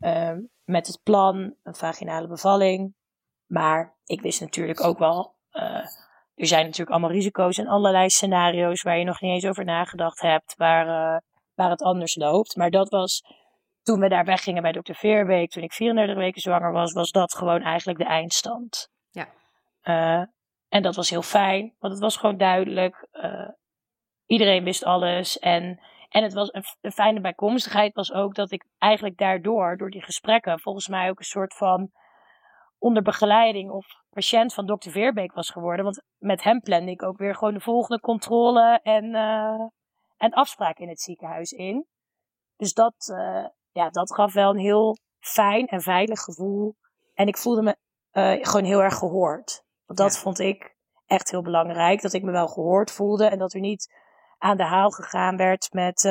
uh, 0.00 0.36
met 0.64 0.86
het 0.86 1.00
plan 1.02 1.54
een 1.62 1.74
vaginale 1.74 2.28
bevalling. 2.28 2.94
Maar 3.48 3.96
ik 4.04 4.20
wist 4.20 4.40
natuurlijk 4.40 4.84
ook 4.84 4.98
wel, 4.98 5.34
uh, 5.52 5.86
er 6.34 6.46
zijn 6.46 6.64
natuurlijk 6.64 6.90
allemaal 6.90 7.10
risico's 7.10 7.58
en 7.58 7.66
allerlei 7.66 8.10
scenario's 8.10 8.82
waar 8.82 8.98
je 8.98 9.04
nog 9.04 9.20
niet 9.20 9.32
eens 9.32 9.46
over 9.46 9.64
nagedacht 9.64 10.20
hebt, 10.20 10.54
waar, 10.56 10.86
uh, 10.86 11.20
waar 11.54 11.70
het 11.70 11.82
anders 11.82 12.16
loopt. 12.16 12.56
Maar 12.56 12.70
dat 12.70 12.88
was 12.88 13.22
toen 13.82 14.00
we 14.00 14.08
daar 14.08 14.24
weggingen 14.24 14.62
bij 14.62 14.72
dokter 14.72 14.94
Veerbeek, 14.94 15.50
toen 15.50 15.62
ik 15.62 15.72
34 15.72 16.16
weken 16.16 16.40
zwanger 16.40 16.72
was, 16.72 16.92
was 16.92 17.10
dat 17.10 17.34
gewoon 17.34 17.62
eigenlijk 17.62 17.98
de 17.98 18.04
eindstand. 18.04 18.88
Ja. 19.10 19.28
Uh, 19.82 20.26
en 20.68 20.82
dat 20.82 20.96
was 20.96 21.10
heel 21.10 21.22
fijn, 21.22 21.74
want 21.78 21.92
het 21.92 22.02
was 22.02 22.16
gewoon 22.16 22.36
duidelijk. 22.36 23.08
Iedereen 24.26 24.64
wist 24.64 24.84
alles. 24.84 25.38
En, 25.38 25.80
en 26.08 26.22
het 26.22 26.32
was 26.32 26.52
een, 26.52 26.64
een, 26.80 26.92
fijne 26.92 27.20
bijkomstigheid 27.20 27.94
was 27.94 28.12
ook 28.12 28.34
dat 28.34 28.50
ik 28.50 28.64
eigenlijk 28.78 29.16
daardoor, 29.16 29.76
door 29.76 29.90
die 29.90 30.02
gesprekken, 30.02 30.60
volgens 30.60 30.88
mij 30.88 31.10
ook 31.10 31.18
een 31.18 31.24
soort 31.24 31.54
van 31.54 31.90
onder 32.78 33.02
begeleiding 33.02 33.70
of 33.70 33.86
patiënt 34.10 34.54
van 34.54 34.66
dokter 34.66 34.90
Veerbeek 34.90 35.32
was 35.32 35.50
geworden. 35.50 35.84
Want 35.84 36.02
met 36.18 36.42
hem 36.42 36.60
plande 36.60 36.90
ik 36.90 37.02
ook 37.02 37.18
weer 37.18 37.34
gewoon 37.34 37.54
de 37.54 37.60
volgende 37.60 38.00
controle 38.00 38.80
en, 38.82 39.04
uh, 39.04 39.66
en 40.16 40.32
afspraak 40.32 40.78
in 40.78 40.88
het 40.88 41.00
ziekenhuis 41.00 41.52
in. 41.52 41.86
Dus 42.56 42.74
dat, 42.74 43.08
uh, 43.12 43.46
ja, 43.72 43.90
dat 43.90 44.14
gaf 44.14 44.32
wel 44.32 44.50
een 44.50 44.58
heel 44.58 44.96
fijn 45.20 45.66
en 45.66 45.80
veilig 45.80 46.20
gevoel. 46.20 46.76
En 47.14 47.26
ik 47.26 47.36
voelde 47.36 47.62
me 47.62 47.76
uh, 48.12 48.44
gewoon 48.44 48.64
heel 48.64 48.82
erg 48.82 48.94
gehoord. 48.94 49.64
Want 49.86 49.98
dat 49.98 50.18
vond 50.18 50.38
ik 50.38 50.76
echt 51.06 51.30
heel 51.30 51.42
belangrijk. 51.42 52.02
Dat 52.02 52.12
ik 52.12 52.22
me 52.22 52.30
wel 52.30 52.48
gehoord 52.48 52.90
voelde 52.90 53.26
en 53.26 53.38
dat 53.38 53.52
er 53.52 53.60
niet 53.60 53.94
aan 54.38 54.56
de 54.56 54.64
haal 54.64 54.90
gegaan 54.90 55.36
werd 55.36 55.72
met. 55.72 56.02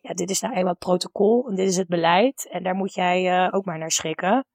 Ja, 0.00 0.14
dit 0.14 0.30
is 0.30 0.40
nou 0.40 0.54
eenmaal 0.54 0.72
het 0.72 0.78
protocol 0.78 1.48
en 1.48 1.54
dit 1.54 1.68
is 1.68 1.76
het 1.76 1.88
beleid. 1.88 2.48
En 2.50 2.62
daar 2.62 2.74
moet 2.74 2.94
jij 2.94 3.52
ook 3.52 3.64
maar 3.64 3.78
naar 3.78 3.90
schikken. 3.90 4.46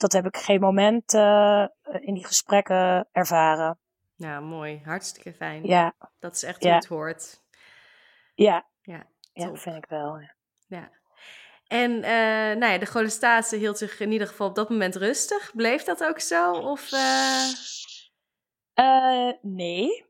Dat 0.00 0.12
heb 0.12 0.26
ik 0.26 0.36
geen 0.36 0.60
moment 0.60 1.14
uh, 1.14 1.66
in 2.00 2.14
die 2.14 2.26
gesprekken 2.26 3.08
ervaren. 3.12 3.78
Ja, 4.14 4.40
mooi. 4.40 4.80
Hartstikke 4.84 5.32
fijn. 5.32 5.66
Ja. 5.66 5.94
Dat 6.18 6.34
is 6.34 6.42
echt 6.42 6.62
hoe 6.62 6.72
het 6.72 6.86
hoort. 6.86 7.42
Ja. 8.34 8.66
Ja, 8.82 9.06
ja 9.32 9.46
dat 9.46 9.60
vind 9.60 9.76
ik 9.76 9.86
wel. 9.88 10.18
Ja. 10.18 10.34
ja. 10.66 10.90
En 11.66 11.90
uh, 11.90 12.58
nou 12.60 12.72
ja, 12.72 12.78
de 12.78 12.86
cholestase 12.86 13.56
hield 13.56 13.78
zich 13.78 14.00
in 14.00 14.12
ieder 14.12 14.26
geval 14.26 14.48
op 14.48 14.54
dat 14.54 14.70
moment 14.70 14.96
rustig. 14.96 15.50
Bleef 15.54 15.82
dat 15.82 16.04
ook 16.04 16.20
zo? 16.20 16.52
Of. 16.52 16.92
Uh, 18.74 19.32
nee. 19.42 20.04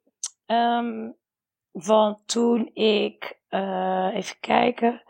Um, 0.47 1.17
want 1.71 2.29
toen 2.29 2.71
ik, 2.75 3.39
even 4.13 4.41
kijken, 4.41 5.03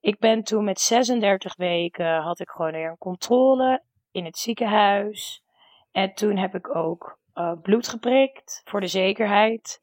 ik 0.00 0.18
ben 0.18 0.42
toen 0.42 0.64
met 0.64 0.80
36 0.80 1.56
weken, 1.56 2.16
had 2.16 2.40
ik 2.40 2.48
gewoon 2.48 2.72
weer 2.72 2.90
een 2.90 2.98
controle 2.98 3.82
in 4.14 4.24
het 4.24 4.38
ziekenhuis. 4.38 5.42
En 5.92 6.14
toen 6.14 6.36
heb 6.36 6.54
ik 6.54 6.76
ook 6.76 7.18
bloed 7.62 7.88
geprikt 7.88 8.62
voor 8.64 8.80
de 8.80 8.86
zekerheid 8.86 9.82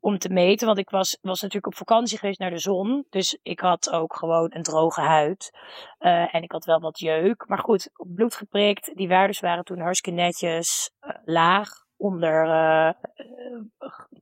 om 0.00 0.18
te 0.18 0.28
meten. 0.28 0.66
Want 0.66 0.78
ik 0.78 0.90
was, 0.90 1.18
was 1.20 1.40
natuurlijk 1.40 1.66
op 1.66 1.74
vakantie 1.74 2.18
geweest 2.18 2.38
naar 2.38 2.50
de 2.50 2.58
zon. 2.58 3.06
Dus 3.10 3.38
ik 3.42 3.60
had 3.60 3.90
ook 3.90 4.16
gewoon 4.16 4.54
een 4.54 4.62
droge 4.62 5.00
huid. 5.00 5.58
Uh, 5.98 6.34
en 6.34 6.42
ik 6.42 6.52
had 6.52 6.64
wel 6.64 6.80
wat 6.80 6.98
jeuk. 6.98 7.48
Maar 7.48 7.58
goed, 7.58 7.90
bloed 7.94 8.34
geprikt. 8.34 8.90
Die 8.94 9.08
waardes 9.08 9.40
waren 9.40 9.64
toen 9.64 9.80
hartstikke 9.80 10.20
netjes 10.20 10.90
uh, 11.00 11.10
laag. 11.24 11.84
Onder 11.96 12.46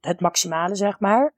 het 0.00 0.20
maximale, 0.20 0.74
zeg 0.74 1.00
maar. 1.00 1.34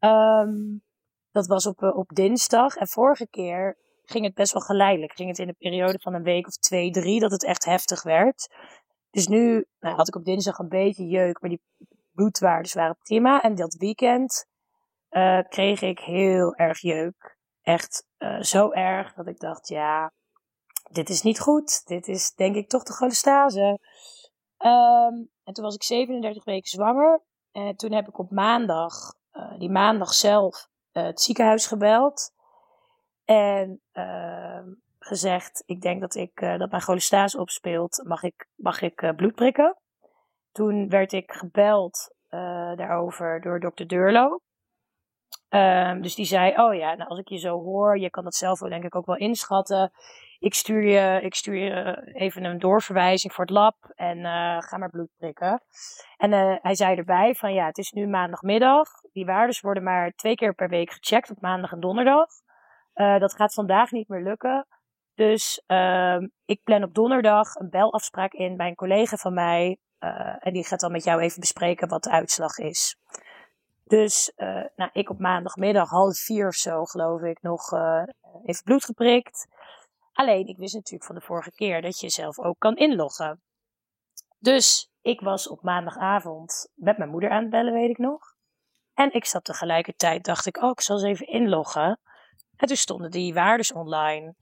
Um, 0.00 0.82
dat 1.30 1.46
was 1.46 1.66
op, 1.66 1.82
op 1.82 2.08
dinsdag. 2.08 2.76
En 2.76 2.88
vorige 2.88 3.28
keer 3.28 3.76
ging 4.10 4.24
het 4.24 4.34
best 4.34 4.52
wel 4.52 4.62
geleidelijk. 4.62 5.12
Ging 5.12 5.28
het 5.28 5.38
in 5.38 5.48
een 5.48 5.56
periode 5.58 5.98
van 5.98 6.14
een 6.14 6.22
week 6.22 6.46
of 6.46 6.56
twee, 6.56 6.90
drie, 6.90 7.20
dat 7.20 7.30
het 7.30 7.44
echt 7.44 7.64
heftig 7.64 8.02
werd. 8.02 8.54
Dus 9.10 9.26
nu 9.26 9.66
nou, 9.80 9.96
had 9.96 10.08
ik 10.08 10.16
op 10.16 10.24
dinsdag 10.24 10.58
een 10.58 10.68
beetje 10.68 11.06
jeuk, 11.06 11.40
maar 11.40 11.50
die 11.50 11.62
bloedwaardes 12.12 12.74
waren 12.74 12.98
prima. 12.98 13.42
En 13.42 13.54
dat 13.54 13.74
weekend 13.74 14.46
uh, 15.10 15.40
kreeg 15.48 15.82
ik 15.82 15.98
heel 15.98 16.54
erg 16.54 16.80
jeuk. 16.80 17.36
Echt 17.62 18.06
uh, 18.18 18.40
zo 18.40 18.70
erg 18.70 19.14
dat 19.14 19.26
ik 19.26 19.38
dacht, 19.38 19.68
ja, 19.68 20.12
dit 20.90 21.08
is 21.08 21.22
niet 21.22 21.40
goed. 21.40 21.86
Dit 21.86 22.08
is 22.08 22.34
denk 22.34 22.56
ik 22.56 22.68
toch 22.68 22.82
de 22.82 22.92
cholestase. 22.92 23.78
Um, 24.58 25.30
en 25.44 25.52
toen 25.52 25.64
was 25.64 25.74
ik 25.74 25.82
37 25.82 26.44
weken 26.44 26.68
zwanger. 26.68 27.22
En 27.52 27.76
toen 27.76 27.92
heb 27.92 28.08
ik 28.08 28.18
op 28.18 28.30
maandag, 28.30 28.94
uh, 29.32 29.58
die 29.58 29.70
maandag 29.70 30.14
zelf, 30.14 30.68
het 30.92 31.20
ziekenhuis 31.20 31.66
gebeld. 31.66 32.32
En 33.28 33.80
ehm, 33.92 34.64
gezegd, 34.98 35.62
ik 35.66 35.80
denk 35.80 36.00
dat, 36.00 36.14
ik, 36.14 36.40
dat 36.40 36.70
mijn 36.70 36.82
cholestase 36.82 37.40
opspeelt. 37.40 38.02
Mag 38.04 38.22
ik, 38.22 38.48
mag 38.56 38.82
ik 38.82 39.12
bloed 39.16 39.34
prikken? 39.34 39.76
Toen 40.52 40.88
werd 40.88 41.12
ik 41.12 41.32
gebeld 41.32 42.14
uh, 42.30 42.40
daarover 42.76 43.40
door 43.40 43.60
dokter 43.60 43.86
Deurlo. 43.86 44.40
Um, 45.48 46.02
dus 46.02 46.14
die 46.14 46.24
zei, 46.24 46.54
oh 46.56 46.74
ja, 46.74 46.94
nou, 46.94 47.08
als 47.08 47.18
ik 47.18 47.28
je 47.28 47.38
zo 47.38 47.62
hoor, 47.62 47.98
je 47.98 48.10
kan 48.10 48.24
dat 48.24 48.34
zelf 48.34 48.58
denk 48.58 48.84
ik 48.84 48.94
ook 48.94 49.06
wel 49.06 49.16
inschatten. 49.16 49.90
Ik 50.38 50.54
stuur 50.54 50.82
je, 50.82 51.20
ik 51.22 51.34
stuur 51.34 51.54
je 51.54 52.02
even 52.12 52.44
een 52.44 52.58
doorverwijzing 52.58 53.32
voor 53.32 53.44
het 53.44 53.54
lab 53.54 53.76
en 53.94 54.24
ga 54.62 54.76
maar 54.76 54.90
bloed 54.90 55.10
prikken. 55.16 55.62
En 56.16 56.32
hij 56.62 56.74
zei 56.74 56.96
erbij 56.96 57.34
van 57.34 57.52
ja, 57.54 57.66
het 57.66 57.78
is 57.78 57.92
nu 57.92 58.06
maandagmiddag. 58.06 58.88
Die 59.12 59.24
waardes 59.24 59.60
worden 59.60 59.82
maar 59.82 60.12
twee 60.12 60.34
keer 60.34 60.54
per 60.54 60.68
week 60.68 60.90
gecheckt 60.90 61.30
op 61.30 61.40
maandag 61.40 61.72
en 61.72 61.80
donderdag. 61.80 62.28
Uh, 62.98 63.18
dat 63.18 63.34
gaat 63.34 63.54
vandaag 63.54 63.90
niet 63.90 64.08
meer 64.08 64.22
lukken. 64.22 64.66
Dus 65.14 65.62
um, 65.66 66.30
ik 66.44 66.62
plan 66.62 66.82
op 66.82 66.94
donderdag 66.94 67.54
een 67.54 67.70
belafspraak 67.70 68.32
in 68.32 68.56
bij 68.56 68.68
een 68.68 68.74
collega 68.74 69.16
van 69.16 69.34
mij 69.34 69.78
uh, 70.00 70.36
en 70.38 70.52
die 70.52 70.64
gaat 70.64 70.80
dan 70.80 70.92
met 70.92 71.04
jou 71.04 71.20
even 71.20 71.40
bespreken 71.40 71.88
wat 71.88 72.02
de 72.02 72.10
uitslag 72.10 72.58
is. 72.58 72.96
Dus 73.84 74.32
uh, 74.36 74.64
nou, 74.76 74.90
ik 74.92 75.10
op 75.10 75.18
maandagmiddag 75.18 75.90
half 75.90 76.16
vier 76.16 76.46
of 76.46 76.54
zo, 76.54 76.84
geloof 76.84 77.22
ik, 77.22 77.42
nog 77.42 77.72
even 78.44 78.64
bloed 78.64 78.84
geprikt. 78.84 79.46
Alleen, 80.12 80.46
ik 80.46 80.56
wist 80.56 80.74
natuurlijk 80.74 81.04
van 81.04 81.14
de 81.14 81.20
vorige 81.20 81.50
keer 81.50 81.82
dat 81.82 82.00
je 82.00 82.10
zelf 82.10 82.38
ook 82.38 82.58
kan 82.58 82.76
inloggen. 82.76 83.40
Dus 84.38 84.90
ik 85.02 85.20
was 85.20 85.48
op 85.48 85.62
maandagavond 85.62 86.70
met 86.74 86.98
mijn 86.98 87.10
moeder 87.10 87.30
aan 87.30 87.42
het 87.42 87.50
bellen, 87.50 87.72
weet 87.72 87.90
ik 87.90 87.98
nog. 87.98 88.34
En 88.94 89.12
ik 89.12 89.24
zat 89.24 89.44
tegelijkertijd, 89.44 90.24
dacht 90.24 90.46
ik, 90.46 90.62
oh, 90.62 90.70
ik 90.70 90.80
zal 90.80 90.96
eens 90.96 91.04
even 91.04 91.26
inloggen. 91.26 91.98
En 92.58 92.66
toen 92.66 92.76
stonden 92.76 93.10
die 93.10 93.34
waardes 93.34 93.72
online. 93.72 94.34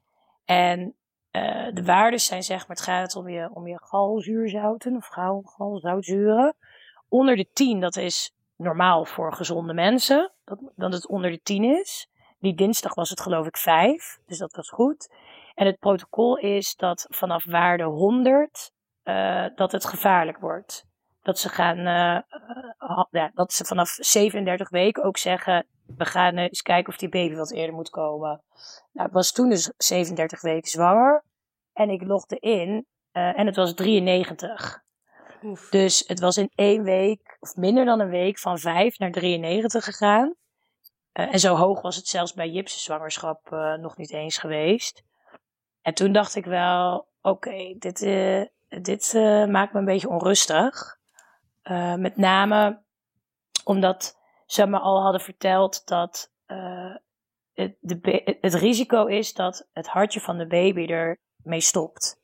En 0.44 0.94
uh, 1.32 1.68
de 1.72 1.84
waarden 1.84 2.20
zijn 2.20 2.42
zeg 2.42 2.58
maar, 2.58 2.76
het 2.76 2.84
gaat 2.84 3.16
om 3.16 3.28
je, 3.28 3.50
om 3.52 3.66
je 3.66 3.80
galzuurzouten 3.82 4.96
of 4.96 5.06
gal, 5.06 5.42
galzoutzuren. 5.42 6.56
Onder 7.08 7.36
de 7.36 7.48
10, 7.52 7.80
dat 7.80 7.96
is 7.96 8.34
normaal 8.56 9.04
voor 9.04 9.32
gezonde 9.32 9.74
mensen. 9.74 10.32
dat, 10.44 10.58
dat 10.76 10.92
het 10.92 11.08
onder 11.08 11.30
de 11.30 11.40
10 11.42 11.64
is. 11.64 12.08
Die 12.38 12.54
dinsdag 12.54 12.94
was 12.94 13.10
het 13.10 13.20
geloof 13.20 13.46
ik 13.46 13.56
5, 13.56 14.18
dus 14.26 14.38
dat 14.38 14.56
was 14.56 14.68
goed. 14.68 15.14
En 15.54 15.66
het 15.66 15.78
protocol 15.78 16.36
is 16.36 16.76
dat 16.76 17.06
vanaf 17.08 17.44
waarde 17.44 17.84
100 17.84 18.72
uh, 19.04 19.46
dat 19.54 19.72
het 19.72 19.84
gevaarlijk 19.84 20.38
wordt. 20.38 20.86
Dat 21.26 21.38
ze 21.38 21.48
gaan, 21.48 21.78
uh, 21.78 22.20
ja, 23.10 23.30
dat 23.34 23.52
ze 23.52 23.64
vanaf 23.64 23.88
37 23.88 24.70
weken 24.70 25.02
ook 25.02 25.16
zeggen, 25.16 25.66
we 25.96 26.04
gaan 26.04 26.36
eens 26.36 26.62
kijken 26.62 26.92
of 26.92 26.98
die 26.98 27.08
baby 27.08 27.34
wat 27.34 27.52
eerder 27.52 27.74
moet 27.74 27.90
komen. 27.90 28.42
Nou, 28.92 29.08
ik 29.08 29.14
was 29.14 29.32
toen 29.32 29.48
dus 29.48 29.72
37 29.76 30.40
weken 30.40 30.70
zwanger 30.70 31.24
en 31.72 31.90
ik 31.90 32.02
logde 32.02 32.38
in 32.38 32.86
en 33.12 33.46
het 33.46 33.56
was 33.56 33.74
93. 33.74 34.84
Oef. 35.42 35.68
Dus 35.68 36.04
het 36.06 36.20
was 36.20 36.36
in 36.36 36.50
één 36.54 36.82
week, 36.82 37.36
of 37.40 37.56
minder 37.56 37.84
dan 37.84 38.00
een 38.00 38.08
week, 38.08 38.38
van 38.38 38.58
5 38.58 38.98
naar 38.98 39.10
93 39.10 39.84
gegaan. 39.84 40.34
Uh, 41.12 41.32
en 41.32 41.40
zo 41.40 41.54
hoog 41.54 41.82
was 41.82 41.96
het 41.96 42.06
zelfs 42.06 42.32
bij 42.32 42.48
Jipse 42.48 42.80
zwangerschap 42.80 43.52
uh, 43.52 43.74
nog 43.74 43.96
niet 43.96 44.12
eens 44.12 44.38
geweest. 44.38 45.02
En 45.82 45.94
toen 45.94 46.12
dacht 46.12 46.34
ik 46.34 46.44
wel, 46.44 47.08
oké, 47.20 47.48
okay, 47.48 47.76
dit, 47.78 47.98
dit 48.82 49.12
maakt 49.48 49.72
me 49.72 49.78
een 49.78 49.84
beetje 49.84 50.08
onrustig. 50.08 50.95
Met 51.96 52.16
name 52.16 52.82
omdat 53.64 54.18
ze 54.46 54.66
me 54.66 54.78
al 54.78 55.02
hadden 55.02 55.20
verteld 55.20 55.86
dat 55.86 56.30
het, 57.52 57.76
de, 57.80 58.36
het 58.40 58.54
risico 58.54 59.06
is 59.06 59.34
dat 59.34 59.68
het 59.72 59.86
hartje 59.86 60.20
van 60.20 60.38
de 60.38 60.46
baby 60.46 60.86
ermee 60.86 61.60
stopt. 61.60 62.20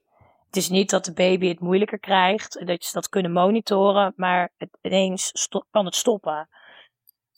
Het 0.46 0.56
is 0.56 0.68
niet 0.68 0.90
dat 0.90 1.04
de 1.04 1.12
baby 1.12 1.48
het 1.48 1.60
moeilijker 1.60 1.98
krijgt, 1.98 2.66
dat 2.66 2.84
ze 2.84 2.92
dat 2.92 3.08
kunnen 3.08 3.32
monitoren, 3.32 4.12
maar 4.16 4.52
het, 4.56 4.78
ineens 4.80 5.48
kan 5.70 5.84
het 5.84 5.94
stoppen. 5.94 6.48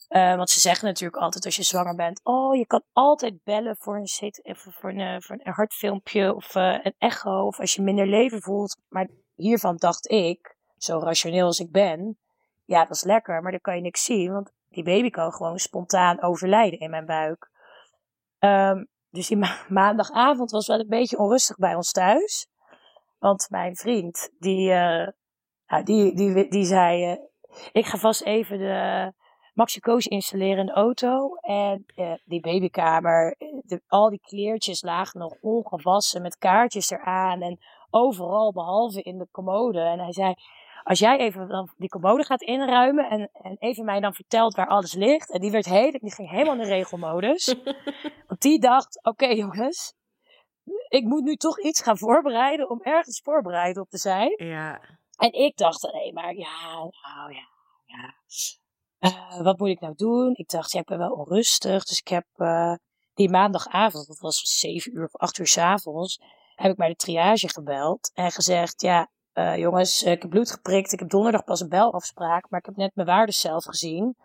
Uh, 0.09 0.35
want 0.35 0.49
ze 0.49 0.59
zeggen 0.59 0.87
natuurlijk 0.87 1.21
altijd 1.21 1.45
als 1.45 1.55
je 1.55 1.63
zwanger 1.63 1.95
bent: 1.95 2.21
Oh, 2.23 2.55
je 2.55 2.65
kan 2.65 2.83
altijd 2.93 3.43
bellen 3.43 3.77
voor 3.77 3.95
een, 3.97 4.55
voor 4.55 4.89
een, 4.89 5.39
hartfilmpje 5.43 6.35
of 6.35 6.55
een 6.55 6.95
echo. 6.97 7.45
Of 7.45 7.59
als 7.59 7.73
je 7.73 7.81
minder 7.81 8.07
leven 8.07 8.41
voelt. 8.41 8.77
Maar 8.87 9.07
hiervan 9.35 9.75
dacht 9.77 10.09
ik, 10.09 10.54
zo 10.85 10.99
rationeel 10.99 11.45
als 11.45 11.59
ik 11.59 11.71
ben: 11.71 12.17
Ja, 12.65 12.85
dat 12.85 12.95
is 12.95 13.03
lekker, 13.03 13.41
maar 13.41 13.51
dan 13.51 13.61
kan 13.61 13.75
je 13.75 13.81
niks 13.81 14.03
zien. 14.03 14.33
Want 14.33 14.51
die 14.69 14.83
baby 14.83 15.09
kan 15.09 15.31
gewoon 15.31 15.59
spontaan 15.59 16.21
overlijden 16.21 16.79
in 16.79 16.89
mijn 16.89 17.05
buik. 17.05 17.49
Um, 18.39 18.87
dus 19.09 19.27
die 19.27 19.37
ma 19.37 19.65
maandagavond 19.69 20.51
was 20.51 20.67
wel 20.67 20.79
een 20.79 20.87
beetje 20.87 21.17
onrustig 21.17 21.57
bij 21.57 21.75
ons 21.75 21.91
thuis. 21.91 22.47
Want 23.19 23.47
mijn 23.49 23.75
vriend, 23.75 24.29
die, 24.39 24.69
uh, 24.69 25.07
nou, 25.67 25.83
die, 25.83 26.15
die, 26.15 26.49
die 26.49 26.65
zei: 26.65 27.19
Ik 27.71 27.85
ga 27.85 27.97
vast 27.97 28.21
even 28.21 28.57
de 28.57 29.13
Maxicoos 29.53 30.05
installeren 30.05 30.57
in 30.57 30.65
de 30.65 30.71
auto. 30.71 31.35
En 31.35 31.85
uh, 31.95 32.13
die 32.25 32.39
babykamer, 32.39 33.35
al 33.87 34.09
die 34.09 34.21
kleertjes 34.21 34.81
lagen 34.81 35.19
nog 35.19 35.33
ongewassen 35.41 36.21
met 36.21 36.37
kaartjes 36.37 36.89
eraan. 36.89 37.41
En 37.41 37.59
overal 37.89 38.51
behalve 38.53 39.01
in 39.01 39.17
de 39.17 39.27
commode. 39.31 39.79
En 39.79 39.99
hij 39.99 40.13
zei, 40.13 40.33
als 40.85 40.99
jij 40.99 41.17
even 41.17 41.47
dan 41.47 41.69
die 41.77 41.89
commode 41.89 42.23
gaat 42.23 42.41
inruimen 42.41 43.09
en, 43.09 43.29
en 43.33 43.55
even 43.59 43.85
mij 43.85 43.99
dan 43.99 44.13
vertelt 44.13 44.55
waar 44.55 44.67
alles 44.67 44.93
ligt. 44.93 45.31
En 45.31 45.39
die 45.39 45.51
werd 45.51 45.65
heel, 45.65 45.91
die 45.91 46.13
ging 46.13 46.29
helemaal 46.29 46.53
in 46.53 46.61
de 46.61 46.67
regelmodus. 46.67 47.55
Want 48.27 48.41
die 48.41 48.59
dacht, 48.59 48.97
oké 48.97 49.09
okay, 49.09 49.35
jongens, 49.35 49.93
ik 50.87 51.03
moet 51.03 51.23
nu 51.23 51.35
toch 51.35 51.59
iets 51.59 51.81
gaan 51.81 51.97
voorbereiden 51.97 52.69
om 52.69 52.81
ergens 52.81 53.21
voorbereid 53.23 53.77
op 53.77 53.89
te 53.89 53.97
zijn. 53.97 54.33
Ja. 54.37 54.81
En 55.17 55.33
ik 55.33 55.57
dacht 55.57 55.85
alleen 55.85 56.13
maar, 56.13 56.35
ja, 56.35 56.73
nou 56.73 57.33
ja, 57.33 57.47
ja. 57.85 58.13
Uh, 58.99 59.41
wat 59.41 59.59
moet 59.59 59.69
ik 59.69 59.79
nou 59.79 59.93
doen? 59.95 60.33
Ik 60.35 60.49
dacht, 60.49 60.71
ja, 60.71 60.79
ik 60.79 60.85
ben 60.85 60.97
wel 60.97 61.11
onrustig. 61.11 61.83
Dus 61.83 61.99
ik 61.99 62.07
heb 62.07 62.25
uh, 62.35 62.73
die 63.13 63.29
maandagavond, 63.29 64.07
dat 64.07 64.19
was 64.19 64.39
zeven 64.59 64.95
uur 64.95 65.03
of 65.03 65.15
acht 65.15 65.37
uur 65.37 65.47
s 65.47 65.57
avonds, 65.57 66.21
heb 66.55 66.71
ik 66.71 66.77
bij 66.77 66.87
de 66.87 66.95
triage 66.95 67.49
gebeld 67.49 68.11
en 68.13 68.31
gezegd, 68.31 68.81
ja, 68.81 69.09
uh, 69.35 69.57
jongens, 69.57 70.03
ik 70.03 70.21
heb 70.21 70.31
bloed 70.31 70.51
geprikt. 70.51 70.91
Ik 70.91 70.99
heb 70.99 71.09
donderdag 71.09 71.43
pas 71.43 71.61
een 71.61 71.69
belafspraak, 71.69 72.49
maar 72.49 72.59
ik 72.59 72.65
heb 72.65 72.75
net 72.75 72.95
mijn 72.95 73.07
waardes 73.07 73.39
zelf 73.39 73.63
gezien. 73.63 74.15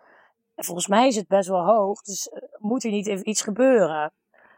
En 0.55 0.63
volgens 0.63 0.87
mij 0.87 1.07
is 1.07 1.15
het 1.15 1.27
best 1.27 1.49
wel 1.49 1.65
hoog, 1.65 2.01
dus 2.01 2.29
moet 2.57 2.83
er 2.83 2.91
niet 2.91 3.07
even 3.07 3.29
iets 3.29 3.41
gebeuren? 3.41 4.13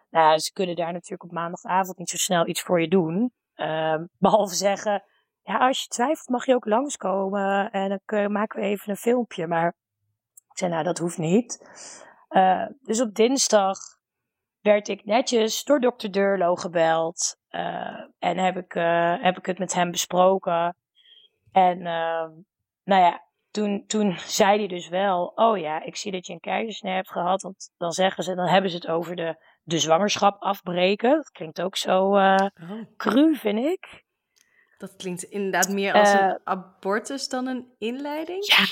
Nou, 0.10 0.40
ze 0.40 0.54
kunnen 0.54 0.76
daar 0.76 0.94
natuurlijk 0.94 1.24
op 1.24 1.32
maandagavond 1.32 1.98
niet 1.98 2.10
zo 2.10 2.18
snel 2.18 2.48
iets 2.48 2.62
voor 2.62 2.82
je 2.82 2.88
doen. 2.88 3.34
Ehm, 3.54 4.06
behalve 4.18 4.56
zeggen, 4.56 5.04
ja, 5.44 5.58
als 5.58 5.82
je 5.82 5.88
twijfelt 5.88 6.30
mag 6.30 6.46
je 6.46 6.54
ook 6.54 6.66
langskomen 6.66 7.72
en 7.72 8.02
dan 8.06 8.32
maken 8.32 8.60
we 8.60 8.66
even 8.66 8.90
een 8.90 8.98
filmpje. 8.98 9.48
Maar 9.48 9.68
ik 10.50 10.58
zei, 10.58 10.72
nou, 10.72 10.84
dat 10.84 10.98
hoeft 10.98 11.18
niet. 11.18 11.68
Uh, 12.30 12.66
dus 12.82 13.02
op 13.02 13.14
dinsdag 13.14 13.78
werd 14.62 14.88
ik 14.88 15.06
netjes 15.06 15.64
door 15.64 15.80
dokter 15.80 16.12
Durlo 16.12 16.56
gebeld. 16.56 17.38
Uh, 17.56 18.00
en 18.20 18.38
heb 18.38 18.58
ik, 18.58 18.76
uh, 18.76 19.16
heb 19.22 19.38
ik 19.38 19.46
het 19.46 19.60
met 19.60 19.74
hem 19.74 19.92
besproken. 19.92 20.76
En 21.52 21.86
ehm, 21.86 22.30
nou 22.84 23.02
ja, 23.02 23.24
toen, 23.52 23.84
toen 23.88 24.18
zei 24.18 24.58
hij 24.58 24.68
dus 24.68 24.88
wel: 24.88 25.32
Oh 25.36 25.58
ja, 25.58 25.84
ik 25.84 25.96
zie 25.96 26.12
dat 26.12 26.28
je 26.28 26.34
een 26.34 26.40
keizersnee 26.40 26.94
hebt 26.94 27.12
gehad. 27.12 27.42
Want 27.42 27.72
dan 27.78 27.92
zeggen 27.92 28.24
ze, 28.24 28.36
dan 28.36 28.48
hebben 28.48 28.70
ze 28.70 28.76
het 28.76 28.88
over 28.88 29.16
de, 29.16 29.36
de 29.64 29.80
zwangerschap 29.80 30.42
afbreken. 30.42 31.10
Dat 31.10 31.32
klinkt 31.32 31.62
ook 31.62 31.76
zo 31.76 32.18
uh, 32.18 32.36
oh. 32.36 32.82
cru, 32.98 33.36
vind 33.36 33.60
ik. 33.60 34.04
Dat 34.78 34.96
klinkt 34.96 35.24
inderdaad 35.24 35.70
meer 35.70 35.94
als 35.94 36.14
een 36.14 36.40
abortus 36.44 37.30
dan 37.30 37.48
een 37.48 37.74
inleiding. 37.78 38.46
Ja, 38.46 38.66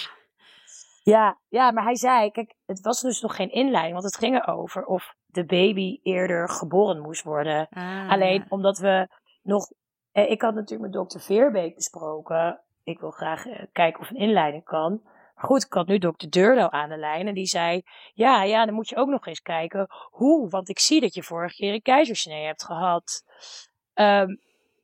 ja, 1.04 1.40
ja, 1.48 1.72
maar 1.72 1.84
hij 1.84 1.96
zei, 1.96 2.32
kijk, 2.32 2.56
het 2.66 2.82
was 2.82 3.02
dus 3.02 3.22
nog 3.22 3.36
geen 3.36 3.52
inleiding, 3.52 3.94
want 3.94 4.06
het 4.06 4.18
ging 4.18 4.36
erover 4.36 4.86
of 4.86 5.16
de 5.26 5.46
baby 5.46 6.00
eerder 6.04 6.50
geboren 6.50 7.02
moest 7.02 7.24
worden. 7.24 7.68
Ah, 7.70 8.10
Alleen 8.10 8.46
omdat 8.50 8.78
we 8.78 9.08
nog, 9.42 9.72
eh, 10.12 10.30
ik 10.32 10.42
had 10.42 10.54
natuurlijk 10.54 10.82
met 10.82 10.94
dokter 10.94 11.22
Veerbeek 11.22 11.76
besproken, 11.76 12.62
ik 12.84 13.00
wil 13.00 13.12
graag 13.12 13.46
eh, 13.46 13.66
kijken 13.72 14.02
of 14.02 14.10
een 14.10 14.16
inleiding 14.18 14.64
kan. 14.64 15.02
Maar 15.36 15.46
goed, 15.46 15.64
ik 15.64 15.74
had 15.74 15.88
nu 15.88 15.98
dokter 15.98 16.30
Durlo 16.30 16.70
aan 16.70 16.90
de 16.90 16.98
lijn 16.98 17.28
en 17.28 17.34
die 17.34 17.46
zei, 17.46 17.82
ja, 18.14 18.44
ja, 18.44 18.66
dan 18.66 18.74
moet 18.74 18.90
je 18.90 18.96
ook 18.96 19.10
nog 19.10 19.28
eens 19.28 19.42
kijken 19.42 19.88
hoe, 20.10 20.50
want 20.50 20.70
ik 20.70 20.80
zie 20.80 21.02
dat 21.02 21.14
je 21.14 21.24
vorige 21.24 21.56
keer 21.56 21.74
een 21.74 21.82
keizersnee 21.82 22.46
hebt 22.46 22.64
gehad. 22.64 23.24
Um, 23.94 24.40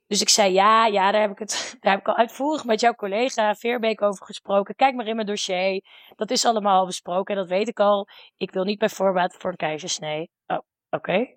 dus 0.07 0.21
ik 0.21 0.29
zei 0.29 0.53
ja, 0.53 0.85
ja, 0.85 1.11
daar 1.11 1.21
heb 1.21 1.31
ik 1.31 1.39
het 1.39 1.75
daar 1.81 1.91
heb 1.91 2.01
ik 2.01 2.07
al 2.07 2.15
uitvoerig 2.15 2.65
met 2.65 2.79
jouw 2.79 2.93
collega 2.93 3.55
Veerbeek 3.55 4.01
over 4.01 4.25
gesproken. 4.25 4.75
Kijk 4.75 4.95
maar 4.95 5.07
in 5.07 5.15
mijn 5.15 5.27
dossier. 5.27 5.83
Dat 6.15 6.31
is 6.31 6.45
allemaal 6.45 6.79
al 6.79 6.85
besproken 6.85 7.35
en 7.35 7.41
dat 7.41 7.49
weet 7.49 7.67
ik 7.67 7.79
al. 7.79 8.07
Ik 8.37 8.51
wil 8.51 8.63
niet 8.63 8.79
bij 8.79 8.89
voorbaat 8.89 9.35
voor 9.37 9.49
een 9.49 9.57
keizersnee. 9.57 10.29
Oh, 10.47 10.59
oké. 10.89 11.27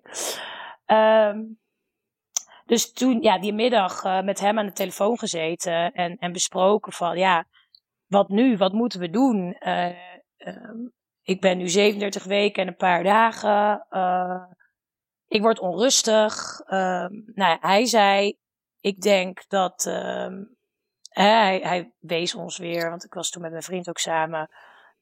Ehm, 0.85 1.39
dus 2.65 2.91
toen, 2.91 3.21
ja, 3.21 3.39
die 3.39 3.53
middag 3.53 4.03
uh, 4.03 4.21
met 4.21 4.39
hem 4.39 4.59
aan 4.59 4.65
de 4.65 4.71
telefoon 4.71 5.19
gezeten 5.19 5.91
en, 5.91 6.17
en 6.17 6.31
besproken 6.31 6.93
van, 6.93 7.17
ja, 7.17 7.45
wat 8.07 8.29
nu? 8.29 8.57
Wat 8.57 8.73
moeten 8.73 8.99
we 8.99 9.09
doen? 9.09 9.55
Uh, 9.59 9.85
um, 10.37 10.93
ik 11.21 11.41
ben 11.41 11.57
nu 11.57 11.69
37 11.69 12.23
weken 12.23 12.61
en 12.61 12.67
een 12.67 12.75
paar 12.75 13.03
dagen. 13.03 13.85
Uh, 13.89 14.43
ik 15.27 15.41
word 15.41 15.59
onrustig. 15.59 16.59
Um, 16.69 17.23
nou, 17.33 17.57
hij 17.61 17.85
zei, 17.85 18.37
ik 18.81 19.01
denk 19.01 19.43
dat 19.47 19.85
uh, 19.87 20.27
hij, 21.09 21.59
hij 21.63 21.93
wees 21.99 22.35
ons 22.35 22.57
weer, 22.57 22.89
want 22.89 23.03
ik 23.03 23.13
was 23.13 23.29
toen 23.29 23.41
met 23.41 23.51
mijn 23.51 23.63
vriend 23.63 23.89
ook 23.89 23.97
samen, 23.97 24.49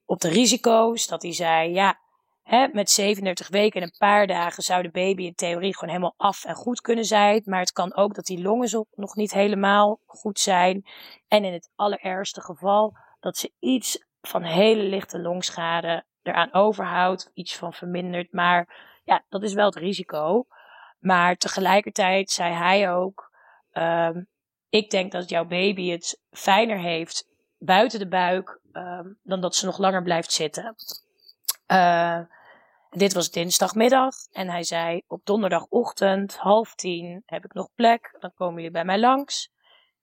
op 0.05 0.19
de 0.19 0.29
risico's. 0.29 1.07
Dat 1.07 1.21
hij 1.21 1.33
zei, 1.33 1.73
ja, 1.73 1.99
hè, 2.43 2.67
met 2.67 2.89
37 2.89 3.47
weken 3.49 3.81
en 3.81 3.87
een 3.87 3.97
paar 3.97 4.27
dagen 4.27 4.63
zou 4.63 4.81
de 4.81 4.89
baby 4.89 5.23
in 5.23 5.35
theorie 5.35 5.73
gewoon 5.73 5.89
helemaal 5.89 6.15
af 6.17 6.45
en 6.45 6.55
goed 6.55 6.81
kunnen 6.81 7.05
zijn. 7.05 7.41
Maar 7.45 7.59
het 7.59 7.71
kan 7.71 7.95
ook 7.95 8.15
dat 8.15 8.25
die 8.25 8.41
longen 8.41 8.87
nog 8.95 9.15
niet 9.15 9.33
helemaal 9.33 9.99
goed 10.05 10.39
zijn. 10.39 10.85
En 11.27 11.43
in 11.43 11.53
het 11.53 11.69
allerergste 11.75 12.41
geval 12.41 12.97
dat 13.19 13.37
ze 13.37 13.51
iets 13.59 14.05
van 14.21 14.43
hele 14.43 14.83
lichte 14.83 15.19
longschade 15.19 16.05
eraan 16.23 16.53
overhoudt, 16.53 17.31
iets 17.33 17.57
van 17.57 17.73
vermindert. 17.73 18.33
Maar 18.33 18.87
ja, 19.03 19.23
dat 19.29 19.43
is 19.43 19.53
wel 19.53 19.65
het 19.65 19.75
risico. 19.75 20.45
Maar 20.99 21.35
tegelijkertijd 21.35 22.31
zei 22.31 22.53
hij 22.53 22.93
ook, 22.93 23.28
Um, 23.73 24.27
ik 24.69 24.89
denk 24.89 25.11
dat 25.11 25.29
jouw 25.29 25.45
baby 25.45 25.89
het 25.89 26.21
fijner 26.31 26.77
heeft 26.77 27.27
buiten 27.57 27.99
de 27.99 28.07
buik 28.07 28.59
um, 28.73 29.19
dan 29.23 29.41
dat 29.41 29.55
ze 29.55 29.65
nog 29.65 29.77
langer 29.77 30.03
blijft 30.03 30.31
zitten. 30.31 30.75
Uh, 31.67 32.19
dit 32.89 33.13
was 33.13 33.31
dinsdagmiddag 33.31 34.15
en 34.31 34.49
hij 34.49 34.63
zei 34.63 35.01
op 35.07 35.25
donderdagochtend 35.25 36.37
half 36.37 36.75
tien 36.75 37.23
heb 37.25 37.45
ik 37.45 37.53
nog 37.53 37.69
plek. 37.75 38.15
Dan 38.19 38.33
komen 38.33 38.55
jullie 38.55 38.71
bij 38.71 38.85
mij 38.85 38.99
langs. 38.99 39.51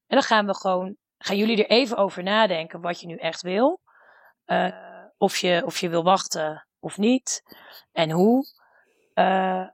En 0.07 0.17
dan 0.17 0.23
gaan 0.23 0.47
we 0.47 0.55
gewoon, 0.55 0.97
gaan 1.19 1.37
jullie 1.37 1.65
er 1.65 1.71
even 1.71 1.97
over 1.97 2.23
nadenken 2.23 2.81
wat 2.81 3.01
je 3.01 3.07
nu 3.07 3.17
echt 3.17 3.43
wil. 3.43 3.81
Of, 5.19 5.37
je, 5.37 5.63
of 5.65 5.79
je 5.79 5.89
wil 5.89 6.03
wachten 6.03 6.67
of 6.81 6.99
niet. 6.99 7.43
En 7.93 8.11
hoe. 8.11 8.47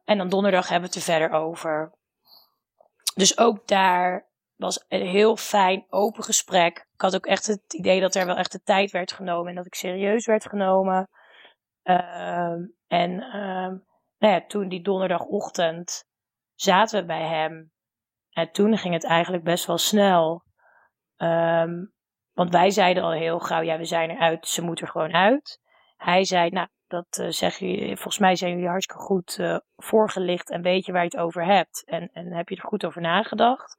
En 0.05 0.19
dan 0.19 0.29
donderdag 0.29 0.69
hebben 0.69 0.91
we 0.91 0.97
het 0.97 1.07
er 1.07 1.13
verder 1.13 1.31
over. 1.39 1.93
Dus 3.15 3.39
ook 3.39 3.67
daar 3.67 4.31
was 4.57 4.85
een 4.89 5.07
heel 5.07 5.37
fijn, 5.37 5.87
open 5.89 6.25
gesprek. 6.25 6.87
Ik 6.93 7.01
had 7.01 7.15
ook 7.15 7.27
echt 7.27 7.47
het 7.47 7.73
idee 7.73 8.01
dat 8.01 8.15
er 8.15 8.27
wel 8.27 8.37
echt 8.37 8.53
de 8.53 8.63
tijd 8.63 8.91
werd 8.91 9.13
genomen 9.13 9.49
en 9.49 9.55
dat 9.55 9.67
ik 9.67 9.75
serieus 9.75 10.27
werd 10.27 10.47
genomen. 10.47 11.09
Ehm, 11.83 12.67
en 12.87 13.21
ehm, 13.21 13.77
nou 14.19 14.35
ja, 14.35 14.45
toen 14.47 14.69
die 14.69 14.83
donderdagochtend 14.83 16.05
zaten 16.55 17.01
we 17.01 17.07
bij 17.07 17.27
hem. 17.27 17.73
En 18.31 18.53
toen 18.53 18.79
ging 18.79 18.95
het 18.95 19.05
eigenlijk 19.05 19.45
best 19.45 19.67
wel 19.67 19.79
snel. 19.79 20.43
Ehm, 21.17 21.85
want 22.33 22.51
wij 22.51 22.71
zeiden 22.71 23.03
al 23.03 23.13
heel 23.13 23.39
gauw, 23.39 23.63
ja, 23.63 23.79
we 23.79 23.85
zijn 23.85 24.11
eruit, 24.11 24.49
ze 24.49 24.63
moet 24.63 24.81
er 24.81 24.89
gewoon 24.89 25.15
uit. 25.15 25.61
Hij 25.97 26.25
zei, 26.25 26.51
nou, 26.51 26.69
dat 26.93 27.19
uh, 27.21 27.29
zeg 27.29 27.59
je, 27.59 27.87
volgens 27.87 28.19
mij 28.19 28.37
zijn 28.37 28.51
jullie 28.53 28.69
hartstikke 28.69 29.03
goed 29.03 29.39
uh, 29.39 29.57
voorgelicht 29.77 30.51
en 30.51 30.63
weet 30.63 30.87
je 30.87 30.93
waar 30.93 31.03
je 31.03 31.09
het 31.09 31.19
over 31.19 31.45
hebt. 31.45 31.83
En, 31.87 32.11
en 32.13 32.33
heb 32.33 32.49
je 32.49 32.57
er 32.57 32.63
goed 32.63 32.85
over 32.85 33.01
nagedacht. 33.01 33.77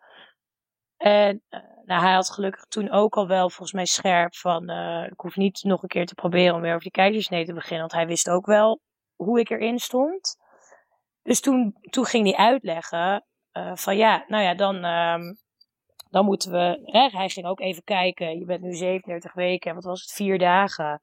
En 0.98 1.42
uh, 1.50 1.60
nou, 1.86 2.02
hij 2.02 2.14
had 2.14 2.30
gelukkig 2.30 2.66
toen 2.66 2.90
ook 2.90 3.16
al 3.16 3.28
wel 3.28 3.50
volgens 3.50 3.72
mij 3.72 3.86
scherp 3.86 4.36
van, 4.36 4.70
ik 5.10 5.20
hoef 5.20 5.36
niet 5.36 5.64
nog 5.64 5.82
een 5.82 5.90
keer 5.90 6.06
te 6.06 6.16
proberen 6.16 6.56
om 6.56 6.62
weer 6.62 6.72
over 6.72 6.84
die 6.84 6.92
keizersnee 6.92 7.46
te 7.46 7.54
beginnen. 7.54 7.80
Want 7.80 7.92
hij 7.92 8.08
wist 8.08 8.30
ook 8.30 8.46
wel 8.46 8.82
hoe 9.16 9.40
ik 9.40 9.50
erin 9.50 9.80
stond. 9.80 10.38
Dus 11.24 11.42
toen, 11.42 11.78
toen 11.90 12.06
ging 12.06 12.26
hij 12.26 12.36
uitleggen 12.36 13.26
van 13.74 13.98
ja, 13.98 14.24
nou 14.28 14.44
ja, 14.44 14.54
dan, 14.56 14.86
um, 14.86 15.38
dan 16.10 16.26
moeten 16.26 16.52
we, 16.52 16.80
hè, 16.84 17.10
hij 17.18 17.30
ging 17.30 17.46
ook 17.46 17.60
even 17.60 17.84
kijken, 17.84 18.40
je 18.40 18.46
bent 18.46 18.62
nu 18.62 18.74
37 18.74 19.34
weken 19.34 19.70
en 19.70 19.76
wat 19.76 19.86
was 19.86 20.02
het, 20.02 20.12
vier 20.12 20.40
dagen. 20.40 21.02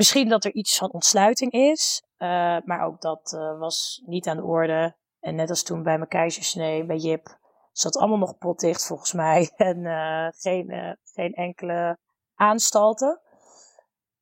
Misschien 0.00 0.28
dat 0.28 0.44
er 0.44 0.52
iets 0.52 0.78
van 0.78 0.90
ontsluiting 0.90 1.52
is, 1.52 2.02
uh, 2.18 2.28
maar 2.64 2.80
ook 2.80 3.00
dat 3.00 3.32
uh, 3.34 3.58
was 3.58 4.02
niet 4.06 4.26
aan 4.28 4.36
de 4.36 4.42
orde. 4.42 4.96
En 5.20 5.34
net 5.34 5.50
als 5.50 5.62
toen 5.62 5.82
bij 5.82 5.96
mijn 5.96 6.08
keizersnee, 6.08 6.84
bij 6.84 6.96
Jip, 6.96 7.38
zat 7.72 7.96
allemaal 7.96 8.18
nog 8.18 8.38
potdicht 8.38 8.86
volgens 8.86 9.12
mij. 9.12 9.50
En 9.56 9.78
uh, 9.78 10.26
geen, 10.30 10.96
geen 11.04 11.34
enkele 11.34 11.98
aanstalten. 12.34 13.20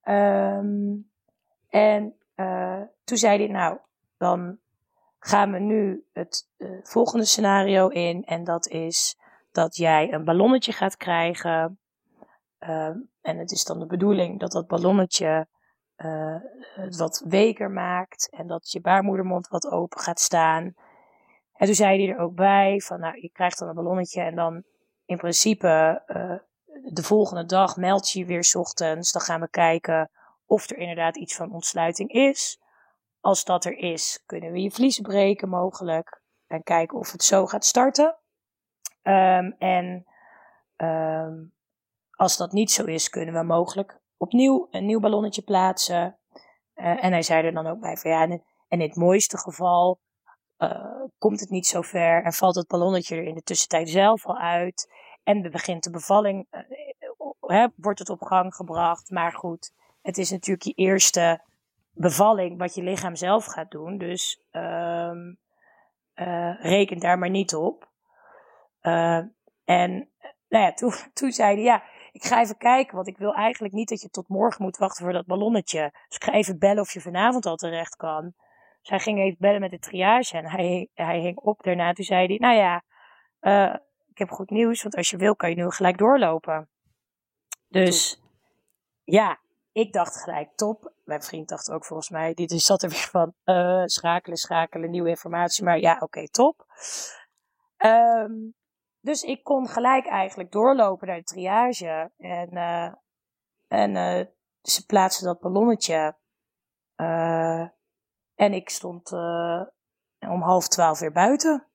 Um, 0.05 1.11
en 1.69 2.17
toen 3.05 3.17
zei 3.17 3.39
hij, 3.39 3.49
nou, 3.49 3.79
dan 4.17 4.59
gaan 5.19 5.53
we 5.53 5.59
nu 5.59 6.07
het 6.13 6.49
volgende 6.83 7.25
scenario 7.25 7.89
in. 7.89 8.25
En 8.25 8.45
dat 8.45 8.69
is 8.69 9.19
dat 9.53 9.77
jij 9.77 10.13
een 10.13 10.25
ballonnetje 10.25 10.73
gaat 10.73 10.97
krijgen. 10.97 11.79
Um, 12.59 13.11
en 13.21 13.39
het 13.39 13.51
is 13.51 13.65
dan 13.65 13.79
de 13.79 13.87
bedoeling 13.87 14.41
dat 14.41 14.53
dat 14.53 14.67
ballonnetje 14.67 15.49
uh, 15.99 16.37
wat 16.97 17.25
weker 17.29 17.71
maakt 17.71 18.29
en 18.31 18.47
dat 18.47 18.71
je 18.71 18.81
baarmoedermond 18.81 19.49
wat 19.49 19.71
open 19.71 20.01
gaat 20.01 20.21
staan. 20.21 20.75
En 21.53 21.67
toen 21.67 21.75
zei 21.75 22.05
hij 22.05 22.15
er 22.15 22.21
ook 22.21 22.35
bij 22.35 22.81
van, 22.81 23.01
nou, 23.01 23.21
je 23.21 23.31
krijgt 23.31 23.59
dan 23.59 23.69
een 23.69 23.75
ballonnetje 23.75 24.21
en 24.21 24.35
dan 24.35 24.63
in 25.05 25.17
principe 25.17 26.03
uh, 26.07 26.39
de 26.93 27.03
volgende 27.03 27.45
dag 27.47 27.77
meld 27.77 28.11
je 28.11 28.19
je 28.19 28.25
weer 28.25 28.55
ochtends. 28.59 29.13
Dan 29.13 29.23
gaan 29.23 29.41
we 29.41 29.51
kijken 29.51 30.11
of 30.47 30.71
er 30.71 30.77
inderdaad 30.77 31.17
iets 31.17 31.37
van 31.37 31.53
ontsluiting 31.53 32.11
is. 32.11 32.61
Als 33.21 33.45
dat 33.45 33.65
er 33.65 33.77
is, 33.77 34.23
kunnen 34.27 34.53
we 34.53 34.61
je 34.61 34.71
vliezen 34.71 35.03
breken 35.03 35.49
mogelijk 35.49 36.23
en 36.47 36.63
kijken 36.63 36.99
of 36.99 37.13
het 37.13 37.25
zo 37.25 37.47
gaat 37.47 37.65
starten. 37.65 38.17
Um, 39.03 39.55
en 39.59 40.07
um, 40.77 41.53
als 42.11 42.37
dat 42.37 42.53
niet 42.53 42.71
zo 42.71 42.85
is, 42.85 43.09
kunnen 43.09 43.35
we 43.35 43.43
mogelijk 43.43 43.98
opnieuw 44.19 44.69
een 44.71 44.87
nieuw 44.87 45.01
ballonnetje 45.01 45.43
plaatsen. 45.43 46.19
Uh, 46.75 47.05
en 47.05 47.13
hij 47.13 47.23
zei 47.23 47.47
er 47.47 47.53
dan 47.53 47.67
ook 47.67 47.81
bij 47.81 47.97
van 47.97 48.11
ja, 48.11 48.23
en 48.23 48.43
in 48.69 48.81
het 48.81 48.97
mooiste 48.97 49.39
geval 49.39 50.01
uh, 50.59 51.03
komt 51.19 51.41
het 51.41 51.51
niet 51.51 51.67
zo 51.67 51.83
ver 51.83 52.25
en 52.25 52.33
valt 52.33 52.55
het 52.55 52.67
ballonnetje 52.67 53.17
er 53.17 53.25
in 53.25 53.35
de 53.35 53.43
tussentijd 53.43 53.89
zelf 53.89 54.27
al 54.27 54.39
uit. 54.39 54.93
En 55.23 55.43
we 55.43 55.49
begint 55.49 55.85
de 55.85 55.91
bevalling, 55.91 56.47
uh, 56.51 56.61
hè, 57.41 57.67
wordt 57.77 57.99
het 57.99 58.11
op 58.11 58.23
gang 58.23 58.55
gebracht. 58.55 59.11
Maar 59.11 59.33
goed, 59.33 59.73
het 60.03 60.19
is 60.19 60.31
natuurlijk 60.31 60.65
je 60.65 60.73
eerste 60.73 61.43
bevalling 61.91 62.59
wat 62.59 62.75
je 62.75 62.83
lichaam 62.83 63.17
zelf 63.17 63.45
gaat 63.45 63.71
doen. 63.71 63.99
Dus 63.99 64.43
um, 64.51 65.39
reken 66.61 66.99
daar 66.99 67.19
maar 67.19 67.31
niet 67.31 67.55
op. 67.55 67.89
en 69.65 70.11
nou 70.49 70.65
ja, 70.65 70.73
toen, 70.81 70.93
toen 71.13 71.33
zei 71.33 71.55
hij 71.55 71.65
ja 71.65 71.83
ik 72.13 72.25
ga 72.25 72.41
even 72.41 72.57
kijken, 72.57 72.95
want 72.95 73.09
ik 73.09 73.19
wil 73.19 73.35
eigenlijk 73.35 73.75
niet 73.75 73.89
dat 73.89 74.01
je 74.01 74.09
tot 74.09 74.29
morgen 74.29 74.65
moet 74.65 74.77
wachten 74.77 75.05
voor 75.05 75.13
dat 75.13 75.27
ballonnetje. 75.27 75.91
Dus 76.09 76.17
ik 76.17 76.25
ga 76.25 76.33
even 76.33 76.59
bellen 76.59 76.83
of 76.83 76.93
je 76.93 77.01
vanavond 77.01 77.47
al 77.47 77.57
terecht 77.57 77.97
kan. 77.97 78.35
Dus 78.81 78.89
hij 78.89 78.99
ging 78.99 79.19
even 79.19 79.37
bellen 79.39 79.61
met 79.61 79.71
de 79.71 79.79
triage 79.79 80.37
en 80.37 80.47
hij, 80.47 80.89
hij 80.95 81.21
hing 81.21 81.37
op 81.37 81.63
daarna. 81.63 81.93
Toen 81.93 82.05
zei 82.05 82.27
hij, 82.27 82.37
nou 82.37 82.57
ja, 82.57 82.83
uh, 83.41 83.77
ik 84.11 84.19
heb 84.19 84.31
goed 84.31 84.51
nieuws, 84.51 84.83
want 84.83 84.97
als 84.97 85.11
je 85.11 85.17
wil 85.17 85.37
kan 85.37 85.51
je 85.51 85.57
nu 85.57 85.71
gelijk 85.71 85.99
doorlopen. 85.99 86.69
Dus 87.69 88.23
ja, 89.05 89.39
ik 89.73 89.93
dacht 89.93 90.23
gelijk 90.23 90.51
top. 90.55 90.93
Mijn 91.05 91.23
vriend 91.23 91.49
dacht 91.49 91.71
ook 91.71 91.85
volgens 91.85 92.09
mij, 92.09 92.35
die 92.35 92.59
zat 92.59 92.83
er 92.83 92.89
weer 92.89 93.09
van 93.11 93.35
uh, 93.45 93.83
schakelen, 93.85 94.37
schakelen, 94.37 94.91
nieuwe 94.91 95.09
informatie. 95.09 95.65
Maar 95.65 95.79
ja, 95.79 95.93
oké, 95.93 96.05
okay, 96.05 96.27
top. 96.27 96.67
Um, 97.77 98.55
dus 99.01 99.23
ik 99.23 99.45
kon 99.45 99.69
gelijk 99.69 100.07
eigenlijk 100.07 100.53
doorlopen 100.53 101.07
naar 101.07 101.17
de 101.17 101.23
triage. 101.23 102.13
En, 102.17 102.57
uh, 102.57 102.93
en 103.69 103.95
uh, 103.95 104.27
ze 104.63 104.87
plaatsten 104.87 105.27
dat 105.27 105.41
ballonnetje. 105.41 106.17
Uh, 106.97 107.69
en 108.35 108.53
ik 108.53 108.69
stond 108.69 109.13
om 110.19 110.43
half 110.43 110.69
twaalf 110.69 110.99
weer 110.99 111.13
buiten. 111.13 111.67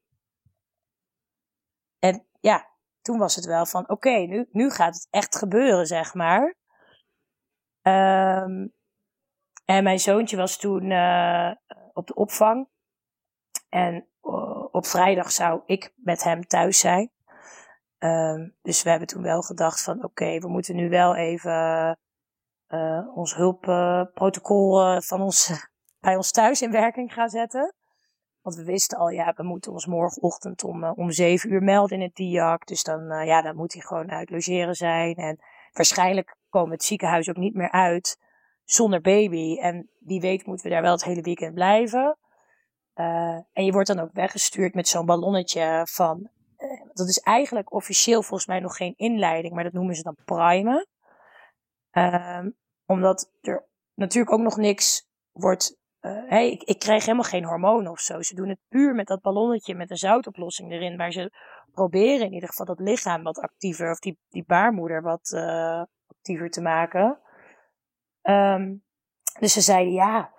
En 2.00 2.28
ja, 2.40 2.70
toen 3.02 3.18
was 3.18 3.36
het 3.36 3.46
wel 3.46 3.66
van 3.66 3.90
oké, 3.90 4.10
nu, 4.10 4.48
nu 4.52 4.70
gaat 4.70 4.94
het 4.94 5.08
echt 5.10 5.36
gebeuren, 5.36 5.86
zeg 5.86 6.14
maar. 6.14 6.56
Um, 7.82 8.74
en 9.66 9.84
mijn 9.84 10.00
zoontje 10.00 10.38
was 10.38 10.58
toen 10.58 10.84
op 11.94 12.08
de 12.08 12.14
opvang. 12.14 12.72
En 13.74 14.08
op 14.72 14.86
vrijdag 14.86 15.32
zou 15.32 15.62
ik 15.66 15.94
met 15.96 16.24
hem 16.24 16.48
thuis 16.48 16.80
zijn. 16.80 17.12
Um, 18.00 18.56
dus 18.62 18.84
we 18.84 18.90
hebben 18.90 19.08
toen 19.08 19.22
wel 19.22 19.42
gedacht 19.42 19.84
van 19.84 20.04
oké, 20.04 20.40
we 20.40 20.48
moeten 20.48 20.76
nu 20.76 20.90
wel 20.90 21.16
even 21.16 22.00
uh, 22.70 23.18
ons 23.18 23.36
hulpprotocol 23.36 24.82
uh, 24.82 25.02
van 25.02 25.22
ons, 25.22 25.68
bij 26.06 26.16
ons 26.16 26.32
thuis 26.32 26.62
in 26.62 26.72
werking 26.72 27.14
gaan 27.14 27.30
zetten. 27.30 27.74
Want 28.42 28.56
we 28.56 28.64
wisten 28.64 28.98
al, 28.98 29.10
ja, 29.10 29.34
we 29.36 29.44
moeten 29.44 29.72
ons 29.72 29.86
morgenochtend 29.86 30.64
om, 30.64 30.84
om 30.84 31.12
zeven 31.12 31.52
uur 31.52 31.64
melden 31.64 31.98
in 31.98 32.04
het 32.04 32.16
DIAC. 32.16 32.68
Dus 32.68 32.84
dan, 32.84 33.26
ja, 33.26 33.42
dan 33.42 33.56
moet 33.56 33.74
hij 33.74 33.82
gewoon 33.82 34.12
uit 34.12 34.30
logeren 34.30 34.76
zijn. 34.76 35.16
En 35.16 35.40
waarschijnlijk 35.72 36.36
komen 36.50 36.72
het 36.72 36.84
ziekenhuis 36.84 37.30
ook 37.30 37.38
niet 37.38 37.56
meer 37.56 37.72
uit 37.72 38.20
zonder 38.64 39.02
baby. 39.02 39.60
En 39.60 39.90
wie 40.00 40.22
weet 40.22 40.46
moeten 40.46 40.66
we 40.66 40.72
daar 40.72 40.82
wel 40.82 40.92
het 40.92 41.04
hele 41.04 41.22
weekend 41.22 41.54
blijven. 41.54 42.18
En 42.94 43.66
je 43.66 43.72
wordt 43.72 43.88
dan 43.88 44.00
ook 44.00 44.14
weggestuurd 44.14 44.74
met 44.74 44.88
zo'n 44.88 45.06
ballonnetje 45.06 45.88
van 45.90 46.30
dat 46.94 47.08
is 47.08 47.20
eigenlijk 47.20 47.74
officieel 47.74 48.22
volgens 48.22 48.48
mij 48.48 48.60
nog 48.60 48.76
geen 48.76 48.94
inleiding, 48.98 49.54
maar 49.54 49.64
dat 49.64 49.74
noemen 49.74 49.96
ze 49.96 50.04
dan 50.04 50.18
primen. 50.26 50.88
Um, 51.92 52.56
omdat 52.86 53.32
er 53.42 53.66
natuurlijk 53.94 54.34
ook 54.34 54.42
nog 54.42 54.58
niks 54.58 55.08
wordt. 55.32 55.78
Uh, 56.02 56.30
hey, 56.30 56.52
ik, 56.52 56.64
ik 56.64 56.80
krijg 56.80 57.06
helemaal 57.06 57.30
geen 57.30 57.46
hormonen 57.46 57.92
of 57.92 58.00
zo. 58.00 58.22
Ze 58.22 58.36
doen 58.36 58.50
het 58.50 58.60
puur 58.70 58.96
met 58.96 59.08
dat 59.08 59.22
ballonnetje 59.22 59.76
met 59.76 59.90
een 59.90 59.98
zoutoplossing 59.98 60.72
erin, 60.72 60.98
waar 60.98 61.12
ze 61.12 61.32
proberen 61.72 62.26
in 62.26 62.34
ieder 62.34 62.50
geval 62.50 62.66
dat 62.66 62.80
lichaam 62.80 63.24
wat 63.24 63.40
actiever, 63.40 63.92
of 63.92 64.00
die, 64.00 64.20
die 64.30 64.44
baarmoeder 64.48 65.02
wat 65.02 65.34
actiever 66.08 66.50
te 66.50 66.62
maken. 66.62 67.20
Um, 68.22 68.84
dus 69.40 69.54
ze 69.54 69.62
zeiden 69.62 69.94
ja, 69.94 70.33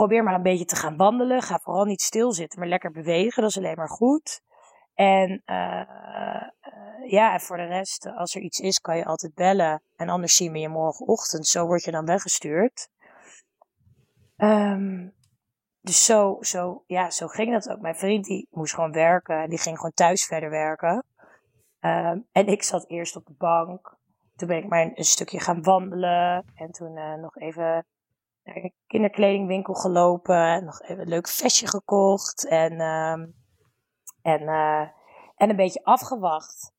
probeer 0.00 0.22
maar 0.22 0.34
een 0.34 0.42
beetje 0.42 0.64
te 0.64 0.76
gaan 0.76 0.96
wandelen. 0.96 1.42
Ga 1.42 1.58
vooral 1.58 1.84
niet 1.84 2.00
stilzitten, 2.00 2.58
maar 2.58 2.68
lekker 2.68 2.90
bewegen. 2.90 3.42
Dat 3.42 3.50
is 3.50 3.56
alleen 3.56 3.76
maar 3.76 3.88
goed. 3.88 4.40
En 4.94 5.42
uh, 5.46 6.48
ja, 7.06 7.32
en 7.32 7.40
voor 7.40 7.56
de 7.56 7.66
rest, 7.66 8.06
als 8.06 8.34
er 8.34 8.42
iets 8.42 8.60
is, 8.60 8.80
kan 8.80 8.96
je 8.96 9.04
altijd 9.04 9.34
bellen. 9.34 9.82
En 9.96 10.08
anders 10.08 10.36
zien 10.36 10.52
we 10.52 10.58
je 10.58 10.68
morgenochtend. 10.68 11.46
Zo 11.46 11.66
word 11.66 11.84
je 11.84 11.90
dan 11.90 12.04
weggestuurd. 12.04 12.88
Um, 14.36 15.14
dus 15.80 16.04
zo, 16.04 16.36
zo, 16.40 16.84
ja, 16.86 17.10
zo 17.10 17.26
ging 17.26 17.52
dat 17.52 17.70
ook. 17.70 17.80
Mijn 17.80 17.96
vriend 17.96 18.24
die 18.24 18.48
moest 18.50 18.74
gewoon 18.74 18.92
werken. 18.92 19.42
En 19.42 19.48
die 19.48 19.58
ging 19.58 19.76
gewoon 19.76 19.94
thuis 19.94 20.26
verder 20.26 20.50
werken. 20.50 21.04
Um, 21.80 22.26
en 22.32 22.46
ik 22.46 22.62
zat 22.62 22.88
eerst 22.88 23.16
op 23.16 23.26
de 23.26 23.34
bank. 23.38 23.96
Toen 24.36 24.48
ben 24.48 24.56
ik 24.56 24.68
maar 24.68 24.90
een, 24.94 25.04
stukje 25.04 25.40
gaan 25.40 25.62
wandelen. 25.62 26.44
En 26.54 26.70
toen 26.70 26.96
uh, 26.96 27.14
nog 27.14 27.36
even 27.36 27.86
naar 28.54 28.64
een 28.64 28.74
kinderkledingwinkel 28.86 29.74
gelopen. 29.74 30.64
Nog 30.64 30.82
even 30.82 31.00
een 31.00 31.08
leuk 31.08 31.28
vestje 31.28 31.66
gekocht. 31.66 32.46
En... 32.48 32.80
Um, 32.80 33.38
en, 34.22 34.42
uh, 34.42 34.88
en 35.36 35.50
een 35.50 35.56
beetje 35.56 35.84
afgewacht. 35.84 36.72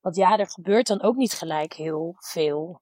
Want 0.00 0.16
ja, 0.16 0.38
er 0.38 0.46
gebeurt 0.46 0.86
dan 0.86 1.02
ook 1.02 1.16
niet 1.16 1.32
gelijk 1.32 1.72
heel 1.72 2.14
veel. 2.18 2.80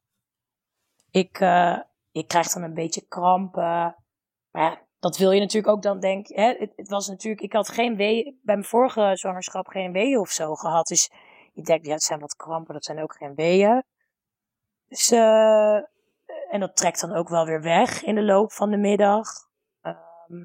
Ik, 1.10 1.40
uh, 1.40 1.78
ik 2.10 2.28
krijg 2.28 2.52
dan 2.52 2.62
een 2.62 2.74
beetje 2.74 3.06
krampen. 3.06 3.96
Maar 4.50 4.62
ja, 4.62 4.86
dat 4.98 5.16
wil 5.16 5.30
je 5.30 5.40
natuurlijk 5.40 5.72
ook 5.72 5.82
dan 5.82 6.00
denken. 6.00 6.40
Hè? 6.40 6.54
Het, 6.58 6.72
het, 6.76 6.88
was 6.88 7.08
natuurlijk, 7.08 7.42
ik 7.42 7.52
had 7.52 7.68
geen 7.68 7.96
wee, 7.96 8.22
bij 8.24 8.54
mijn 8.54 8.64
vorige 8.64 9.10
zwangerschap 9.14 9.66
geen 9.66 9.92
weeën 9.92 10.18
of 10.18 10.30
zo 10.30 10.54
gehad. 10.54 10.86
Dus 10.86 11.10
je 11.52 11.62
denkt, 11.62 11.86
ja, 11.86 11.92
het 11.92 12.02
zijn 12.02 12.20
wat 12.20 12.36
krampen, 12.36 12.74
dat 12.74 12.84
zijn 12.84 13.02
ook 13.02 13.16
geen 13.16 13.34
weeën. 13.34 13.84
Dus 14.88 15.10
en 16.52 16.60
dat 16.60 16.76
trekt 16.76 17.00
dan 17.00 17.12
ook 17.12 17.28
wel 17.28 17.46
weer 17.46 17.62
weg 17.62 18.02
in 18.02 18.14
de 18.14 18.22
loop 18.22 18.52
van 18.52 18.70
de 18.70 18.76
middag. 18.76 19.28
Ehm, 19.80 20.44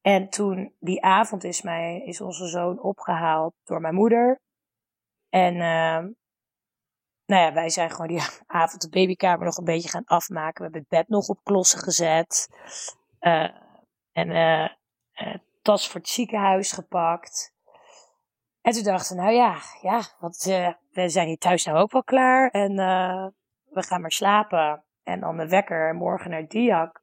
en 0.00 0.28
toen 0.28 0.74
die 0.80 1.02
avond 1.02 1.44
is, 1.44 1.62
mij, 1.62 2.02
is 2.04 2.20
onze 2.20 2.46
zoon 2.46 2.82
opgehaald 2.82 3.54
door 3.64 3.80
mijn 3.80 3.94
moeder. 3.94 4.40
En 5.28 5.54
uh, 5.54 6.10
nou 7.26 7.42
ja, 7.42 7.52
wij 7.52 7.70
zijn 7.70 7.90
gewoon 7.90 8.06
die 8.06 8.22
avond 8.46 8.82
de 8.82 8.88
babykamer 8.88 9.44
nog 9.44 9.56
een 9.56 9.64
beetje 9.64 9.88
gaan 9.88 10.04
afmaken. 10.04 10.56
We 10.56 10.62
hebben 10.62 10.80
het 10.80 10.88
bed 10.88 11.08
nog 11.08 11.28
op 11.28 11.40
klossen 11.42 11.78
gezet. 11.78 12.48
Uh, 13.20 13.50
en 14.12 14.30
uh, 14.30 14.68
tas 15.62 15.88
voor 15.88 16.00
het 16.00 16.08
ziekenhuis 16.08 16.72
gepakt. 16.72 17.54
En 18.60 18.72
toen 18.72 18.82
dachten 18.82 19.16
we, 19.16 19.22
nou 19.22 19.34
ja, 19.34 19.58
ja 19.82 20.02
want 20.18 20.36
we 20.90 21.08
zijn 21.08 21.26
hier 21.26 21.38
thuis 21.38 21.64
nou 21.64 21.78
ook 21.78 21.92
wel 21.92 22.04
klaar. 22.04 22.50
En 22.50 22.78
we 23.72 23.82
gaan 23.82 24.00
maar 24.00 24.12
slapen. 24.12 24.84
En 25.02 25.20
dan 25.20 25.36
de 25.36 25.48
wekker 25.48 25.94
morgen 25.94 26.30
naar 26.30 26.46
Diak. 26.46 27.02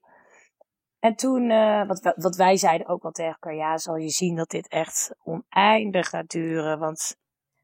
En 1.00 1.16
toen, 1.16 1.50
uh, 1.50 1.88
wat, 1.88 2.14
wat 2.16 2.36
wij 2.36 2.58
zeiden 2.58 2.88
ook 2.88 3.02
wel 3.02 3.12
tegen 3.12 3.32
elkaar, 3.32 3.56
ja, 3.56 3.78
zal 3.78 3.96
je 3.96 4.10
zien 4.10 4.36
dat 4.36 4.50
dit 4.50 4.68
echt 4.68 5.16
oneindig 5.24 6.10
gaat 6.10 6.30
duren. 6.30 6.80
Want 6.80 7.18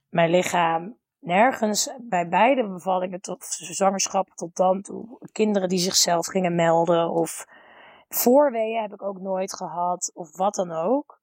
mijn 0.10 0.30
lichaam 0.30 0.98
nergens 1.20 1.94
bij 2.02 2.28
beide 2.28 2.68
bevallingen 2.68 3.22
tot 3.22 3.44
zwangerschappen 3.50 4.36
tot 4.36 4.56
dan 4.56 4.82
toe, 4.82 5.20
kinderen 5.32 5.70
die 5.70 5.80
zichzelf 5.80 6.26
gingen 6.26 6.56
melden 6.56 7.10
of 7.10 7.46
voorweeën 8.08 8.82
heb 8.82 8.94
ik 8.94 9.02
ook 9.02 9.20
nooit 9.20 9.56
gehad 9.56 10.12
of 10.14 10.38
wat 10.38 10.56
dan 10.56 10.72
ook. 10.72 11.22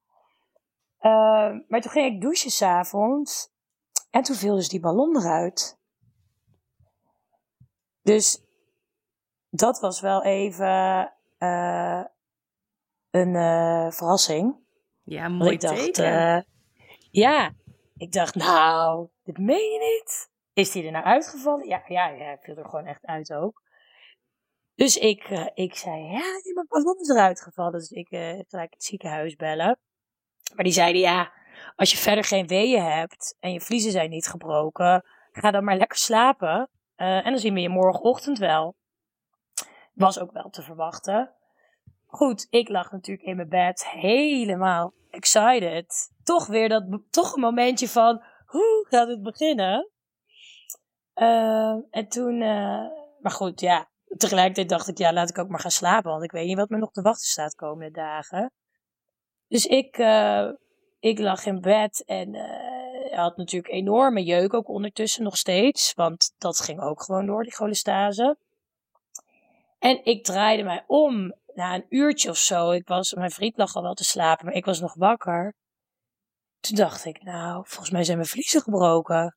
Uh, 1.01 1.51
maar 1.68 1.80
toen 1.80 1.91
ging 1.91 2.14
ik 2.14 2.20
douchen 2.20 2.51
s'avonds 2.51 3.51
en 4.11 4.22
toen 4.22 4.37
viel 4.37 4.55
dus 4.55 4.68
die 4.68 4.80
ballon 4.80 5.16
eruit. 5.16 5.80
Dus 8.03 8.42
dat 9.50 9.80
was 9.80 10.00
wel 10.00 10.24
even 10.24 11.12
uh, 11.38 12.05
een 13.11 13.34
uh, 13.34 13.90
verrassing. 13.90 14.57
Ja, 15.03 15.28
mooi 15.28 15.53
ik 15.53 15.61
dacht, 15.61 15.98
uh, 15.98 16.40
ja, 17.11 17.55
ik 17.96 18.12
dacht, 18.12 18.34
nou, 18.34 19.09
dit 19.22 19.38
meen 19.38 19.72
je 19.72 19.78
niet. 19.78 20.30
Is 20.53 20.70
die 20.70 20.84
er 20.84 20.92
nou 20.92 21.05
uitgevallen? 21.05 21.68
Ja, 21.68 21.82
ja, 21.86 22.09
ja, 22.09 22.36
viel 22.40 22.57
er 22.57 22.64
gewoon 22.64 22.86
echt 22.86 23.05
uit 23.05 23.32
ook. 23.32 23.62
Dus 24.74 24.96
ik, 24.96 25.28
ik 25.55 25.76
zei, 25.76 26.03
ja, 26.03 26.40
die 26.42 26.55
mijn 26.55 26.66
ballon 26.68 27.00
is 27.00 27.09
eruit 27.09 27.42
gevallen. 27.42 27.72
Dus 27.72 27.90
ik 27.90 28.09
gelijk 28.48 28.72
het 28.72 28.84
ziekenhuis 28.84 29.36
bellen. 29.36 29.78
Maar 30.55 30.64
die 30.64 30.72
zeiden, 30.72 31.00
ja, 31.00 31.32
als 31.76 31.90
je 31.90 31.96
verder 31.96 32.24
geen 32.24 32.46
weeën 32.46 32.82
hebt 32.82 33.36
en 33.40 33.53
je 33.53 33.61
vliezen 33.61 33.90
zijn 33.90 34.11
niet 34.11 34.26
gebroken, 34.26 35.05
ga 35.32 35.50
dan 35.50 35.64
maar 35.64 35.76
lekker 35.76 35.98
slapen. 35.98 36.70
En 37.03 37.24
dan 37.24 37.38
zien 37.38 37.55
we 37.55 37.61
je 37.61 37.68
morgenochtend 37.68 38.38
wel. 38.38 38.74
Was 39.92 40.18
ook 40.18 40.32
wel 40.32 40.50
te 40.50 40.62
verwachten. 40.62 41.34
Goed, 42.07 42.46
ik 42.50 42.68
lag 42.68 42.92
natuurlijk 42.92 43.26
in 43.26 43.36
mijn 43.36 43.48
bed 43.48 43.88
helemaal 43.88 44.92
excited. 45.11 46.12
Toch 46.22 46.46
weer 46.46 46.68
dat, 46.68 46.84
toch 47.11 47.34
een 47.34 47.40
momentje 47.40 47.88
van, 47.88 48.22
hoe 48.46 48.86
gaat 48.88 49.09
het 49.09 49.22
beginnen? 49.22 49.90
Uh, 51.14 51.76
en 51.90 52.09
toen, 52.09 52.34
uh, 52.34 52.86
maar 53.20 53.32
goed, 53.32 53.61
ja, 53.61 53.88
tegelijkertijd 54.16 54.68
dacht 54.68 54.88
ik, 54.88 54.98
ja, 54.98 55.12
laat 55.12 55.28
ik 55.28 55.38
ook 55.38 55.48
maar 55.48 55.61
gaan 55.61 55.70
slapen, 55.70 56.11
want 56.11 56.24
ik 56.24 56.32
weet 56.32 56.46
niet 56.46 56.57
wat 56.57 56.68
me 56.68 56.78
nog 56.78 56.90
te 56.90 57.03
wachten 57.03 57.26
staat 57.26 57.55
komende 57.55 57.90
dagen. 57.90 58.53
Dus 59.48 59.66
ik, 59.66 59.96
ik 61.00 61.18
lag 61.18 61.46
in 61.46 61.61
bed 61.61 62.05
en 62.05 62.34
had 63.14 63.36
natuurlijk 63.36 63.72
enorme 63.72 64.22
jeuk 64.22 64.54
ook 64.54 64.68
ondertussen 64.68 65.22
nog 65.22 65.36
steeds, 65.36 65.94
want 65.94 66.34
dat 66.38 66.60
ging 66.60 66.80
ook 66.80 67.02
gewoon 67.02 67.26
door, 67.26 67.42
die 67.42 67.54
cholestase. 67.54 68.36
En 69.78 70.04
ik 70.04 70.24
draaide 70.24 70.62
mij 70.62 70.84
om 70.86 71.34
na 71.54 71.74
een 71.74 71.86
uurtje 71.88 72.30
of 72.30 72.36
zo. 72.36 72.70
Ik 72.70 72.88
was, 72.88 73.14
mijn 73.14 73.30
vriend 73.30 73.56
lag 73.56 73.74
al 73.74 73.82
wel 73.82 73.94
te 73.94 74.04
slapen, 74.04 74.44
maar 74.44 74.54
ik 74.54 74.64
was 74.64 74.80
nog 74.80 74.94
wakker. 74.94 75.54
Toen 76.60 76.76
dacht 76.76 77.04
ik, 77.04 77.22
nou, 77.22 77.62
volgens 77.66 77.90
mij 77.90 78.04
zijn 78.04 78.16
mijn 78.16 78.28
vliezen 78.28 78.60
gebroken. 78.60 79.36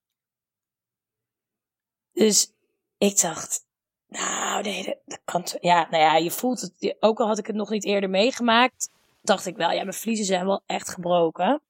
Dus 2.12 2.54
ik 2.98 3.22
dacht, 3.22 3.66
nou, 4.08 4.62
nee, 4.64 5.00
dat 5.06 5.22
kan 5.26 5.46
Ja, 5.60 5.88
nou 5.90 6.04
ja, 6.04 6.16
je 6.16 6.32
voelt 6.32 6.62
het. 6.62 6.96
Ook 7.00 7.20
al 7.20 7.28
had 7.28 7.38
ik 7.38 7.48
het 7.48 7.56
nog 7.56 7.70
niet 7.70 7.86
eerder 7.86 8.10
meegemaakt, 8.10 8.92
dacht 9.22 9.46
ik 9.46 9.56
wel, 9.56 9.72
ja, 9.72 9.82
mijn 9.82 9.94
vliezen 9.94 10.26
zijn 10.26 10.46
wel 10.46 10.64
echt 10.66 10.90
gebroken. 10.90 11.62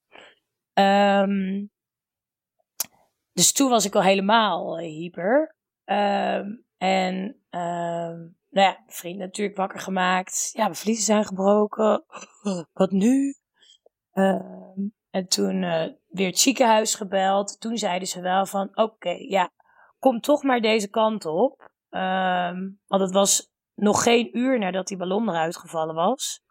Um, 0.73 1.71
dus 3.35 3.51
toen 3.51 3.69
was 3.69 3.85
ik 3.85 3.95
al 3.95 4.03
helemaal 4.03 4.77
hyper. 4.77 5.55
Um, 5.85 6.65
en 6.77 7.15
um, 7.49 8.37
nou 8.49 8.67
ja, 8.67 8.83
vriend 8.87 9.17
natuurlijk 9.17 9.57
wakker 9.57 9.79
gemaakt. 9.79 10.49
Ja, 10.53 10.63
mijn 10.63 10.75
vliezen 10.75 11.03
zijn 11.03 11.25
gebroken. 11.25 12.05
Wat 12.73 12.91
nu? 12.91 13.35
Uh, 14.13 14.77
en 15.09 15.27
toen 15.27 15.61
uh, 15.61 15.85
weer 16.07 16.27
het 16.27 16.39
ziekenhuis 16.39 16.95
gebeld. 16.95 17.59
Toen 17.59 17.77
zeiden 17.77 18.07
ze 18.07 18.21
wel 18.21 18.45
van, 18.45 18.77
oké, 18.77 19.09
ja, 19.09 19.51
kom 19.99 20.19
toch 20.19 20.43
maar 20.43 20.61
deze 20.61 20.89
kant 20.89 21.25
op. 21.25 21.69
Want 22.87 23.01
het 23.01 23.11
was 23.11 23.51
nog 23.73 24.03
geen 24.03 24.37
uur 24.37 24.59
nadat 24.59 24.87
die 24.87 24.97
ballon 24.97 25.29
eruit 25.29 25.57
gevallen 25.57 25.95
was. 25.95 26.43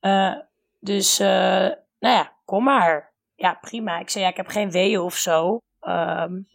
Uh, 0.00 0.36
dus, 0.80 1.18
nou 1.18 1.76
ja, 1.98 2.36
kom 2.44 2.64
maar. 2.64 3.14
Ja, 3.34 3.54
prima. 3.54 3.98
Ik 3.98 4.10
zei, 4.10 4.24
ja, 4.24 4.30
ik 4.30 4.36
heb 4.36 4.46
geen 4.46 4.70
weeën 4.70 5.00
of 5.00 5.14
zo. 5.14 5.60
Um, 5.88 6.46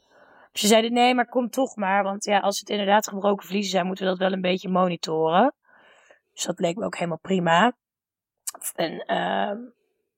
ze 0.54 0.68
zeiden 0.68 0.94
nee, 0.94 1.16
maar 1.16 1.28
kom 1.28 1.50
toch 1.50 1.76
maar. 1.76 2.04
Want 2.04 2.24
ja, 2.24 2.40
als 2.40 2.60
het 2.60 2.70
inderdaad 2.70 3.08
gebroken 3.08 3.48
vliezen 3.48 3.72
zijn, 3.72 3.86
moeten 3.86 4.04
we 4.04 4.10
dat 4.10 4.20
wel 4.20 4.32
een 4.32 4.42
beetje 4.42 4.70
monitoren. 4.70 5.54
Dus 6.34 6.44
dat 6.44 6.60
leek 6.60 6.76
me 6.76 6.86
ook 6.86 6.96
helemaal 6.96 7.20
prima. 7.20 7.74
En 8.76 9.04
uh, 9.08 9.68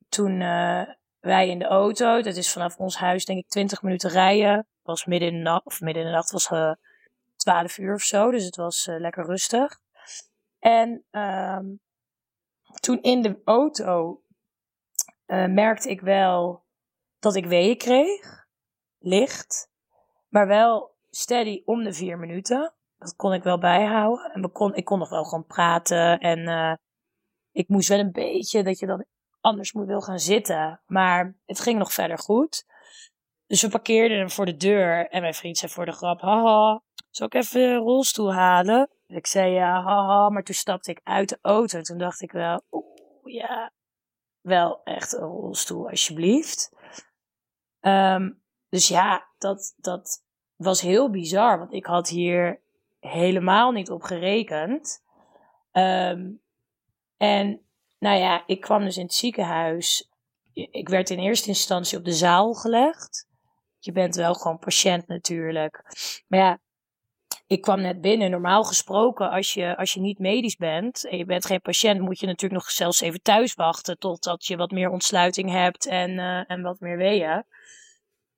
toen 0.10 0.42
uh, 0.42 0.84
wij 1.20 1.50
in 1.50 1.60
de 1.60 1.66
auto, 1.66 2.22
dat 2.22 2.36
is 2.36 2.52
vanaf 2.52 2.78
ons 2.78 2.98
huis 2.98 3.26
denk 3.26 3.40
ik 3.40 3.50
20 3.50 3.82
minuten 3.82 4.10
rijden. 4.10 4.68
was 4.82 5.06
midden 5.06 5.30
in 5.30 5.36
de 5.36 5.42
nacht, 5.42 5.66
of 5.66 5.82
midden 5.82 6.04
in 6.04 6.10
de 6.10 6.16
nacht 6.16 6.32
was 6.32 6.52
uh, 6.52 6.74
12 7.36 7.78
uur 7.78 7.94
of 7.94 8.02
zo. 8.02 8.32
Dus 8.32 8.46
het 8.46 8.56
was 8.56 8.88
uh, 8.88 9.00
lekker 9.00 9.26
rustig. 9.26 9.80
En 10.60 11.06
ehm, 11.12 11.66
toen 12.80 13.02
in 13.02 13.22
de 13.22 13.42
auto 13.46 14.22
merkte 15.48 15.90
ik 15.90 16.02
wel 16.02 16.64
dat 17.20 17.36
ik 17.36 17.46
weeën 17.46 17.78
kreeg. 17.78 18.43
Licht. 19.06 19.70
Maar 20.30 20.48
wel 20.48 20.96
steady 21.10 21.62
om 21.66 21.84
de 21.84 21.94
vier 21.94 22.18
minuten. 22.18 22.74
Dat 22.98 23.16
kon 23.16 23.34
ik 23.34 23.44
wel 23.44 23.58
bijhouden. 23.58 24.32
En 24.32 24.52
kon, 24.52 24.76
ik 24.76 24.86
kon 24.86 25.00
nog 25.00 25.10
wel 25.10 25.24
gewoon 25.24 25.46
praten. 25.46 26.20
En 26.20 26.40
uh, 26.40 26.74
ik 27.52 27.68
moest 27.68 27.90
wel 27.90 28.00
een 28.00 28.12
beetje 28.12 28.64
dat 28.64 28.80
je 28.80 28.86
dan 28.86 29.06
anders 29.42 29.74
moet 29.74 29.88
wil 29.88 30.02
gaan 30.02 30.20
zitten. 30.20 30.82
Maar 30.86 31.36
het 31.46 31.60
ging 31.60 31.80
nog 31.80 31.94
verder 31.94 32.18
goed. 32.18 32.66
Dus 33.48 33.62
we 33.62 33.70
parkeerden 33.70 34.18
hem 34.18 34.30
voor 34.30 34.46
de 34.46 34.58
deur. 34.58 35.10
En 35.10 35.22
mijn 35.22 35.34
vriend 35.34 35.58
zei 35.58 35.72
voor 35.72 35.86
de 35.86 35.92
grap: 35.92 36.22
Haha, 36.22 36.82
zal 37.10 37.26
ik 37.26 37.34
even 37.34 37.62
een 37.62 37.78
rolstoel 37.78 38.34
halen? 38.34 38.90
Ik 39.08 39.28
zei 39.28 39.52
ja, 39.52 39.82
haha. 39.82 40.30
Maar 40.30 40.44
toen 40.44 40.56
stapte 40.56 40.92
ik 40.92 41.00
uit 41.04 41.30
de 41.30 41.38
auto. 41.42 41.78
En 41.78 41.84
toen 41.84 41.98
dacht 41.98 42.22
ik 42.22 42.32
wel: 42.32 42.62
Oeh, 42.72 42.86
ja, 43.24 43.72
wel 44.42 44.84
echt 44.84 45.14
een 45.14 45.28
rolstoel, 45.28 45.90
alsjeblieft. 45.90 46.72
Um, 47.82 48.43
dus 48.74 48.88
ja, 48.88 49.28
dat, 49.38 49.74
dat 49.78 50.24
was 50.56 50.82
heel 50.82 51.10
bizar, 51.10 51.60
want 51.60 51.74
ik 51.74 51.86
had 51.86 52.10
hier 52.10 52.62
helemaal 53.00 53.72
niet 53.72 53.92
op 53.92 54.04
gerekend. 54.04 55.04
Um, 55.72 56.42
en 57.18 57.62
nou 58.00 58.20
ja, 58.20 58.44
ik 58.46 58.62
kwam 58.62 58.84
dus 58.84 58.98
in 58.98 59.04
het 59.04 59.14
ziekenhuis. 59.14 60.10
Ik 60.54 60.90
werd 60.90 61.10
in 61.10 61.20
eerste 61.20 61.48
instantie 61.48 61.98
op 61.98 62.06
de 62.06 62.14
zaal 62.14 62.54
gelegd. 62.54 63.28
Je 63.80 63.92
bent 63.92 64.16
wel 64.16 64.34
gewoon 64.34 64.60
patiënt 64.60 65.08
natuurlijk. 65.08 65.84
Maar 66.28 66.40
ja, 66.40 66.60
ik 67.48 67.62
kwam 67.62 67.82
net 67.82 68.02
binnen. 68.02 68.32
Normaal 68.32 68.64
gesproken, 68.64 69.30
als 69.30 69.54
je, 69.54 69.78
als 69.78 69.94
je 69.94 70.00
niet 70.00 70.20
medisch 70.20 70.58
bent 70.58 71.06
en 71.06 71.18
je 71.18 71.26
bent 71.26 71.46
geen 71.46 71.62
patiënt, 71.62 72.02
moet 72.02 72.20
je 72.20 72.26
natuurlijk 72.26 72.62
nog 72.62 72.72
zelfs 72.72 73.02
even 73.02 73.22
thuis 73.22 73.54
wachten 73.54 73.98
totdat 73.98 74.46
je 74.46 74.58
wat 74.58 74.72
meer 74.72 74.90
ontsluiting 74.90 75.52
hebt 75.52 75.86
en, 75.86 76.12
uh, 76.12 76.52
en 76.52 76.62
wat 76.62 76.80
meer 76.80 76.98
weeën. 76.98 77.46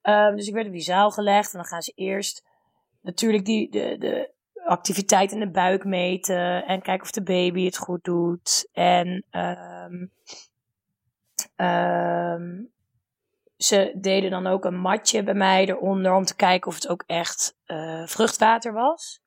Um, 0.09 0.35
dus 0.35 0.47
ik 0.47 0.53
werd 0.53 0.67
op 0.67 0.71
die 0.71 0.81
zaal 0.81 1.11
gelegd 1.11 1.53
en 1.53 1.59
dan 1.59 1.67
gaan 1.67 1.81
ze 1.81 1.91
eerst 1.95 2.45
natuurlijk 3.01 3.45
die, 3.45 3.71
de, 3.71 3.95
de 3.97 4.33
activiteit 4.65 5.31
in 5.31 5.39
de 5.39 5.49
buik 5.49 5.83
meten 5.83 6.65
en 6.65 6.81
kijken 6.81 7.03
of 7.03 7.11
de 7.11 7.23
baby 7.23 7.65
het 7.65 7.77
goed 7.77 8.03
doet. 8.03 8.69
En 8.71 9.25
um, 9.31 10.11
um, 11.65 12.71
ze 13.57 13.93
deden 13.95 14.29
dan 14.29 14.47
ook 14.47 14.65
een 14.65 14.79
matje 14.79 15.23
bij 15.23 15.33
mij 15.33 15.65
eronder 15.65 16.13
om 16.13 16.25
te 16.25 16.35
kijken 16.35 16.67
of 16.67 16.75
het 16.75 16.87
ook 16.87 17.03
echt 17.07 17.57
uh, 17.67 18.05
vruchtwater 18.05 18.73
was. 18.73 19.23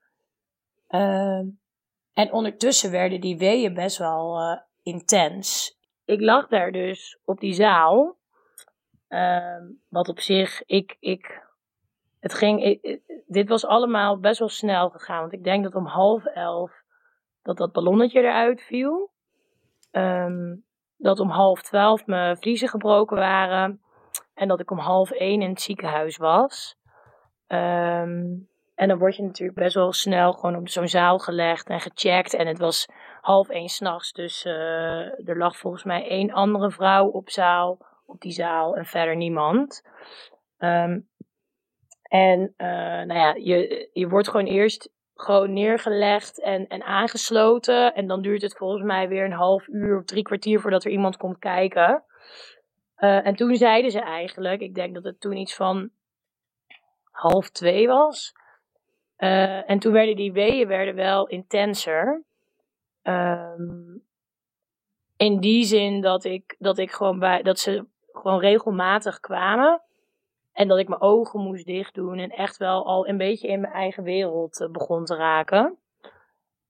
En 2.13 2.33
ondertussen 2.33 2.91
werden 2.91 3.21
die 3.21 3.39
weeën 3.39 3.75
best 3.75 3.99
wel 3.99 4.41
uh, 4.41 4.59
intens. 4.83 5.77
Ik 6.05 6.21
lag 6.21 6.49
daar 6.49 6.73
dus 6.73 7.19
op 7.25 7.41
die 7.41 7.55
zaal. 7.55 8.18
Um, 9.09 9.81
wat 9.89 10.09
op 10.09 10.21
zich, 10.21 10.63
ik, 10.67 10.97
ik 11.01 11.47
het 12.21 12.35
ging, 12.35 12.81
dit 13.27 13.49
was 13.49 13.67
allemaal 13.67 14.19
best 14.19 14.39
wel 14.39 14.49
snel 14.49 14.91
gegaan. 14.91 15.21
Want 15.21 15.33
ik 15.33 15.45
denk 15.45 15.63
dat 15.65 15.75
om 15.75 15.87
half 15.87 16.25
elf 16.25 16.83
dat 17.43 17.57
dat 17.57 17.73
ballonnetje 17.73 18.21
eruit 18.21 18.63
viel. 18.63 19.11
Ehm, 19.91 20.57
dat 20.97 21.21
om 21.21 21.31
half 21.31 21.63
twaalf 21.63 22.07
mijn 22.07 22.37
vliezen 22.37 22.69
gebroken 22.69 23.17
waren. 23.17 23.81
En 24.35 24.49
dat 24.49 24.61
ik 24.61 24.71
om 24.71 24.79
half 24.79 25.11
één 25.11 25.43
in 25.43 25.49
het 25.49 25.61
ziekenhuis 25.61 26.17
was. 26.17 26.77
Ehm, 27.47 28.27
en 28.75 28.89
dan 28.89 28.99
word 28.99 29.17
je 29.17 29.23
natuurlijk 29.23 29.59
best 29.59 29.75
wel 29.75 29.93
snel 29.93 30.33
gewoon 30.33 30.57
op 30.57 30.69
zo'n 30.69 30.89
zaal 30.89 31.19
gelegd 31.19 31.69
en 31.69 31.81
gecheckt. 31.81 32.35
En 32.35 32.47
het 32.47 32.59
was 32.59 32.89
half 33.21 33.49
één 33.49 33.69
s'nachts. 33.69 34.13
Dus 34.13 34.45
uh, 34.45 35.29
er 35.29 35.37
lag 35.37 35.57
volgens 35.57 35.85
mij 35.85 36.09
één 36.09 36.33
andere 36.33 36.71
vrouw 36.71 37.07
op 37.07 37.31
zaal, 37.31 37.79
op 38.09 38.21
die 38.21 38.33
zaal 38.33 38.77
en 38.77 38.85
verder 38.85 39.17
niemand. 39.17 39.83
Um, 40.59 41.09
en 42.03 42.55
uh, 42.57 42.67
nou 43.07 43.15
ja, 43.15 43.35
je, 43.35 43.89
je 43.93 44.09
wordt 44.09 44.29
gewoon 44.29 44.47
eerst 44.47 44.91
gewoon 45.15 45.53
neergelegd 45.53 46.43
en, 46.43 46.67
en 46.67 46.83
aangesloten. 46.83 47.95
En 47.95 48.07
dan 48.07 48.23
duurt 48.23 48.43
het 48.43 48.57
volgens 48.57 48.83
mij 48.83 49.09
weer 49.09 49.25
een 49.25 49.33
half 49.33 49.67
uur 49.67 49.97
of 49.97 50.05
drie 50.05 50.23
kwartier 50.23 50.61
voordat 50.61 50.85
er 50.85 50.91
iemand 50.91 51.17
komt 51.17 51.39
kijken. 51.39 52.05
Uh, 52.99 53.27
en 53.27 53.35
toen 53.35 53.57
zeiden 53.57 53.91
ze 53.91 54.01
eigenlijk, 54.01 54.61
ik 54.61 54.75
denk 54.75 54.95
dat 54.95 55.05
het 55.05 55.21
toen 55.21 55.37
iets 55.37 55.55
van 55.55 55.91
half 57.11 57.51
twee 57.51 57.87
was. 57.87 58.33
Uh, 59.19 59.71
en 59.71 59.79
toen 59.79 59.93
werden 59.93 60.17
die 60.17 60.33
weeën 60.33 60.69
werden 60.69 60.95
wel 60.95 61.27
intenser. 61.27 62.23
Um, 63.03 64.07
in 65.17 65.41
die 65.41 65.65
zin 65.65 66.01
dat 66.01 66.25
ik, 66.25 66.57
dat 66.59 66.79
ik 66.79 66.91
gewoon 66.91 67.19
bij, 67.19 67.43
dat 67.43 67.59
ze 67.59 67.87
gewoon 68.19 68.41
regelmatig 68.41 69.21
kwamen. 69.21 69.83
En 70.53 70.69
dat 70.69 70.79
ik 70.79 70.89
mijn 70.89 71.01
ogen 71.01 71.41
moest 71.41 71.67
dichtdoen 71.67 72.19
en 72.19 72.31
echt 72.31 72.57
wel 72.57 72.87
al 72.87 73.09
een 73.09 73.17
beetje 73.17 73.49
in 73.49 73.61
mijn 73.61 73.73
eigen 73.73 74.03
wereld 74.03 74.61
uh, 74.61 74.71
begon 74.71 75.05
te 75.05 75.17
raken. 75.17 75.79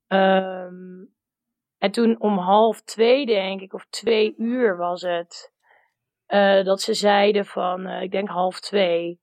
Um, 0.09 1.15
en 1.79 1.91
toen 1.91 2.21
om 2.21 2.39
half 2.39 2.83
twee, 2.83 3.27
denk 3.27 3.61
ik, 3.61 3.73
of 3.73 3.87
twee 3.87 4.35
uur 4.37 4.77
was 4.77 5.03
het, 5.03 5.53
uh, 6.29 6.65
dat 6.65 6.81
ze 6.81 6.95
zeiden 6.95 7.47
van, 7.47 7.87
uh, 7.87 8.03
ik 8.03 8.11
denk 8.11 8.29
half 8.29 8.61
twee, 8.61 9.21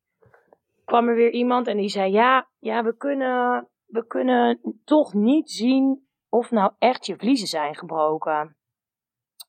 kwam 0.86 1.08
er 1.08 1.16
weer 1.16 1.32
iemand 1.32 1.68
en 1.68 1.78
die 1.78 1.90
zei, 1.90 2.12
ja, 2.12 2.48
ja 2.60 2.84
we, 2.84 2.98
kunnen, 2.98 3.68
we 3.86 4.08
kunnen 4.08 4.80
toch 4.84 5.14
niet 5.14 5.52
zien 5.52 6.08
of 6.30 6.52
nou 6.52 6.72
echt 6.80 7.06
je 7.06 7.18
vliezen 7.18 7.48
zijn 7.48 7.76
gebroken. 7.76 8.58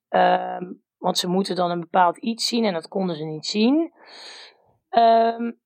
Um, 0.09 0.85
want 1.07 1.19
ze 1.19 1.29
moeten 1.29 1.57
dan 1.57 1.71
een 1.71 1.81
bepaald 1.81 2.17
iets 2.17 2.47
zien 2.47 2.65
en 2.65 2.73
dat 2.73 2.89
konden 2.89 3.17
ze 3.17 3.25
niet 3.25 3.47
zien. 3.47 3.93
Um, 4.91 5.61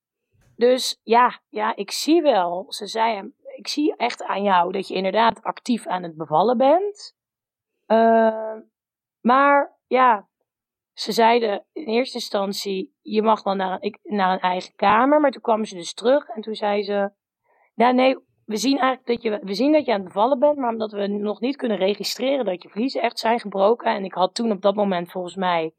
dus 0.55 0.99
ja, 1.03 1.41
ja, 1.49 1.75
ik 1.75 1.91
zie 1.91 2.21
wel, 2.21 2.65
ze 2.67 2.87
zei 2.87 3.33
ik 3.55 3.67
zie 3.67 3.95
echt 3.95 4.23
aan 4.23 4.43
jou 4.43 4.71
dat 4.71 4.87
je 4.87 4.93
inderdaad 4.93 5.43
actief 5.43 5.87
aan 5.87 6.03
het 6.03 6.17
bevallen 6.17 6.57
bent. 6.57 7.15
Uh, 7.87 8.55
maar 9.21 9.77
ja, 9.87 10.27
ze 10.93 11.11
zeiden 11.11 11.65
in 11.71 11.85
eerste 11.85 12.17
instantie, 12.17 12.95
je 13.01 13.21
mag 13.21 13.43
wel 13.43 13.55
naar 13.55 13.77
een, 13.81 13.99
naar 14.03 14.33
een 14.33 14.39
eigen 14.39 14.75
kamer. 14.75 15.19
Maar 15.19 15.31
toen 15.31 15.41
kwamen 15.41 15.65
ze 15.65 15.75
dus 15.75 15.93
terug 15.93 16.27
en 16.27 16.41
toen 16.41 16.55
zei 16.55 16.83
ze, 16.83 17.11
ja 17.73 17.91
nee, 17.91 18.17
we 18.51 18.57
zien 18.57 18.77
eigenlijk 18.79 19.07
dat 19.07 19.21
je, 19.21 19.45
we 19.45 19.53
zien 19.53 19.71
dat 19.71 19.85
je 19.85 19.91
aan 19.91 19.99
het 19.99 20.07
bevallen 20.07 20.39
bent, 20.39 20.57
maar 20.57 20.71
omdat 20.71 20.91
we 20.91 21.07
nog 21.07 21.39
niet 21.39 21.55
kunnen 21.55 21.77
registreren 21.77 22.45
dat 22.45 22.63
je 22.63 22.69
vliezen 22.69 23.01
echt 23.01 23.19
zijn 23.19 23.39
gebroken. 23.39 23.95
En 23.95 24.03
ik 24.03 24.13
had 24.13 24.35
toen 24.35 24.51
op 24.51 24.61
dat 24.61 24.75
moment 24.75 25.11
volgens 25.11 25.35
mij 25.35 25.73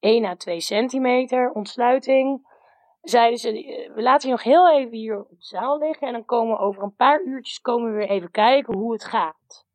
1 0.00 0.24
à 0.24 0.34
2 0.34 0.60
centimeter 0.60 1.50
ontsluiting 1.50 2.54
zeiden 3.00 3.38
ze, 3.38 3.50
we 3.94 4.02
laten 4.02 4.28
je 4.28 4.34
nog 4.34 4.42
heel 4.42 4.70
even 4.70 4.96
hier 4.96 5.18
op 5.18 5.28
de 5.28 5.36
zaal 5.38 5.78
liggen 5.78 6.06
en 6.06 6.12
dan 6.12 6.24
komen 6.24 6.56
we 6.56 6.62
over 6.62 6.82
een 6.82 6.94
paar 6.94 7.22
uurtjes 7.22 7.60
komen 7.60 7.90
we 7.90 7.96
weer 7.96 8.08
even 8.08 8.30
kijken 8.30 8.74
hoe 8.74 8.92
het 8.92 9.04
gaat. 9.04 9.66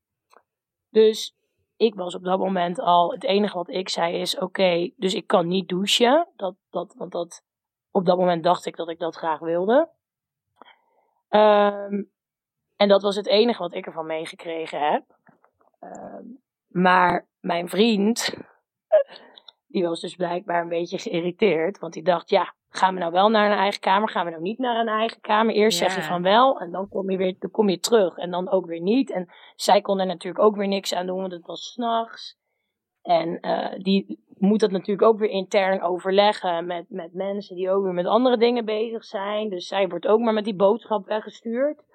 Dus 0.90 1.36
ik 1.78 1.96
was 1.96 2.16
op 2.16 2.24
dat 2.24 2.40
moment 2.40 2.80
al, 2.80 3.12
het 3.12 3.24
enige 3.24 3.58
wat 3.58 3.70
ik 3.70 3.90
zei 3.90 4.20
is, 4.20 4.38
oké, 4.38 4.92
dus 4.96 5.14
ik 5.14 5.28
kan 5.28 5.48
niet 5.48 5.70
douchen. 5.70 6.28
Dat, 6.36 6.56
dat, 6.70 6.94
want 6.98 7.12
dat, 7.12 7.44
op 7.92 8.06
dat 8.06 8.18
moment 8.18 8.44
dacht 8.44 8.66
ik 8.66 8.76
dat 8.76 8.90
ik 8.90 9.00
dat 9.00 9.16
graag 9.16 9.40
wilde. 9.40 9.90
Um, 11.30 12.11
en 12.82 12.88
dat 12.88 13.02
was 13.02 13.16
het 13.16 13.28
enige 13.28 13.62
wat 13.62 13.74
ik 13.74 13.86
ervan 13.86 14.06
meegekregen 14.06 14.92
heb. 14.92 15.04
Um, 15.82 16.42
maar 16.68 17.28
mijn 17.40 17.70
vriend, 17.70 18.34
die 19.68 19.84
was 19.84 20.02
dus 20.02 20.16
blijkbaar 20.16 20.62
een 20.62 20.70
beetje 20.70 20.98
geïrriteerd. 20.98 21.80
Want 21.80 21.94
die 21.94 22.04
dacht, 22.04 22.30
ja, 22.30 22.54
gaan 22.70 22.94
we 22.94 23.00
nou 23.00 23.12
wel 23.12 23.30
naar 23.30 23.52
een 23.52 23.58
eigen 23.58 23.80
kamer? 23.80 24.10
Gaan 24.10 24.26
we 24.26 24.32
nou 24.32 24.44
niet 24.44 24.58
naar 24.58 24.80
een 24.80 24.88
eigen 24.88 25.22
kamer? 25.22 25.56
Eerst 25.56 25.78
zeg 25.78 25.96
je 25.96 26.02
van 26.02 26.22
wel 26.22 26.60
en 26.60 26.72
dan 26.72 26.90
kom 26.90 27.10
je 27.10 27.18
weer 27.18 27.36
dan 27.40 27.52
kom 27.52 27.70
je 27.70 27.80
terug 27.80 28.18
en 28.18 28.32
dan 28.32 28.50
ook 28.50 28.66
weer 28.66 28.82
niet. 28.82 29.12
En 29.12 29.30
zij 29.56 29.82
kon 29.82 30.00
er 30.00 30.06
natuurlijk 30.06 30.44
ook 30.44 30.56
weer 30.56 30.68
niks 30.68 30.94
aan 30.94 31.06
doen, 31.06 31.20
want 31.20 31.32
het 31.32 31.46
was 31.46 31.72
s'nachts. 31.72 32.38
En 33.02 33.38
uh, 33.42 33.80
die 33.80 34.24
moet 34.38 34.60
dat 34.60 34.72
natuurlijk 34.72 35.08
ook 35.08 35.20
weer 35.20 35.30
intern 35.30 35.82
overleggen 35.82 36.66
met, 36.66 36.86
met 36.90 37.14
mensen 37.14 37.56
die 37.56 37.70
ook 37.70 37.84
weer 37.84 37.94
met 37.94 38.06
andere 38.06 38.38
dingen 38.38 38.66
bezig 38.66 39.04
zijn. 39.04 39.50
Dus 39.50 39.68
zij 39.68 39.88
wordt 39.88 40.08
ook 40.08 40.20
maar 40.20 40.34
met 40.34 40.44
die 40.44 40.56
boodschap 40.56 41.06
weggestuurd. 41.06 41.90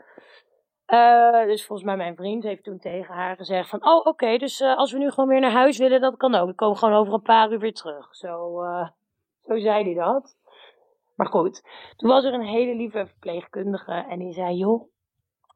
Uh, 0.87 1.45
dus 1.45 1.67
volgens 1.67 1.89
mij 1.89 1.97
mijn 1.97 2.17
vriend 2.17 2.43
heeft 2.43 2.65
toen 2.65 2.79
tegen 2.79 3.15
haar 3.15 3.37
gezegd 3.37 3.69
van... 3.69 3.87
Oh, 3.87 4.07
oké, 4.07 4.37
dus 4.37 4.61
uh, 4.61 4.77
als 4.77 4.93
we 4.93 4.99
nu 4.99 5.11
gewoon 5.11 5.29
weer 5.29 5.41
naar 5.41 5.51
huis 5.51 5.79
willen, 5.79 6.01
dat 6.01 6.17
kan 6.17 6.35
ook. 6.35 6.49
We 6.49 6.55
komen 6.55 6.79
gewoon 6.79 6.95
over 6.95 7.13
een 7.13 7.23
paar 7.23 7.53
uur 7.53 7.59
weer 7.59 7.75
terug. 7.75 8.17
Zo, 8.17 8.61
zo 9.47 9.59
zei 9.59 9.85
hij 9.85 9.95
dat. 9.95 10.37
Maar 11.17 11.27
goed, 11.27 11.63
toen 11.97 12.09
was 12.09 12.25
er 12.25 12.35
een 12.35 12.47
hele 12.47 12.75
lieve 12.75 13.07
verpleegkundige 13.07 13.93
en 13.93 14.19
die 14.19 14.33
zei: 14.33 14.57
Joh, 14.57 14.91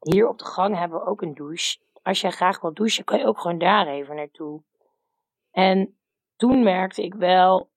hier 0.01 0.29
op 0.29 0.39
de 0.39 0.45
gang 0.45 0.79
hebben 0.79 0.99
we 0.99 1.07
ook 1.07 1.23
een 1.23 1.35
douche. 1.35 1.79
Als 2.03 2.21
jij 2.21 2.31
graag 2.31 2.61
wilt 2.61 2.77
douchen, 2.77 3.05
kan 3.05 3.19
je 3.19 3.27
ook 3.27 3.41
gewoon 3.41 3.59
daar 3.59 3.87
even 3.87 4.17
naartoe. 4.17 4.63
En 5.51 5.99
toen 6.37 6.63
merkte 6.63 7.03
ik 7.03 7.15
wel, 7.15 7.71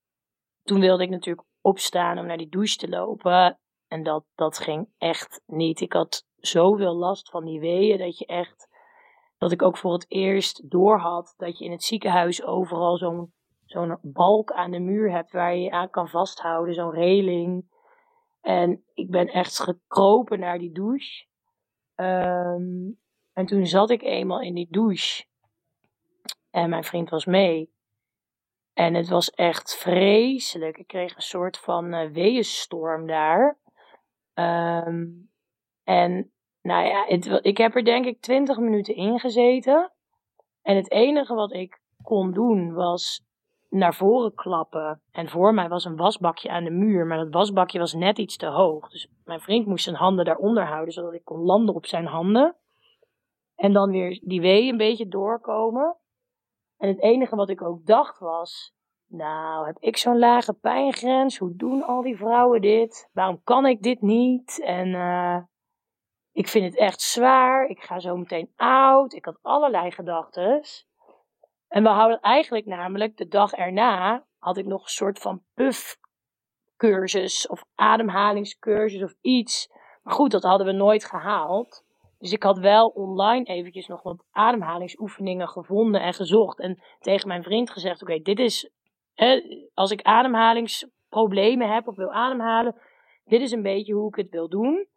toen 0.63 0.79
wilde 0.79 1.03
ik 1.03 1.09
natuurlijk 1.09 1.47
opstaan 1.61 2.17
om 2.17 2.25
naar 2.25 2.37
die 2.37 2.49
douche 2.49 2.77
te 2.77 2.89
lopen. 2.89 3.59
En 3.87 4.03
dat, 4.03 4.25
dat 4.35 4.57
ging 4.57 4.87
echt 4.97 5.41
niet. 5.45 5.81
Ik 5.81 5.93
had 5.93 6.25
zoveel 6.45 6.95
last 6.95 7.29
van 7.29 7.45
die 7.45 7.59
weeën 7.59 7.97
dat 7.97 8.17
je 8.17 8.25
echt, 8.25 8.67
dat 9.37 9.51
ik 9.51 9.61
ook 9.61 9.77
voor 9.77 9.93
het 9.93 10.05
eerst 10.07 10.69
doorhad 10.69 11.33
dat 11.37 11.57
je 11.57 11.65
in 11.65 11.71
het 11.71 11.83
ziekenhuis 11.83 12.43
overal 12.43 12.97
zo'n 12.97 13.33
zo'n 13.65 13.97
balk 14.01 14.51
aan 14.51 14.71
de 14.71 14.79
muur 14.79 15.11
hebt 15.11 15.31
waar 15.31 15.55
je 15.55 15.61
je 15.61 15.71
aan 15.71 15.89
kan 15.89 16.07
vasthouden, 16.07 16.73
zo'n 16.73 16.91
reling. 16.91 17.71
En 18.41 18.83
ik 18.93 19.09
ben 19.09 19.27
echt 19.27 19.59
gekropen 19.59 20.39
naar 20.39 20.59
die 20.59 20.71
douche. 20.71 21.25
Um, 21.95 22.99
en 23.33 23.45
toen 23.45 23.65
zat 23.65 23.89
ik 23.89 24.01
eenmaal 24.01 24.41
in 24.41 24.53
die 24.53 24.67
douche. 24.69 25.25
En 26.49 26.69
mijn 26.69 26.83
vriend 26.83 27.09
was 27.09 27.25
mee. 27.25 27.71
En 28.73 28.93
het 28.93 29.09
was 29.09 29.29
echt 29.29 29.75
vreselijk. 29.75 30.77
Ik 30.77 30.87
kreeg 30.87 31.15
een 31.15 31.21
soort 31.21 31.57
van 31.57 31.93
uh, 31.93 32.11
weeënstorm 32.11 33.07
daar. 33.07 33.57
Um, 34.33 35.32
en 35.83 36.31
nou 36.61 36.85
ja, 36.85 37.05
het, 37.07 37.39
ik 37.41 37.57
heb 37.57 37.75
er 37.75 37.85
denk 37.85 38.05
ik 38.05 38.21
twintig 38.21 38.57
minuten 38.57 38.95
in 38.95 39.19
gezeten. 39.19 39.91
En 40.61 40.75
het 40.75 40.91
enige 40.91 41.33
wat 41.33 41.53
ik 41.53 41.81
kon 42.01 42.31
doen 42.31 42.73
was 42.73 43.25
naar 43.69 43.93
voren 43.93 44.33
klappen. 44.33 45.01
En 45.11 45.29
voor 45.29 45.53
mij 45.53 45.69
was 45.69 45.85
een 45.85 45.95
wasbakje 45.95 46.49
aan 46.49 46.63
de 46.63 46.71
muur, 46.71 47.05
maar 47.05 47.17
dat 47.17 47.33
wasbakje 47.33 47.79
was 47.79 47.93
net 47.93 48.17
iets 48.17 48.37
te 48.37 48.45
hoog. 48.45 48.89
Dus 48.89 49.09
mijn 49.23 49.39
vriend 49.39 49.65
moest 49.65 49.83
zijn 49.83 49.95
handen 49.95 50.25
daaronder 50.25 50.65
houden, 50.65 50.93
zodat 50.93 51.13
ik 51.13 51.23
kon 51.23 51.39
landen 51.39 51.75
op 51.75 51.85
zijn 51.85 52.05
handen. 52.05 52.55
En 53.55 53.73
dan 53.73 53.91
weer 53.91 54.21
die 54.23 54.41
wee 54.41 54.71
een 54.71 54.77
beetje 54.77 55.07
doorkomen. 55.07 55.97
En 56.77 56.87
het 56.87 57.01
enige 57.01 57.35
wat 57.35 57.49
ik 57.49 57.61
ook 57.61 57.85
dacht 57.85 58.19
was, 58.19 58.73
nou, 59.07 59.65
heb 59.65 59.77
ik 59.79 59.97
zo'n 59.97 60.19
lage 60.19 60.53
pijngrens? 60.53 61.37
Hoe 61.37 61.55
doen 61.55 61.83
al 61.83 62.01
die 62.01 62.17
vrouwen 62.17 62.61
dit? 62.61 63.09
Waarom 63.13 63.41
kan 63.43 63.65
ik 63.65 63.81
dit 63.81 64.01
niet? 64.01 64.61
En 64.63 64.87
uh, 64.87 65.37
ik 66.33 66.47
vind 66.47 66.65
het 66.65 66.77
echt 66.77 67.01
zwaar. 67.01 67.65
Ik 67.65 67.83
ga 67.83 67.99
zo 67.99 68.17
meteen 68.17 68.53
oud. 68.55 69.13
Ik 69.13 69.25
had 69.25 69.39
allerlei 69.41 69.91
gedachten. 69.91 70.61
En 71.67 71.83
we 71.83 71.89
hadden 71.89 72.19
eigenlijk 72.19 72.65
namelijk 72.65 73.17
de 73.17 73.27
dag 73.27 73.53
erna 73.53 74.25
had 74.37 74.57
ik 74.57 74.65
nog 74.65 74.83
een 74.83 74.89
soort 74.89 75.19
van 75.19 75.43
puffcursus 75.53 77.47
of 77.47 77.65
ademhalingscursus 77.75 79.03
of 79.03 79.13
iets. 79.21 79.71
Maar 80.03 80.13
goed, 80.13 80.31
dat 80.31 80.43
hadden 80.43 80.67
we 80.67 80.73
nooit 80.73 81.05
gehaald. 81.05 81.83
Dus 82.19 82.31
ik 82.31 82.43
had 82.43 82.57
wel 82.57 82.87
online 82.87 83.45
eventjes 83.45 83.87
nog 83.87 84.03
wat 84.03 84.25
ademhalingsoefeningen 84.31 85.47
gevonden 85.47 86.01
en 86.01 86.13
gezocht. 86.13 86.59
En 86.59 86.83
tegen 86.99 87.27
mijn 87.27 87.43
vriend 87.43 87.69
gezegd: 87.69 88.01
Oké, 88.01 88.19
dit 88.19 88.39
is. 88.39 88.71
als 89.73 89.91
ik 89.91 90.01
ademhalingsproblemen 90.01 91.73
heb 91.73 91.87
of 91.87 91.95
wil 91.95 92.11
ademhalen, 92.11 92.75
dit 93.25 93.41
is 93.41 93.51
een 93.51 93.61
beetje 93.61 93.93
hoe 93.93 94.07
ik 94.07 94.15
het 94.15 94.29
wil 94.29 94.49
doen. 94.49 94.87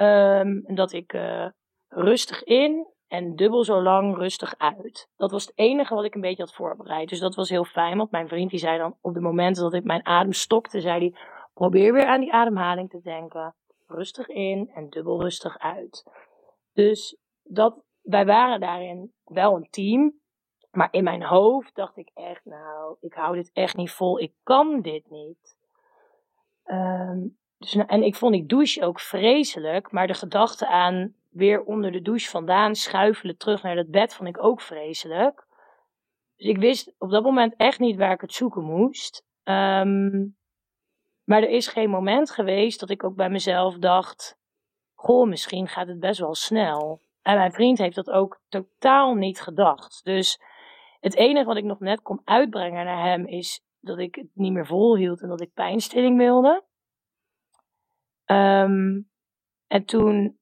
Um, 0.00 0.64
dat 0.74 0.92
ik 0.92 1.12
uh, 1.12 1.46
rustig 1.88 2.42
in 2.44 2.86
en 3.08 3.36
dubbel 3.36 3.64
zo 3.64 3.82
lang 3.82 4.16
rustig 4.16 4.54
uit. 4.58 5.08
Dat 5.16 5.30
was 5.30 5.46
het 5.46 5.58
enige 5.58 5.94
wat 5.94 6.04
ik 6.04 6.14
een 6.14 6.20
beetje 6.20 6.42
had 6.42 6.54
voorbereid. 6.54 7.08
Dus 7.08 7.20
dat 7.20 7.34
was 7.34 7.48
heel 7.48 7.64
fijn, 7.64 7.96
want 7.96 8.10
mijn 8.10 8.28
vriend 8.28 8.50
die 8.50 8.58
zei 8.58 8.78
dan 8.78 8.96
op 9.00 9.14
de 9.14 9.20
momenten 9.20 9.62
dat 9.62 9.74
ik 9.74 9.84
mijn 9.84 10.06
adem 10.06 10.32
stokte, 10.32 10.80
zei 10.80 10.98
hij, 10.98 11.20
probeer 11.54 11.92
weer 11.92 12.06
aan 12.06 12.20
die 12.20 12.32
ademhaling 12.32 12.90
te 12.90 13.00
denken. 13.00 13.54
rustig 13.86 14.28
in 14.28 14.70
en 14.74 14.88
dubbel 14.88 15.20
rustig 15.20 15.58
uit. 15.58 16.04
Dus 16.72 17.16
dat, 17.42 17.82
wij 18.00 18.26
waren 18.26 18.60
daarin 18.60 19.12
wel 19.24 19.56
een 19.56 19.68
team. 19.70 20.20
Maar 20.70 20.88
in 20.90 21.04
mijn 21.04 21.22
hoofd 21.22 21.74
dacht 21.74 21.96
ik 21.96 22.10
echt, 22.14 22.44
nou, 22.44 22.96
ik 23.00 23.14
hou 23.14 23.34
dit 23.34 23.50
echt 23.52 23.76
niet 23.76 23.90
vol. 23.90 24.20
Ik 24.20 24.34
kan 24.42 24.80
dit 24.80 25.10
niet. 25.10 25.56
Ehm, 26.64 27.26
dus, 27.58 27.74
en 27.74 28.02
ik 28.02 28.14
vond 28.14 28.32
die 28.32 28.46
douche 28.46 28.84
ook 28.84 29.00
vreselijk. 29.00 29.92
Maar 29.92 30.06
de 30.06 30.14
gedachte 30.14 30.66
aan 30.66 31.14
weer 31.28 31.62
onder 31.62 31.92
de 31.92 32.02
douche 32.02 32.30
vandaan 32.30 32.74
schuifelen 32.74 33.36
terug 33.36 33.62
naar 33.62 33.74
dat 33.74 33.90
bed 33.90 34.14
vond 34.14 34.28
ik 34.28 34.44
ook 34.44 34.60
vreselijk. 34.60 35.46
Dus 36.36 36.46
ik 36.46 36.58
wist 36.58 36.94
op 36.98 37.10
dat 37.10 37.22
moment 37.22 37.54
echt 37.56 37.78
niet 37.78 37.96
waar 37.96 38.12
ik 38.12 38.20
het 38.20 38.32
zoeken 38.32 38.62
moest. 38.62 39.24
Ehm, 39.42 40.26
maar 41.24 41.42
er 41.42 41.50
is 41.50 41.66
geen 41.66 41.90
moment 41.90 42.30
geweest 42.30 42.80
dat 42.80 42.90
ik 42.90 43.04
ook 43.04 43.14
bij 43.14 43.30
mezelf 43.30 43.78
dacht: 43.78 44.38
Goh, 44.94 45.28
misschien 45.28 45.68
gaat 45.68 45.88
het 45.88 46.00
best 46.00 46.20
wel 46.20 46.34
snel. 46.34 47.02
En 47.22 47.36
mijn 47.36 47.52
vriend 47.52 47.78
heeft 47.78 47.94
dat 47.94 48.10
ook 48.10 48.40
totaal 48.48 49.14
niet 49.14 49.40
gedacht. 49.40 50.04
Dus 50.04 50.40
het 51.00 51.14
enige 51.14 51.46
wat 51.46 51.56
ik 51.56 51.64
nog 51.64 51.80
net 51.80 52.02
kon 52.02 52.20
uitbrengen 52.24 52.84
naar 52.84 53.04
hem 53.04 53.26
is 53.26 53.60
dat 53.80 53.98
ik 53.98 54.14
het 54.14 54.28
niet 54.34 54.52
meer 54.52 54.66
volhield 54.66 55.22
en 55.22 55.28
dat 55.28 55.40
ik 55.40 55.52
pijnstilling 55.52 56.18
wilde. 56.18 56.64
Ehm, 58.28 59.00
en 59.66 59.84
toen 59.84 60.38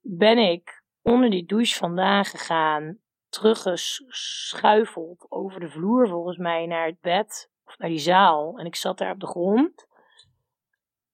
ben 0.00 0.38
ik 0.38 0.82
onder 1.02 1.30
die 1.30 1.46
douche 1.46 1.76
vandaan 1.76 2.24
gegaan, 2.24 2.98
teruggeschuifeld 3.28 5.26
over 5.28 5.60
de 5.60 5.68
vloer 5.68 6.08
volgens 6.08 6.36
mij 6.36 6.66
naar 6.66 6.86
het 6.86 7.00
bed 7.00 7.50
of 7.64 7.78
naar 7.78 7.88
die 7.88 7.98
zaal. 7.98 8.58
En 8.58 8.66
ik 8.66 8.76
zat 8.76 8.98
daar 8.98 9.12
op 9.12 9.20
de 9.20 9.26
grond. 9.26 9.86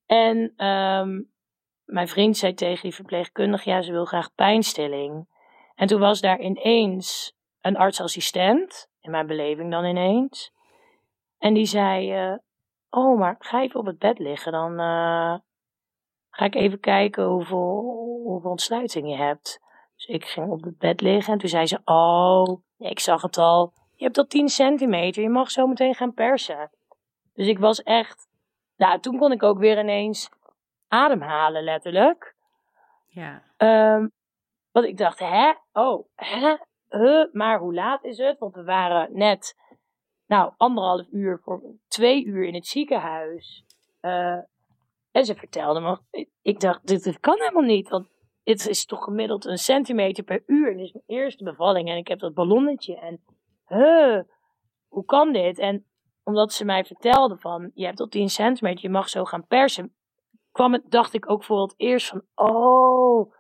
En 0.06 0.52
ehm, 0.56 1.22
mijn 1.84 2.09
vriend 2.09 2.36
zei 2.36 2.54
tegen 2.54 2.82
die 2.82 2.94
verpleegkundige, 2.94 3.70
ja, 3.70 3.82
ze 3.82 3.92
wil 3.92 4.04
graag 4.04 4.34
pijnstilling. 4.34 5.28
En 5.74 5.86
toen 5.86 6.00
was 6.00 6.20
daar 6.20 6.40
ineens 6.40 7.36
een 7.61 7.76
artsassistent, 7.76 8.90
in 9.00 9.11
mijn 9.11 9.26
beleving 9.26 9.70
dan 9.70 9.84
ineens. 9.84 10.52
En 11.38 11.54
die 11.54 11.66
zei, 11.66 12.28
uh, 12.30 12.36
oh, 12.90 13.18
maar 13.18 13.36
ga 13.38 13.62
even 13.62 13.80
op 13.80 13.86
het 13.86 13.98
bed 13.98 14.18
liggen, 14.18 14.52
dan 14.52 14.80
uh, 14.80 15.38
ga 16.39 16.45
ik 16.45 16.55
even 16.55 16.80
kijken 16.80 17.24
hoeveel, 17.24 18.20
hoeveel 18.24 18.51
ontsluiting 18.51 19.09
je 19.09 19.16
hebt. 19.16 19.61
Dus 19.97 20.07
ik 20.07 20.24
ging 20.24 20.51
op 20.51 20.62
het 20.62 20.78
bed 20.78 21.01
liggen 21.01 21.32
en 21.32 21.39
toen 21.39 21.49
zei 21.49 21.66
ze, 21.66 21.80
oh, 21.84 22.61
ik 22.78 23.01
zag 23.01 23.22
het 23.22 23.39
al, 23.39 23.72
je 23.95 24.05
hebt 24.05 24.18
al 24.18 24.26
10 24.26 24.49
centimeter, 24.49 25.22
je 25.22 25.28
mag 25.28 25.51
zo 25.51 25.66
meteen 25.66 25.95
gaan 25.95 26.14
persen. 26.14 26.70
Dus 27.34 27.47
ik 27.47 27.59
was 27.59 27.82
echt, 27.82 28.28
nou, 28.76 29.01
toen 29.01 29.18
kon 29.18 29.32
ik 29.32 29.43
ook 29.43 29.59
weer 29.59 29.78
ineens 29.78 30.30
ademhalen, 30.89 31.62
letterlijk. 31.62 32.34
Ja. 33.07 33.43
Um, 33.57 34.12
want 34.72 34.86
ik 34.86 34.97
dacht, 34.97 35.18
hè? 35.18 35.53
Oh, 35.72 36.07
hè? 36.14 36.57
Huh? 36.89 37.32
Maar 37.32 37.59
hoe 37.59 37.74
laat 37.74 38.05
is 38.05 38.18
het? 38.18 38.39
Want 38.39 38.55
we 38.55 38.64
waren 38.64 39.09
net, 39.12 39.57
nou, 40.26 40.53
anderhalf 40.57 41.07
uur 41.11 41.41
voor 41.43 41.62
twee 41.89 42.24
uur 42.24 42.45
in 42.45 42.55
het 42.55 42.66
ziekenhuis. 42.66 43.64
Uh, 44.01 44.39
ze 45.24 45.34
vertelde 45.34 45.80
me, 45.80 46.26
ik 46.42 46.60
dacht, 46.60 46.86
dit, 46.86 47.20
kan 47.20 47.38
helemaal 47.38 47.62
niet. 47.62 47.88
Want 47.88 48.08
het 48.42 48.66
is 48.66 48.84
toch 48.84 49.04
gemiddeld 49.04 49.44
een 49.44 49.58
centimeter 49.58 50.24
per 50.24 50.42
uur. 50.46 50.76
Dit 50.76 50.84
is 50.84 50.92
mijn 50.92 51.04
eerste 51.06 51.44
bevalling 51.44 51.88
en 51.88 51.96
ik 51.96 52.08
heb 52.08 52.18
dat 52.18 52.34
ballonnetje. 52.34 52.96
En, 52.96 53.24
huh, 53.66 54.20
hoe 54.88 55.04
kan 55.04 55.32
dit? 55.32 55.58
En 55.58 55.86
omdat 56.24 56.52
ze 56.52 56.64
mij 56.64 56.84
vertelde 56.84 57.36
van, 57.36 57.70
je 57.74 57.84
hebt 57.84 57.96
tot 57.96 58.10
10 58.10 58.28
centimeter, 58.28 58.82
je 58.82 58.90
mag 58.90 59.08
zo 59.08 59.24
gaan 59.24 59.46
persen 59.46 59.92
kwam 60.58 60.72
het, 60.72 60.90
dacht 60.90 61.14
ik 61.14 61.30
ook 61.30 61.44
voor 61.44 61.62
het 61.62 61.74
eerst 61.76 62.08
van, 62.08 62.22
oh, 62.34 63.32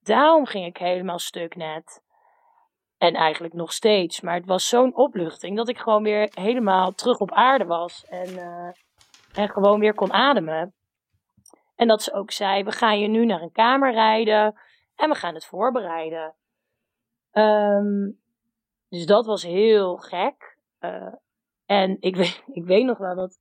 daarom 0.00 0.46
ging 0.46 0.66
ik 0.66 0.76
helemaal 0.76 1.18
stuk 1.18 1.56
net. 1.56 2.04
En 2.98 3.14
eigenlijk 3.14 3.54
nog 3.54 3.72
steeds. 3.72 4.20
Maar 4.20 4.34
het 4.34 4.46
was 4.46 4.68
zo'n 4.68 4.96
opluchting 4.96 5.56
dat 5.56 5.68
ik 5.68 5.78
gewoon 5.78 6.02
weer 6.02 6.30
helemaal 6.34 6.92
terug 6.92 7.18
op 7.18 7.32
aarde 7.32 7.64
was. 7.64 8.04
En, 8.08 8.28
uh, 8.28 8.70
en 9.34 9.48
gewoon 9.48 9.80
weer 9.80 9.94
kon 9.94 10.12
ademen. 10.12 10.74
En 11.76 11.88
dat 11.88 12.02
ze 12.02 12.12
ook 12.12 12.30
zei: 12.30 12.64
We 12.64 12.72
gaan 12.72 13.00
je 13.00 13.08
nu 13.08 13.24
naar 13.26 13.42
een 13.42 13.52
kamer 13.52 13.92
rijden. 13.92 14.54
En 14.96 15.08
we 15.08 15.14
gaan 15.14 15.34
het 15.34 15.44
voorbereiden. 15.44 16.34
Um, 17.32 18.20
dus 18.88 19.06
dat 19.06 19.26
was 19.26 19.42
heel 19.42 19.96
gek. 19.96 20.58
Uh, 20.80 21.14
en 21.66 21.96
ik 22.00 22.16
weet, 22.16 22.42
ik 22.52 22.64
weet 22.64 22.84
nog 22.84 22.98
wel 22.98 23.14
dat 23.14 23.38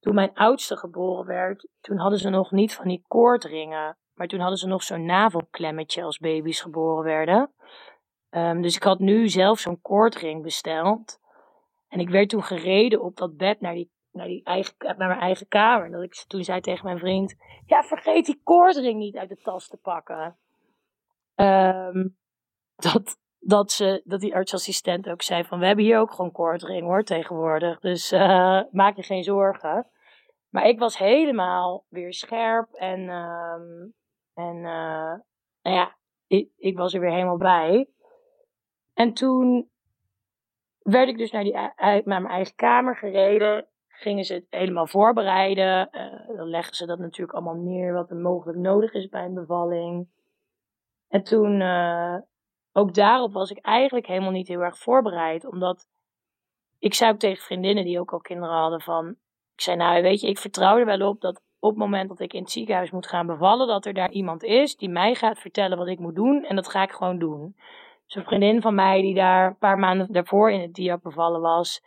toen 0.00 0.14
mijn 0.14 0.34
oudste 0.34 0.76
geboren 0.76 1.26
werd, 1.26 1.68
toen 1.80 1.96
hadden 1.96 2.18
ze 2.18 2.28
nog 2.28 2.50
niet 2.50 2.74
van 2.74 2.88
die 2.88 3.04
koordringen. 3.08 3.96
Maar 4.14 4.26
toen 4.26 4.40
hadden 4.40 4.58
ze 4.58 4.66
nog 4.66 4.82
zo'n 4.82 5.04
navelklemmetje 5.04 6.02
als 6.02 6.18
baby's 6.18 6.60
geboren 6.60 7.04
werden. 7.04 7.52
Um, 8.30 8.62
dus 8.62 8.76
ik 8.76 8.82
had 8.82 8.98
nu 8.98 9.28
zelf 9.28 9.58
zo'n 9.58 9.80
koordring 9.80 10.42
besteld. 10.42 11.18
En 11.88 12.00
ik 12.00 12.08
werd 12.08 12.28
toen 12.28 12.42
gereden 12.42 13.00
op 13.00 13.16
dat 13.16 13.36
bed 13.36 13.60
naar, 13.60 13.74
die, 13.74 13.90
naar, 14.18 14.72
naar 14.96 15.08
mijn 15.08 15.20
eigen 15.20 15.48
kamer. 15.48 15.90
Dat 15.90 16.02
ik 16.02 16.24
toen 16.26 16.44
zei 16.44 16.60
tegen 16.60 16.84
mijn 16.84 16.98
vriend: 16.98 17.34
Ja, 17.66 17.82
vergeet 17.82 18.26
die 18.26 18.40
koordring 18.44 18.98
niet 18.98 19.16
uit 19.16 19.28
de 19.28 19.40
tas 19.42 19.68
te 19.68 19.76
pakken. 19.76 20.36
Um, 21.34 22.16
dat, 22.76 23.18
dat, 23.38 23.72
ze, 23.72 24.02
dat 24.04 24.20
die 24.20 24.34
artsassistent 24.34 25.08
ook 25.08 25.22
zei: 25.22 25.44
van 25.44 25.58
we 25.58 25.66
hebben 25.66 25.84
hier 25.84 25.98
ook 25.98 26.12
gewoon 26.12 26.32
koordring 26.32 26.82
hoor 26.82 27.02
tegenwoordig. 27.02 27.80
Dus 27.80 28.12
uh, 28.12 28.62
maak 28.70 28.96
je 28.96 29.02
geen 29.02 29.22
zorgen. 29.22 29.90
Maar 30.48 30.66
ik 30.66 30.78
was 30.78 30.98
helemaal 30.98 31.84
weer 31.88 32.12
scherp 32.12 32.72
en, 32.72 33.08
um, 33.08 33.94
en 34.34 34.56
uh, 34.56 35.14
nou 35.62 35.76
ja, 35.76 35.96
ik, 36.26 36.50
ik, 36.56 36.76
was 36.76 36.94
er 36.94 37.00
weer 37.00 37.12
helemaal 37.12 37.36
bij. 37.36 37.88
En 38.94 39.12
toen 39.12 39.70
werd 40.78 41.08
ik 41.08 41.18
dus 41.18 41.30
naar, 41.30 41.44
die, 41.44 41.52
naar 41.52 42.02
mijn 42.04 42.26
eigen 42.26 42.54
kamer 42.54 42.96
gereden. 42.96 43.68
Gingen 44.00 44.24
ze 44.24 44.34
het 44.34 44.46
helemaal 44.50 44.86
voorbereiden. 44.86 45.88
Uh, 45.92 46.36
dan 46.36 46.48
leggen 46.48 46.74
ze 46.74 46.86
dat 46.86 46.98
natuurlijk 46.98 47.32
allemaal 47.32 47.62
neer 47.62 47.92
wat 47.92 48.10
er 48.10 48.16
mogelijk 48.16 48.58
nodig 48.58 48.92
is 48.92 49.08
bij 49.08 49.24
een 49.24 49.34
bevalling. 49.34 50.08
En 51.08 51.22
toen, 51.22 51.60
uh, 51.60 52.16
ook 52.72 52.94
daarop 52.94 53.32
was 53.32 53.50
ik 53.50 53.58
eigenlijk 53.58 54.06
helemaal 54.06 54.30
niet 54.30 54.48
heel 54.48 54.60
erg 54.60 54.78
voorbereid. 54.78 55.46
Omdat 55.46 55.88
ik 56.78 56.94
zei 56.94 57.12
ook 57.12 57.18
tegen 57.18 57.44
vriendinnen 57.44 57.84
die 57.84 58.00
ook 58.00 58.12
al 58.12 58.20
kinderen 58.20 58.56
hadden 58.56 58.80
van 58.80 59.08
ik 59.54 59.60
zei, 59.60 59.76
nou 59.76 60.02
weet 60.02 60.20
je, 60.20 60.28
ik 60.28 60.38
vertrouw 60.38 60.78
er 60.78 60.84
wel 60.86 61.08
op 61.08 61.20
dat 61.20 61.42
op 61.58 61.70
het 61.70 61.78
moment 61.78 62.08
dat 62.08 62.20
ik 62.20 62.32
in 62.32 62.42
het 62.42 62.50
ziekenhuis 62.50 62.90
moet 62.90 63.06
gaan 63.06 63.26
bevallen, 63.26 63.66
dat 63.66 63.86
er 63.86 63.94
daar 63.94 64.10
iemand 64.10 64.42
is 64.42 64.76
die 64.76 64.88
mij 64.88 65.14
gaat 65.14 65.38
vertellen 65.38 65.78
wat 65.78 65.88
ik 65.88 65.98
moet 65.98 66.14
doen. 66.14 66.44
En 66.44 66.56
dat 66.56 66.68
ga 66.68 66.82
ik 66.82 66.92
gewoon 66.92 67.18
doen. 67.18 67.56
Dus 68.06 68.14
een 68.14 68.24
vriendin 68.24 68.60
van 68.60 68.74
mij 68.74 69.00
die 69.00 69.14
daar 69.14 69.46
een 69.46 69.58
paar 69.58 69.78
maanden 69.78 70.12
daarvoor 70.12 70.50
in 70.50 70.60
het 70.60 70.74
diak 70.74 71.02
bevallen 71.02 71.40
was, 71.40 71.82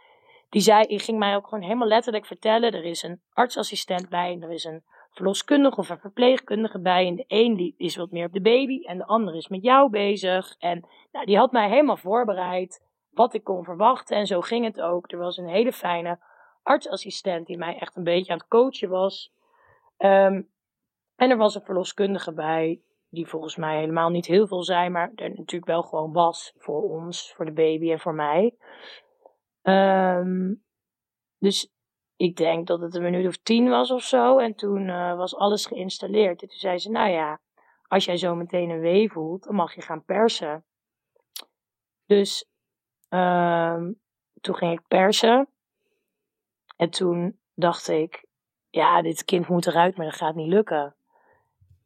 die 0.52 0.62
zei, 0.62 0.86
die 0.86 1.00
ging 1.00 1.20
mij 1.20 1.36
ook 1.36 1.48
gewoon 1.48 1.64
helemaal 1.64 1.88
letterlijk 1.88 2.26
vertellen, 2.26 2.72
er 2.72 2.84
is 2.84 3.04
een 3.04 3.22
artsassistent 3.34 4.10
bij 4.10 4.32
en 4.32 4.44
er 4.44 4.52
is 4.52 4.64
een 4.64 4.84
verloskundige 5.12 5.78
of 5.78 5.90
een 5.90 6.00
verpleegkundige 6.00 6.80
bij. 6.80 7.08
En 7.08 7.16
de 7.16 7.26
een 7.28 7.56
die 7.56 7.76
is 7.78 7.96
wat 7.96 8.12
meer 8.12 8.26
op 8.26 8.34
de 8.34 8.42
baby 8.42 8.84
en 8.84 8.98
de 8.98 9.06
ander 9.06 9.36
is 9.36 9.48
met 9.48 9.64
jou 9.64 9.90
bezig. 9.90 10.56
En 10.60 10.88
nou, 11.12 11.26
die 11.26 11.38
had 11.38 11.52
mij 11.52 11.70
helemaal 11.70 11.98
voorbereid 11.98 12.86
wat 13.12 13.34
ik 13.34 13.44
kon 13.44 13.64
verwachten. 13.64 14.18
En 14.18 14.28
zo 14.28 14.42
ging 14.42 14.66
het 14.66 14.82
ook. 14.82 15.12
Er 15.12 15.18
was 15.18 15.38
een 15.38 15.48
hele 15.48 15.74
fijne 15.74 16.20
artsassistent 16.64 17.48
die 17.48 17.58
mij 17.58 17.78
echt 17.78 17.96
een 17.96 18.04
beetje 18.04 18.32
aan 18.32 18.38
het 18.38 18.48
coachen 18.48 18.90
was. 18.90 19.34
Um, 19.98 20.50
en 21.16 21.30
er 21.30 21.38
was 21.38 21.56
een 21.56 21.66
verloskundige 21.66 22.34
bij, 22.34 22.82
die 23.10 23.28
volgens 23.28 23.56
mij 23.56 23.80
helemaal 23.80 24.10
niet 24.10 24.26
heel 24.26 24.48
veel 24.48 24.64
zei, 24.64 24.90
maar 24.90 25.12
er 25.16 25.30
natuurlijk 25.30 25.66
wel 25.66 25.82
gewoon 25.82 26.14
was 26.14 26.54
voor 26.58 26.82
ons, 26.82 27.34
voor 27.36 27.46
de 27.46 27.52
baby 27.52 27.92
en 27.92 28.00
voor 28.00 28.14
mij. 28.14 28.56
Um, 29.64 30.64
dus 31.38 31.72
ik 32.16 32.36
denk 32.36 32.68
dat 32.68 32.82
het 32.82 32.96
een 32.96 33.02
minuut 33.02 33.28
of 33.28 33.38
tien 33.38 33.70
was 33.70 33.92
of 33.92 34.04
zo. 34.04 34.38
En 34.38 34.56
toen 34.56 34.88
uh, 34.88 35.16
was 35.16 35.36
alles 35.36 35.66
geïnstalleerd. 35.66 36.42
En 36.42 36.48
toen 36.48 36.58
zei 36.58 36.78
ze, 36.78 36.90
nou 36.90 37.10
ja, 37.10 37.40
als 37.88 38.06
jij 38.06 38.18
zo 38.18 38.36
meteen 38.36 38.70
een 38.70 38.80
wee 38.80 39.12
voelt, 39.12 39.44
dan 39.44 39.56
mag 39.56 39.76
je 39.76 39.82
gaan 39.82 40.04
persen. 40.04 40.66
Dus 42.06 42.46
um, 43.10 44.00
toen 44.42 44.56
ging 44.56 44.72
ik 44.72 44.88
persen. 44.88 45.48
En 46.76 46.90
toen 46.90 47.40
dacht 47.54 47.88
ik, 47.88 48.26
ja, 48.70 49.02
dit 49.02 49.24
kind 49.24 49.48
moet 49.48 49.68
eruit, 49.68 49.98
maar 49.98 50.06
dat 50.06 50.16
gaat 50.16 50.36
niet 50.36 50.48
lukken. 50.48 50.96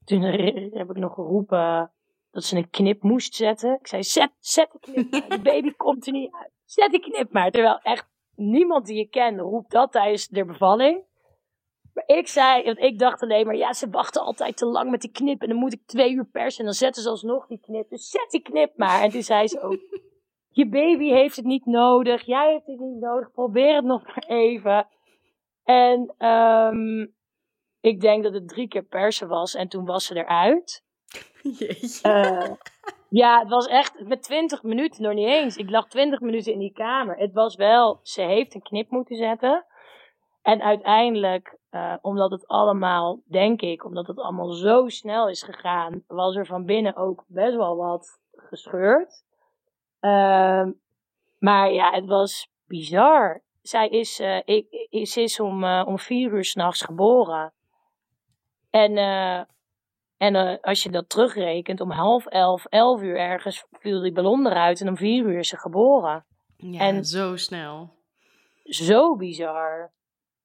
Toen 0.04 0.22
heb 0.80 0.90
ik 0.90 0.98
nog 0.98 1.14
geroepen 1.14 1.92
dat 2.32 2.44
ze 2.44 2.58
een 2.58 2.70
knip 2.70 3.04
moest 3.04 3.36
zetten. 3.36 3.74
Ik 3.80 3.88
zei, 3.88 4.04
zet, 4.04 4.32
zet 4.40 4.72
de 4.72 4.80
knip. 4.80 5.30
De 5.30 5.42
baby 5.42 5.72
komt 5.72 6.08
er 6.08 6.14
niet 6.14 6.34
uit. 6.34 6.54
Zet 6.66 6.92
die 6.92 7.00
knip 7.00 7.32
maar. 7.32 7.52
Terwijl 7.52 7.80
echt 7.80 8.08
niemand 8.36 8.86
die 8.86 8.98
je 8.98 9.10
kent 9.10 9.40
roept 9.40 9.72
dat 9.72 9.92
tijdens 9.92 10.28
de 10.28 10.46
bevalling. 10.46 11.04
Maar 11.94 12.04
ik 12.08 12.28
zei, 12.28 12.64
want 12.64 12.80
ik 12.80 13.00
dacht 13.00 13.22
alleen 13.22 13.46
maar, 13.46 13.56
ja, 13.56 13.74
ze 13.74 13.90
wachten 13.90 14.22
altijd 14.22 14.58
te 14.58 14.66
lang 14.66 14.92
met 14.92 15.02
die 15.02 15.12
knip. 15.12 15.42
En 15.42 15.48
dan 15.48 15.58
moet 15.58 15.74
ik 15.74 15.82
twee 15.86 16.14
uur 16.14 16.26
persen 16.26 16.60
en 16.60 16.66
dan 16.66 16.74
zetten 16.74 17.04
ze 17.04 17.10
alsnog 17.10 17.48
die 17.48 17.60
knip. 17.60 17.90
Dus 17.90 18.10
zet 18.10 18.28
die 18.30 18.42
knip 18.42 18.78
maar. 18.78 19.02
En 19.02 19.10
toen 19.10 19.24
zei 19.24 19.48
ze 19.48 19.62
ook, 19.62 19.80
je 20.50 20.70
baby 20.70 21.10
heeft 21.10 21.36
het 21.36 21.46
niet 21.46 21.66
nodig. 21.66 22.26
Jij 22.26 22.52
hebt 22.52 22.68
het 22.68 22.80
niet 22.80 23.00
nodig. 23.00 23.32
Probeer 23.32 23.76
het 23.76 23.86
nog 23.86 24.04
maar 24.04 24.24
even. 24.28 24.88
En 25.64 26.28
um, 26.28 27.16
ik 27.80 28.02
denk 28.02 28.24
dat 28.24 28.34
het 28.34 28.48
drie 28.48 28.68
keer 28.68 28.84
persen 28.84 29.28
was 29.28 29.56
en 29.56 29.68
toen 29.68 29.86
was 29.86 30.06
ze 30.06 30.16
eruit. 30.16 30.85
Uh, 32.06 32.52
ja, 33.10 33.40
het 33.40 33.50
was 33.50 33.68
echt 33.68 34.00
met 34.08 34.24
20 34.24 34.64
minuten 34.64 35.04
nog 35.04 35.14
niet 35.14 35.28
eens. 35.28 35.58
Ik 35.58 35.70
lag 35.70 35.88
20 35.88 36.20
minuten 36.20 36.54
in 36.54 36.60
die 36.60 36.74
kamer. 36.74 37.18
Het 37.18 37.34
was 37.34 37.56
wel, 37.56 38.00
ze 38.02 38.22
heeft 38.22 38.56
een 38.56 38.62
knip 38.62 38.90
moeten 38.90 39.16
zetten. 39.16 39.66
En 40.42 40.62
uiteindelijk, 40.62 41.58
uh, 41.72 41.94
omdat 42.02 42.32
het 42.32 42.48
allemaal, 42.48 43.22
denk 43.26 43.62
ik, 43.62 43.86
omdat 43.86 44.08
het 44.08 44.20
allemaal 44.20 44.52
zo 44.52 44.88
snel 44.88 45.30
is 45.30 45.44
gegaan, 45.44 46.04
was 46.08 46.36
er 46.36 46.46
van 46.46 46.66
binnen 46.66 46.96
ook 46.96 47.24
best 47.28 47.56
wel 47.56 47.76
wat 47.76 48.20
gescheurd. 48.32 49.24
Uh, 50.02 50.68
maar 51.40 51.72
ja, 51.72 51.92
het 51.92 52.06
was 52.06 52.52
bizar. 52.68 53.42
Zij 53.62 53.88
is, 53.90 54.20
uh, 54.20 54.40
ik, 54.46 54.90
ze 55.08 55.22
is 55.22 55.40
om, 55.40 55.64
om 55.64 56.00
vier 56.00 56.32
uur 56.32 56.46
s'nachts 56.46 56.82
geboren. 56.82 57.54
En 58.70 58.98
en 60.18 60.36
uh, 60.36 60.58
als 60.62 60.84
je 60.84 60.90
dat 60.90 61.10
terugrekent, 61.10 61.82
om 61.82 61.92
half 61.92 62.26
elf, 62.26 62.66
elf 62.66 63.02
uur 63.02 63.18
ergens 63.18 63.66
viel 63.72 64.02
die 64.02 64.12
ballon 64.12 64.48
eruit 64.48 64.82
en 64.82 64.88
om 64.88 64.98
vier 64.98 65.26
uur 65.26 65.40
is 65.40 65.48
ze 65.48 65.58
geboren. 65.58 66.26
Ja, 66.58 66.80
en 66.80 67.06
zo 67.06 67.36
snel. 67.36 67.94
Zo 68.64 69.16
bizar. 69.16 69.94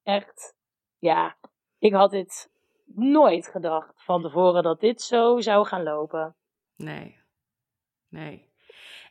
Echt. 0.03 0.55
Ja, 0.97 1.37
ik 1.79 1.93
had 1.93 2.11
dit 2.11 2.49
nooit 2.85 3.47
gedacht 3.47 4.03
van 4.03 4.21
tevoren 4.21 4.63
dat 4.63 4.79
dit 4.79 5.01
zo 5.01 5.39
zou 5.39 5.65
gaan 5.65 5.83
lopen. 5.83 6.35
Nee. 6.75 7.19
Nee. 8.09 8.49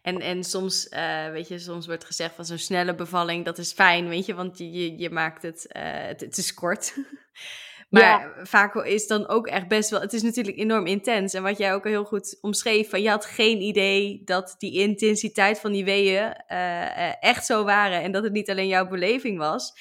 En, 0.02 0.20
en 0.20 0.44
soms, 0.44 0.92
uh, 0.92 1.30
weet 1.30 1.48
je, 1.48 1.58
soms 1.58 1.86
wordt 1.86 2.04
gezegd 2.04 2.34
van 2.34 2.44
zo'n 2.44 2.58
snelle 2.58 2.94
bevalling, 2.94 3.44
dat 3.44 3.58
is 3.58 3.72
fijn, 3.72 4.08
weet 4.08 4.26
je, 4.26 4.34
want 4.34 4.58
je, 4.58 4.70
je, 4.70 4.98
je 4.98 5.10
maakt 5.10 5.42
het, 5.42 5.66
uh, 5.76 5.82
het, 5.82 6.20
het 6.20 6.36
is 6.36 6.54
kort. 6.54 6.94
Maar 7.90 8.32
vaak 8.42 8.74
is 8.74 9.06
dan 9.06 9.28
ook 9.28 9.46
echt 9.46 9.68
best 9.68 9.90
wel. 9.90 10.00
Het 10.00 10.12
is 10.12 10.22
natuurlijk 10.22 10.56
enorm 10.56 10.86
intens. 10.86 11.34
En 11.34 11.42
wat 11.42 11.58
jij 11.58 11.74
ook 11.74 11.84
al 11.84 11.90
heel 11.90 12.04
goed 12.04 12.38
omschreef: 12.40 12.90
van 12.90 13.02
je 13.02 13.08
had 13.08 13.24
geen 13.24 13.60
idee 13.60 14.22
dat 14.24 14.54
die 14.58 14.72
intensiteit 14.72 15.60
van 15.60 15.72
die 15.72 15.84
weeën 15.84 16.36
uh, 16.48 17.22
echt 17.24 17.46
zo 17.46 17.64
waren. 17.64 18.02
En 18.02 18.12
dat 18.12 18.22
het 18.22 18.32
niet 18.32 18.50
alleen 18.50 18.68
jouw 18.68 18.88
beleving 18.88 19.38
was. 19.38 19.72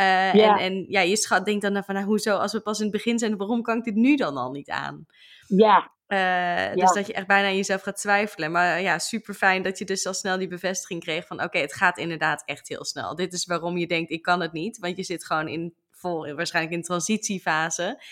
Uh, 0.00 0.34
ja. 0.34 0.58
En, 0.58 0.58
en 0.58 0.84
ja, 0.88 1.00
je 1.00 1.16
schat 1.16 1.44
denkt 1.44 1.62
dan 1.62 1.84
van 1.84 1.94
nou, 1.94 2.06
hoezo, 2.06 2.36
als 2.36 2.52
we 2.52 2.60
pas 2.60 2.78
in 2.78 2.84
het 2.84 2.92
begin 2.92 3.18
zijn, 3.18 3.36
waarom 3.36 3.62
kan 3.62 3.76
ik 3.76 3.84
dit 3.84 3.94
nu 3.94 4.16
dan 4.16 4.36
al 4.36 4.50
niet 4.50 4.70
aan? 4.70 5.06
Ja. 5.46 5.92
Uh, 6.08 6.74
dus 6.74 6.92
dat 6.92 7.06
je 7.06 7.12
echt 7.12 7.26
bijna 7.26 7.48
aan 7.48 7.56
jezelf 7.56 7.82
gaat 7.82 7.96
twijfelen. 7.96 8.52
Maar 8.52 8.80
ja, 8.80 8.98
super 8.98 9.34
fijn 9.34 9.62
dat 9.62 9.78
je 9.78 9.84
dus 9.84 10.06
al 10.06 10.14
snel 10.14 10.38
die 10.38 10.48
bevestiging 10.48 11.00
kreeg 11.00 11.26
van 11.26 11.42
oké, 11.42 11.58
het 11.58 11.74
gaat 11.74 11.98
inderdaad 11.98 12.42
echt 12.46 12.68
heel 12.68 12.84
snel. 12.84 13.14
Dit 13.14 13.32
is 13.32 13.46
waarom 13.46 13.76
je 13.76 13.86
denkt, 13.86 14.10
ik 14.10 14.22
kan 14.22 14.40
het 14.40 14.52
niet. 14.52 14.78
Want 14.78 14.96
je 14.96 15.02
zit 15.02 15.26
gewoon 15.26 15.48
in 15.48 15.74
vol, 16.08 16.34
waarschijnlijk 16.34 16.74
in 16.74 16.82
transitiefase. 16.82 18.02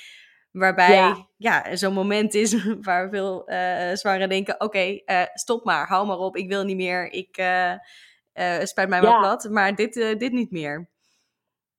Waarbij 0.53 0.95
ja, 0.95 1.26
ja 1.36 1.76
zo'n 1.76 1.93
moment 1.93 2.34
is 2.34 2.64
waar 2.86 3.11
veel 3.11 3.51
uh, 3.51 3.93
zwangeren 3.93 4.28
denken: 4.28 4.55
oké, 4.55 4.64
okay, 4.64 5.03
uh, 5.07 5.22
stop 5.34 5.64
maar, 5.64 5.86
hou 5.86 6.07
maar 6.07 6.18
op, 6.18 6.36
ik 6.36 6.49
wil 6.49 6.64
niet 6.64 6.76
meer, 6.76 7.12
ik 7.12 7.38
uh, 7.38 7.74
spijt 8.62 8.88
mij 8.88 9.03
maar 9.03 9.18
plat, 9.18 9.49
maar 9.51 9.74
dit, 9.74 9.95
dit 9.95 10.32
niet 10.32 10.51
meer. 10.51 10.90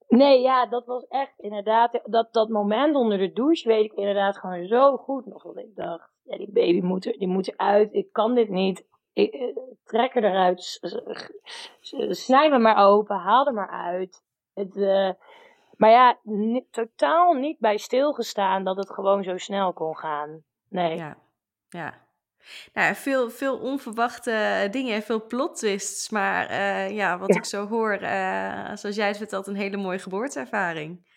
Nee, 0.07 0.41
ja, 0.41 0.66
dat 0.66 0.86
was 0.86 1.07
echt 1.07 1.39
inderdaad, 1.39 1.99
dat, 2.03 2.34
dat 2.34 2.49
moment 2.49 2.95
onder 2.95 3.18
de 3.18 3.34
douche 3.34 3.68
weet 3.68 3.86
ik 3.86 3.93
inderdaad 3.93 4.38
gewoon 4.38 4.68
zo 4.68 4.97
goed 4.97 5.26
nog. 5.26 5.43
Dat 5.43 5.57
ik 5.57 5.76
dacht, 5.76 6.11
ja, 6.24 6.38
die 6.38 6.51
baby 6.51 6.82
moet, 6.82 7.05
er, 7.05 7.18
die 7.18 7.28
moet 7.28 7.47
eruit, 7.47 7.93
ik 7.93 8.11
kan 8.11 8.36
dit 8.36 8.49
niet. 8.49 8.86
Ik, 9.14 9.53
trek 9.84 10.16
er 10.16 10.24
eruit, 10.24 10.80
snij 12.09 12.49
me 12.49 12.59
maar 12.59 12.86
open, 12.86 13.16
haal 13.16 13.47
er 13.47 13.53
maar 13.53 13.70
uit. 13.70 14.24
Het, 14.53 14.76
maar 15.84 15.92
ja, 15.92 16.20
totaal 16.72 17.34
niet 17.34 17.60
bij 17.60 17.78
stilgestaan 17.78 18.64
dat 18.64 18.78
het 18.78 18.90
gewoon 18.90 19.24
zo 19.24 19.38
snel 19.38 19.74
kon 19.74 19.98
gaan. 19.98 20.44
Nee. 20.70 20.96
Ja, 20.96 21.18
ja. 21.70 21.94
Nou, 22.74 22.96
veel, 22.96 23.30
veel 23.30 23.60
onverwachte 23.60 24.68
dingen, 24.72 25.02
veel 25.02 25.26
plot 25.26 25.56
twists. 25.56 26.10
Maar 26.10 26.50
uh, 26.50 26.90
ja, 26.90 27.18
wat 27.18 27.36
ik 27.36 27.46
zo 27.46 27.68
hoor, 27.68 28.02
uh, 28.02 28.76
zoals 28.76 28.96
jij 28.96 29.08
het 29.08 29.18
vertelt, 29.18 29.48
een 29.48 29.56
hele 29.56 29.78
mooie 29.78 30.00
geboorteervaring. 30.00 31.08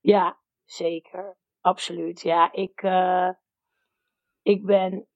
Ja, 0.00 0.38
zeker. 0.64 1.36
Absoluut. 1.60 2.20
Ja, 2.20 2.52
ik, 2.52 2.82
uh, 2.82 3.30
ik 4.42 4.64
ben. 4.64 5.06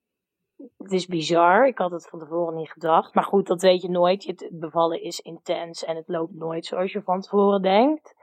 Het 0.78 0.92
is 0.92 1.06
bizar. 1.06 1.66
Ik 1.66 1.78
had 1.78 1.90
het 1.90 2.08
van 2.08 2.18
tevoren 2.18 2.54
niet 2.54 2.70
gedacht. 2.70 3.14
Maar 3.14 3.24
goed, 3.24 3.46
dat 3.46 3.62
weet 3.62 3.82
je 3.82 3.90
nooit. 3.90 4.24
Het 4.24 4.48
bevallen 4.52 5.02
is 5.02 5.20
intens 5.20 5.84
en 5.84 5.96
het 5.96 6.08
loopt 6.08 6.34
nooit 6.34 6.66
zoals 6.66 6.92
je 6.92 7.02
van 7.02 7.20
tevoren 7.20 7.62
denkt. 7.62 8.20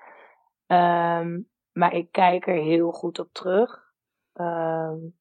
Um, 0.71 1.49
maar 1.71 1.93
ik 1.93 2.11
kijk 2.11 2.47
er 2.47 2.61
heel 2.61 2.91
goed 2.91 3.19
op 3.19 3.29
terug. 3.31 3.93
Um, 4.33 5.17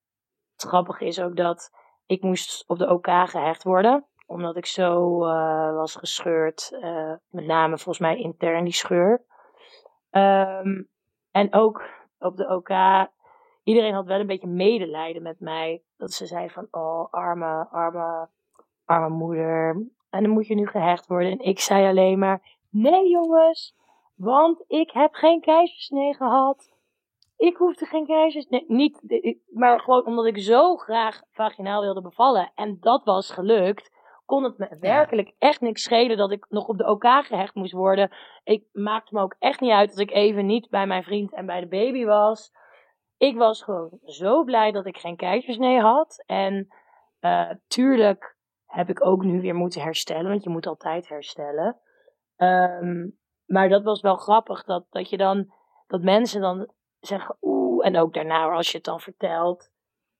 het 0.52 0.62
grappige 0.62 1.04
is 1.04 1.20
ook 1.20 1.36
dat 1.36 1.70
ik 2.06 2.22
moest 2.22 2.64
op 2.66 2.78
de 2.78 2.90
OK 2.90 3.06
gehecht 3.06 3.62
worden. 3.62 4.06
Omdat 4.26 4.56
ik 4.56 4.66
zo 4.66 5.24
uh, 5.26 5.74
was 5.74 5.96
gescheurd. 5.96 6.70
Uh, 6.72 7.12
met 7.28 7.46
name 7.46 7.76
volgens 7.78 7.98
mij 7.98 8.16
intern 8.16 8.64
die 8.64 8.72
scheur. 8.72 9.22
Um, 10.10 10.88
en 11.30 11.54
ook 11.54 11.82
op 12.18 12.36
de 12.36 12.48
OK. 12.48 12.70
Iedereen 13.62 13.94
had 13.94 14.06
wel 14.06 14.20
een 14.20 14.26
beetje 14.26 14.48
medelijden 14.48 15.22
met 15.22 15.40
mij. 15.40 15.82
Dat 15.96 16.12
ze 16.12 16.26
zei 16.26 16.50
van, 16.50 16.68
oh, 16.70 17.12
arme, 17.12 17.68
arme, 17.70 18.28
arme 18.84 19.08
moeder. 19.08 19.86
En 20.10 20.22
dan 20.22 20.30
moet 20.30 20.46
je 20.46 20.54
nu 20.54 20.66
gehecht 20.66 21.06
worden. 21.06 21.30
En 21.30 21.40
ik 21.40 21.60
zei 21.60 21.88
alleen 21.88 22.18
maar, 22.18 22.58
nee 22.68 23.08
jongens, 23.08 23.76
want 24.18 24.64
ik 24.66 24.90
heb 24.90 25.14
geen 25.14 25.40
keizersnee 25.40 26.14
gehad. 26.14 26.76
Ik 27.36 27.56
hoefde 27.56 27.86
geen 27.86 28.06
keizersnee. 28.06 28.64
Niet, 28.66 29.02
maar 29.52 29.80
gewoon 29.80 30.06
omdat 30.06 30.26
ik 30.26 30.38
zo 30.38 30.76
graag 30.76 31.22
vaginaal 31.30 31.80
wilde 31.80 32.00
bevallen. 32.00 32.52
En 32.54 32.76
dat 32.80 33.04
was 33.04 33.30
gelukt. 33.30 33.96
Kon 34.24 34.44
het 34.44 34.58
me 34.58 34.76
werkelijk 34.80 35.34
echt 35.38 35.60
niks 35.60 35.82
schelen 35.82 36.16
dat 36.16 36.30
ik 36.30 36.46
nog 36.48 36.68
op 36.68 36.78
de 36.78 36.86
OK 36.86 37.04
gehecht 37.04 37.54
moest 37.54 37.72
worden. 37.72 38.10
Ik 38.44 38.64
maakte 38.72 39.14
me 39.14 39.20
ook 39.20 39.36
echt 39.38 39.60
niet 39.60 39.70
uit 39.70 39.88
dat 39.88 39.98
ik 39.98 40.10
even 40.10 40.46
niet 40.46 40.68
bij 40.68 40.86
mijn 40.86 41.02
vriend 41.02 41.32
en 41.32 41.46
bij 41.46 41.60
de 41.60 41.68
baby 41.68 42.04
was. 42.04 42.52
Ik 43.16 43.36
was 43.36 43.62
gewoon 43.62 43.98
zo 44.04 44.44
blij 44.44 44.72
dat 44.72 44.86
ik 44.86 44.96
geen 44.96 45.16
keizersnee 45.16 45.80
had. 45.80 46.22
En 46.26 46.68
uh, 47.20 47.50
tuurlijk 47.66 48.36
heb 48.66 48.88
ik 48.88 49.06
ook 49.06 49.24
nu 49.24 49.40
weer 49.40 49.54
moeten 49.54 49.82
herstellen. 49.82 50.30
Want 50.30 50.42
je 50.42 50.50
moet 50.50 50.66
altijd 50.66 51.08
herstellen. 51.08 51.76
Um, 52.36 53.18
maar 53.48 53.68
dat 53.68 53.82
was 53.82 54.00
wel 54.00 54.16
grappig, 54.16 54.64
dat, 54.64 54.86
dat 54.90 55.10
je 55.10 55.16
dan, 55.16 55.52
dat 55.86 56.02
mensen 56.02 56.40
dan 56.40 56.72
zeggen, 57.00 57.36
oeh, 57.40 57.86
en 57.86 57.98
ook 57.98 58.14
daarna 58.14 58.48
als 58.48 58.70
je 58.70 58.76
het 58.76 58.86
dan 58.86 59.00
vertelt, 59.00 59.70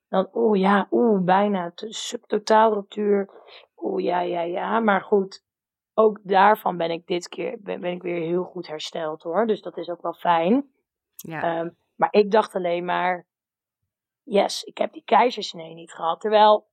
dan, 0.09 0.29
oeh, 0.33 0.61
ja, 0.61 0.87
oeh, 0.91 1.24
bijna 1.24 1.72
subtotaalruptuur, 1.74 3.31
oeh, 3.76 4.05
ja, 4.05 4.20
ja, 4.20 4.41
ja, 4.41 4.81
maar 4.81 5.01
goed, 5.01 5.45
ook 5.95 6.18
daarvan 6.22 6.76
ben 6.76 6.91
ik 6.91 7.07
dit 7.07 7.29
keer, 7.29 7.59
ben, 7.61 7.81
ben 7.81 7.93
ik 7.93 8.03
weer 8.03 8.20
heel 8.20 8.45
goed 8.45 8.66
hersteld 8.66 9.22
hoor, 9.22 9.47
dus 9.47 9.62
dat 9.62 9.76
is 9.76 9.89
ook 9.89 10.03
wel 10.03 10.14
fijn. 10.14 10.70
Ja. 11.14 11.61
Um, 11.61 11.76
maar 11.95 12.12
ik 12.12 12.31
dacht 12.31 12.55
alleen 12.55 12.85
maar, 12.85 13.26
yes, 14.22 14.64
ik 14.64 14.79
heb 14.79 14.93
die 14.93 15.05
keizersnee 15.05 15.74
niet 15.74 15.93
gehad, 15.93 16.20
terwijl 16.20 16.68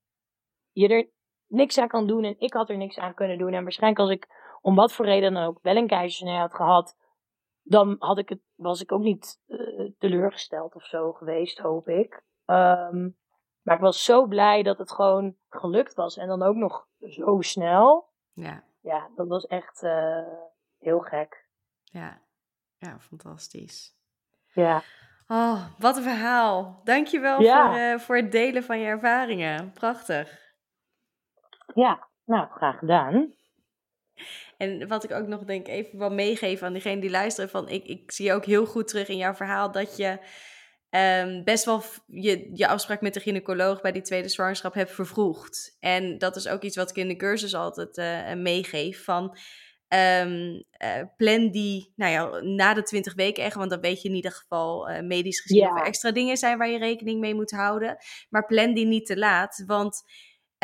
je 0.71 0.87
er 0.87 1.09
niks 1.47 1.77
aan 1.77 1.87
kan 1.87 2.07
doen 2.07 2.23
en 2.23 2.35
ik 2.37 2.53
had 2.53 2.69
er 2.69 2.77
niks 2.77 2.97
aan 2.97 3.13
kunnen 3.13 3.37
doen. 3.37 3.53
En 3.53 3.63
waarschijnlijk 3.63 4.01
als 4.01 4.09
ik 4.09 4.27
om 4.65 4.75
wat 4.75 4.93
voor 4.93 5.05
reden 5.05 5.33
dan 5.33 5.43
ook 5.43 5.59
wel 5.61 5.75
een 5.75 5.87
keizersnee 5.87 6.37
had 6.37 6.53
gehad, 6.53 6.97
dan 7.61 7.95
had 7.99 8.17
ik 8.17 8.29
het, 8.29 8.41
was 8.55 8.81
ik 8.81 8.91
ook 8.91 9.01
niet 9.01 9.41
uh, 9.47 9.91
teleurgesteld 9.97 10.75
of 10.75 10.85
zo 10.85 11.13
geweest, 11.13 11.57
hoop 11.57 11.87
ik. 11.87 12.23
Um, 12.45 13.17
maar 13.61 13.75
ik 13.75 13.81
was 13.81 14.03
zo 14.03 14.25
blij 14.25 14.63
dat 14.63 14.77
het 14.77 14.91
gewoon 14.91 15.35
gelukt 15.49 15.93
was. 15.93 16.17
En 16.17 16.27
dan 16.27 16.41
ook 16.41 16.55
nog 16.55 16.87
zo 16.99 17.41
snel. 17.41 18.09
Ja. 18.33 18.63
Ja, 18.81 19.09
dat 19.15 19.27
was 19.27 19.45
echt 19.45 19.83
uh, 19.83 20.27
heel 20.79 20.99
gek. 20.99 21.47
Ja, 21.83 22.21
ja, 22.77 22.99
fantastisch. 22.99 23.95
Ja. 24.53 24.81
Oh, 25.27 25.65
wat 25.79 25.97
een 25.97 26.03
verhaal. 26.03 26.81
Dankjewel 26.83 27.41
ja. 27.41 27.67
voor, 27.67 27.77
uh, 27.77 27.99
voor 27.99 28.15
het 28.15 28.31
delen 28.31 28.63
van 28.63 28.79
je 28.79 28.85
ervaringen. 28.85 29.71
Prachtig. 29.71 30.53
Ja, 31.73 32.07
nou, 32.23 32.47
graag 32.49 32.79
gedaan. 32.79 33.33
En 34.57 34.87
wat 34.87 35.03
ik 35.03 35.11
ook 35.11 35.27
nog 35.27 35.43
denk, 35.43 35.67
even 35.67 35.99
wel 35.99 36.11
meegeven 36.11 36.67
aan 36.67 36.73
diegene 36.73 37.01
die 37.01 37.09
luisteren, 37.09 37.49
van 37.49 37.69
ik, 37.69 37.85
ik 37.85 38.11
zie 38.11 38.33
ook 38.33 38.45
heel 38.45 38.65
goed 38.65 38.87
terug 38.87 39.07
in 39.07 39.17
jouw 39.17 39.33
verhaal 39.33 39.71
dat 39.71 39.97
je 39.97 40.19
um, 40.89 41.43
best 41.43 41.65
wel 41.65 41.83
je, 42.07 42.49
je 42.53 42.67
afspraak 42.67 43.01
met 43.01 43.13
de 43.13 43.19
gynaecoloog 43.19 43.81
bij 43.81 43.91
die 43.91 44.01
tweede 44.01 44.29
zwangerschap 44.29 44.73
hebt 44.73 44.91
vervroegd. 44.91 45.77
En 45.79 46.17
dat 46.17 46.35
is 46.35 46.47
ook 46.47 46.61
iets 46.61 46.75
wat 46.75 46.89
ik 46.89 46.95
in 46.95 47.07
de 47.07 47.15
cursus 47.15 47.55
altijd 47.55 47.97
uh, 47.97 48.33
meegeef, 48.33 49.03
van 49.03 49.37
um, 49.89 50.63
uh, 50.83 51.01
plan 51.17 51.51
die, 51.51 51.93
nou 51.95 52.11
ja, 52.11 52.39
na 52.41 52.73
de 52.73 52.83
20 52.83 53.13
weken 53.13 53.43
echt, 53.43 53.55
want 53.55 53.69
dan 53.69 53.81
weet 53.81 54.01
je 54.01 54.09
in 54.09 54.15
ieder 54.15 54.31
geval 54.31 54.89
uh, 54.89 55.01
medisch 55.01 55.41
gezien 55.41 55.59
yeah. 55.59 55.73
of 55.73 55.79
er 55.79 55.85
extra 55.85 56.11
dingen 56.11 56.37
zijn 56.37 56.57
waar 56.57 56.69
je 56.69 56.77
rekening 56.77 57.19
mee 57.19 57.35
moet 57.35 57.51
houden. 57.51 57.97
Maar 58.29 58.45
plan 58.45 58.73
die 58.73 58.85
niet 58.85 59.05
te 59.05 59.17
laat, 59.17 59.63
want 59.65 60.03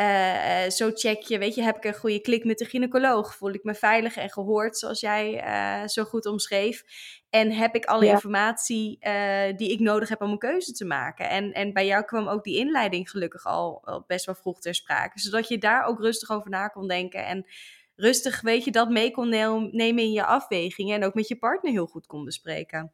Uh, 0.02 0.70
zo 0.70 0.90
check 0.94 1.22
je, 1.22 1.38
weet 1.38 1.54
je, 1.54 1.62
heb 1.62 1.76
ik 1.76 1.84
een 1.84 1.94
goede 1.94 2.20
klik 2.20 2.44
met 2.44 2.58
de 2.58 2.64
gynaecoloog? 2.64 3.34
Voel 3.34 3.52
ik 3.52 3.64
me 3.64 3.74
veilig 3.74 4.16
en 4.16 4.30
gehoord, 4.30 4.78
zoals 4.78 5.00
jij 5.00 5.44
uh, 5.44 5.88
zo 5.88 6.04
goed 6.04 6.26
omschreef? 6.26 6.84
En 7.30 7.52
heb 7.52 7.74
ik 7.74 7.84
alle 7.84 8.06
informatie 8.06 8.98
uh, 9.00 9.56
die 9.56 9.70
ik 9.70 9.80
nodig 9.80 10.08
heb 10.08 10.20
om 10.20 10.30
een 10.30 10.38
keuze 10.38 10.72
te 10.72 10.84
maken? 10.84 11.28
En, 11.28 11.52
en 11.52 11.72
bij 11.72 11.86
jou 11.86 12.04
kwam 12.04 12.28
ook 12.28 12.44
die 12.44 12.58
inleiding 12.58 13.10
gelukkig 13.10 13.46
al, 13.46 13.80
al 13.84 14.04
best 14.06 14.26
wel 14.26 14.34
vroeg 14.34 14.60
ter 14.60 14.74
sprake. 14.74 15.20
Zodat 15.20 15.48
je 15.48 15.58
daar 15.58 15.84
ook 15.84 16.00
rustig 16.00 16.30
over 16.30 16.50
na 16.50 16.68
kon 16.68 16.88
denken. 16.88 17.26
En 17.26 17.46
rustig, 17.96 18.40
weet 18.40 18.64
je, 18.64 18.70
dat 18.70 18.88
mee 18.88 19.10
kon 19.10 19.28
nemen 19.28 20.02
in 20.02 20.12
je 20.12 20.24
afwegingen. 20.24 20.96
En 20.96 21.04
ook 21.04 21.14
met 21.14 21.28
je 21.28 21.38
partner 21.38 21.72
heel 21.72 21.86
goed 21.86 22.06
kon 22.06 22.24
bespreken. 22.24 22.92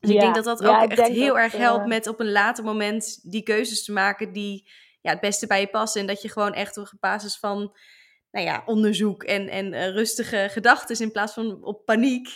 Dus 0.00 0.10
ja, 0.10 0.14
ik 0.14 0.20
denk 0.20 0.34
dat 0.34 0.44
dat 0.44 0.64
ook 0.64 0.90
echt 0.90 1.08
heel 1.08 1.38
erg 1.38 1.52
helpt 1.52 1.86
met 1.86 2.06
op 2.06 2.20
een 2.20 2.30
later 2.30 2.64
moment 2.64 3.30
die 3.30 3.42
keuzes 3.42 3.84
te 3.84 3.92
maken 3.92 4.32
die 4.32 4.68
ja, 5.00 5.10
het 5.10 5.20
beste 5.20 5.46
bij 5.46 5.60
je 5.60 5.68
passen. 5.68 6.00
En 6.00 6.06
dat 6.06 6.22
je 6.22 6.28
gewoon 6.28 6.52
echt 6.52 6.76
op 6.76 6.92
basis 7.00 7.38
van 7.38 7.76
nou 8.30 8.46
ja, 8.46 8.62
onderzoek 8.66 9.22
en, 9.22 9.48
en 9.48 9.72
uh, 9.72 9.88
rustige 9.88 10.48
gedachten 10.50 11.00
in 11.00 11.12
plaats 11.12 11.32
van 11.32 11.64
op 11.64 11.84
paniek 11.84 12.28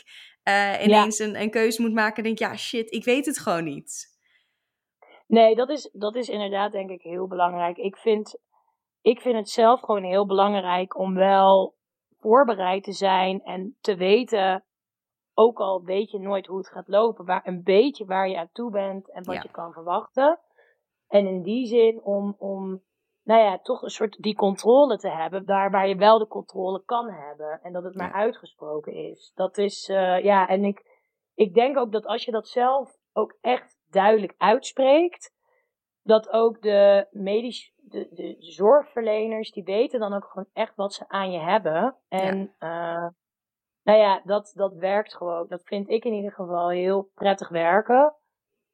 uh, 0.49 0.85
ineens 0.85 1.19
een, 1.19 1.41
een 1.41 1.51
keuze 1.51 1.83
moet 1.83 1.93
maken. 1.93 2.23
denk 2.23 2.39
ja, 2.39 2.57
shit, 2.57 2.93
ik 2.93 3.05
weet 3.05 3.27
het 3.27 3.39
gewoon 3.39 3.65
niet. 3.65 4.11
Nee, 5.27 5.55
dat 5.55 5.71
is, 5.71 5.91
dat 5.93 6.15
is 6.15 6.29
inderdaad 6.29 6.73
denk 6.73 6.91
ik 6.91 7.03
heel 7.03 7.27
belangrijk. 7.27 7.77
Ik 7.77 7.97
vind, 7.97 8.39
ik 9.01 9.21
vind 9.21 9.37
het 9.37 9.49
zelf 9.49 9.81
gewoon 9.81 10.05
heel 10.05 10.27
belangrijk 10.27 10.99
om 10.99 11.15
wel 11.15 11.77
voorbereid 12.19 12.85
te 12.85 12.93
zijn 12.93 13.43
en 13.43 13.77
te 13.81 13.97
weten, 13.97 14.65
ook 15.35 15.59
al 15.59 15.83
weet 15.85 16.11
je 16.11 16.19
nooit 16.19 16.47
hoe 16.47 16.59
het 16.59 16.69
gaat 16.69 16.89
lopen, 16.89 17.25
waar 17.25 17.47
een 17.47 17.63
beetje 17.63 18.05
waar 18.05 18.29
je 18.29 18.39
aan 18.39 18.51
toe 18.53 18.71
bent 18.71 19.13
en 19.13 19.25
wat 19.25 19.43
je 19.43 19.51
kan 19.51 19.73
verwachten. 19.73 20.39
En 21.13 21.27
in 21.27 21.43
die 21.43 21.67
zin 21.67 22.03
om, 22.03 22.37
om 22.39 22.83
nou 23.23 23.41
ja, 23.41 23.59
toch 23.59 23.83
een 23.83 23.91
soort 23.91 24.17
die 24.23 24.35
controle 24.35 24.99
te 24.99 25.11
hebben, 25.11 25.45
daar 25.45 25.71
waar 25.71 25.89
je 25.89 25.97
wel 25.97 26.19
de 26.19 26.27
controle 26.27 26.83
kan 26.85 27.11
hebben. 27.11 27.61
En 27.63 27.73
dat 27.73 27.85
het 27.85 27.95
maar 27.95 28.13
uitgesproken 28.13 28.93
is. 28.93 29.33
Dat 29.35 29.59
is, 29.59 29.89
uh, 29.89 30.25
ja, 30.25 30.49
en 30.49 30.65
ik, 30.65 30.83
ik 31.35 31.55
denk 31.55 31.77
ook 31.77 31.93
dat 31.93 32.07
als 32.07 32.25
je 32.25 32.31
dat 32.31 32.49
zelf 32.49 32.97
ook 33.13 33.39
echt 33.41 33.79
duidelijk 33.91 34.35
uitspreekt, 34.39 35.35
dat 36.03 36.31
ook 36.31 36.63
de 36.63 37.07
medisch, 37.11 37.73
de, 37.77 38.09
de 38.11 38.37
zorgverleners, 38.39 39.51
die 39.51 39.65
weten 39.65 40.01
dan 40.01 40.15
ook 40.15 40.25
gewoon 40.25 40.49
echt 40.53 40.75
wat 40.75 40.95
ze 40.95 41.09
aan 41.09 41.31
je 41.31 41.41
hebben. 41.41 41.97
En 42.09 42.55
ja. 42.59 43.05
Uh, 43.05 43.09
nou 43.83 43.99
ja, 43.99 44.21
dat, 44.25 44.53
dat 44.55 44.75
werkt 44.75 45.17
gewoon. 45.17 45.47
Dat 45.49 45.63
vind 45.65 45.89
ik 45.89 46.05
in 46.05 46.13
ieder 46.13 46.33
geval 46.33 46.71
heel 46.71 47.11
prettig 47.15 47.49
werken. 47.49 48.15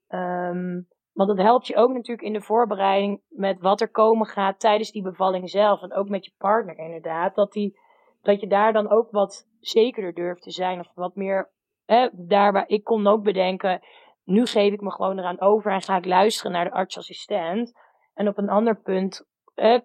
Um, 0.08 0.88
want 1.18 1.36
dat 1.36 1.46
helpt 1.46 1.66
je 1.66 1.76
ook 1.76 1.92
natuurlijk 1.92 2.26
in 2.26 2.32
de 2.32 2.40
voorbereiding 2.40 3.20
met 3.28 3.60
wat 3.60 3.80
er 3.80 3.90
komen 3.90 4.26
gaat 4.26 4.60
tijdens 4.60 4.90
die 4.92 5.02
bevalling 5.02 5.50
zelf. 5.50 5.82
En 5.82 5.92
ook 5.92 6.08
met 6.08 6.24
je 6.24 6.32
partner 6.38 6.78
inderdaad. 6.78 7.34
Dat, 7.34 7.52
die, 7.52 7.78
dat 8.22 8.40
je 8.40 8.46
daar 8.46 8.72
dan 8.72 8.90
ook 8.90 9.10
wat 9.10 9.48
zekerder 9.60 10.14
durft 10.14 10.42
te 10.42 10.50
zijn. 10.50 10.80
Of 10.80 10.90
wat 10.94 11.14
meer, 11.14 11.50
hè, 11.84 12.08
daar 12.12 12.52
waar 12.52 12.68
ik 12.68 12.84
kon 12.84 13.06
ook 13.06 13.22
bedenken. 13.22 13.80
Nu 14.24 14.46
geef 14.46 14.72
ik 14.72 14.80
me 14.80 14.90
gewoon 14.90 15.18
eraan 15.18 15.40
over 15.40 15.72
en 15.72 15.82
ga 15.82 15.96
ik 15.96 16.04
luisteren 16.04 16.52
naar 16.52 16.64
de 16.64 16.72
artsassistent. 16.72 17.72
En 18.14 18.28
op 18.28 18.38
een 18.38 18.50
ander 18.50 18.80
punt 18.80 19.26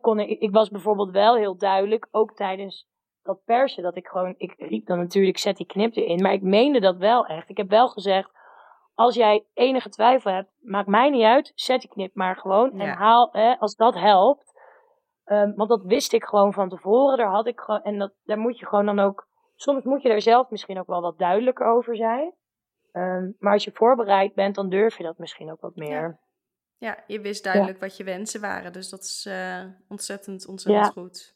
kon 0.02 0.20
ik, 0.20 0.40
ik 0.40 0.52
was 0.52 0.70
bijvoorbeeld 0.70 1.12
wel 1.12 1.36
heel 1.36 1.58
duidelijk, 1.58 2.08
ook 2.12 2.34
tijdens 2.34 2.88
dat 3.24 3.44
persen, 3.46 3.84
dat 3.84 3.96
ik 3.96 4.08
gewoon, 4.08 4.34
ik 4.38 4.54
riep 4.58 4.86
dan 4.86 4.98
natuurlijk, 4.98 5.38
zet 5.38 5.58
die 5.58 5.66
knip 5.66 5.96
erin. 5.96 6.22
Maar 6.22 6.34
ik 6.34 6.42
meende 6.42 6.80
dat 6.80 6.98
wel 6.98 7.26
echt. 7.26 7.50
Ik 7.50 7.58
heb 7.58 7.70
wel 7.70 7.88
gezegd, 7.88 8.32
als 8.94 9.16
jij 9.16 9.46
enige 9.54 9.90
twijfel 9.90 10.32
hebt, 10.32 10.52
maakt 10.60 10.88
mij 10.88 11.10
niet 11.10 11.24
uit, 11.24 11.52
zet 11.56 11.82
die 11.82 11.90
knip 11.90 12.16
maar 12.16 12.36
gewoon 12.36 12.80
en 12.80 12.90
haal, 12.90 13.30
hè, 13.32 13.56
als 13.60 13.76
dat 13.76 13.94
helpt. 13.94 14.52
Um, 15.26 15.56
want 15.56 15.70
dat 15.70 15.84
wist 15.84 16.14
ik 16.14 16.24
gewoon 16.24 16.54
van 16.54 16.70
tevoren, 16.70 17.18
daar 17.18 17.32
had 17.32 17.48
ik 17.48 17.60
gewoon, 17.60 17.82
en 17.82 17.98
dat, 17.98 18.14
daar 18.24 18.38
moet 18.38 18.60
je 18.60 18.66
gewoon 18.66 18.86
dan 18.86 19.00
ook, 19.00 19.28
soms 19.56 19.84
moet 19.84 20.02
je 20.02 20.10
daar 20.10 20.22
zelf 20.22 20.50
misschien 20.50 20.80
ook 20.80 20.88
wel 20.88 21.02
wat 21.02 21.18
duidelijker 21.18 21.66
over 21.66 21.96
zijn. 21.96 22.34
Um, 22.92 23.36
maar 23.40 23.54
als 23.54 23.64
je 23.64 23.72
voorbereid 23.74 24.34
bent, 24.34 24.56
dan 24.56 24.70
durf 24.70 24.98
je 24.98 25.04
dat 25.04 25.18
misschien 25.18 25.52
ook 25.52 25.62
wat 25.62 25.76
meer. 25.76 26.20
Ja, 26.78 26.96
ja 26.96 27.04
je 27.08 27.22
wist 27.22 27.44
duidelijk 27.44 27.80
wat 27.80 27.98
je 27.98 28.04
wensen 28.04 28.42
waren, 28.42 28.74
dus 28.74 28.90
dat 28.90 29.00
is 29.00 29.26
uh, 29.30 29.64
ontzettend, 29.88 30.48
ontzettend 30.48 30.92
goed. 30.92 31.36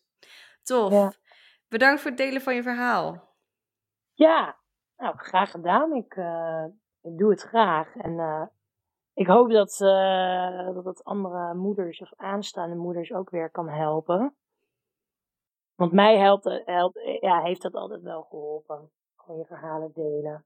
Tof. 0.64 1.20
Bedankt 1.68 2.02
voor 2.02 2.10
het 2.12 2.20
delen 2.20 2.42
van 2.42 2.56
je 2.56 2.64
verhaal. 2.64 3.36
Ja, 4.14 4.58
nou, 4.98 5.18
graag 5.18 5.52
gedaan. 5.52 5.94
Ik, 5.94 6.16
uh, 6.16 6.66
ik 7.08 7.18
doe 7.18 7.30
het 7.30 7.42
graag. 7.42 7.96
En 7.96 8.12
uh, 8.12 8.46
ik 9.14 9.28
hoop 9.28 9.50
dat, 9.50 9.80
uh, 9.82 10.74
dat 10.74 10.86
het 10.86 11.04
andere 11.04 11.54
moeders 11.54 12.02
of 12.02 12.14
aanstaande 12.16 12.76
moeders 12.76 13.14
ook 13.14 13.30
weer 13.30 13.50
kan 13.50 13.70
helpen. 13.70 14.36
Want 15.76 15.92
mij 15.92 16.18
helpt, 16.18 16.64
helpt, 16.66 17.00
ja, 17.22 17.42
heeft 17.42 17.62
dat 17.62 17.74
altijd 17.74 18.02
wel 18.02 18.24
geholpen. 18.24 18.92
Gewoon 19.16 19.40
je 19.40 19.46
verhalen 19.46 19.92
delen. 19.94 20.46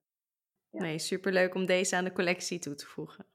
Nee, 0.69 0.99
superleuk 0.99 1.55
om 1.55 1.65
deze 1.65 1.95
aan 1.95 2.03
de 2.03 2.11
collectie 2.11 2.59
toe 2.59 2.75
te 2.75 2.85
voegen. 2.85 3.25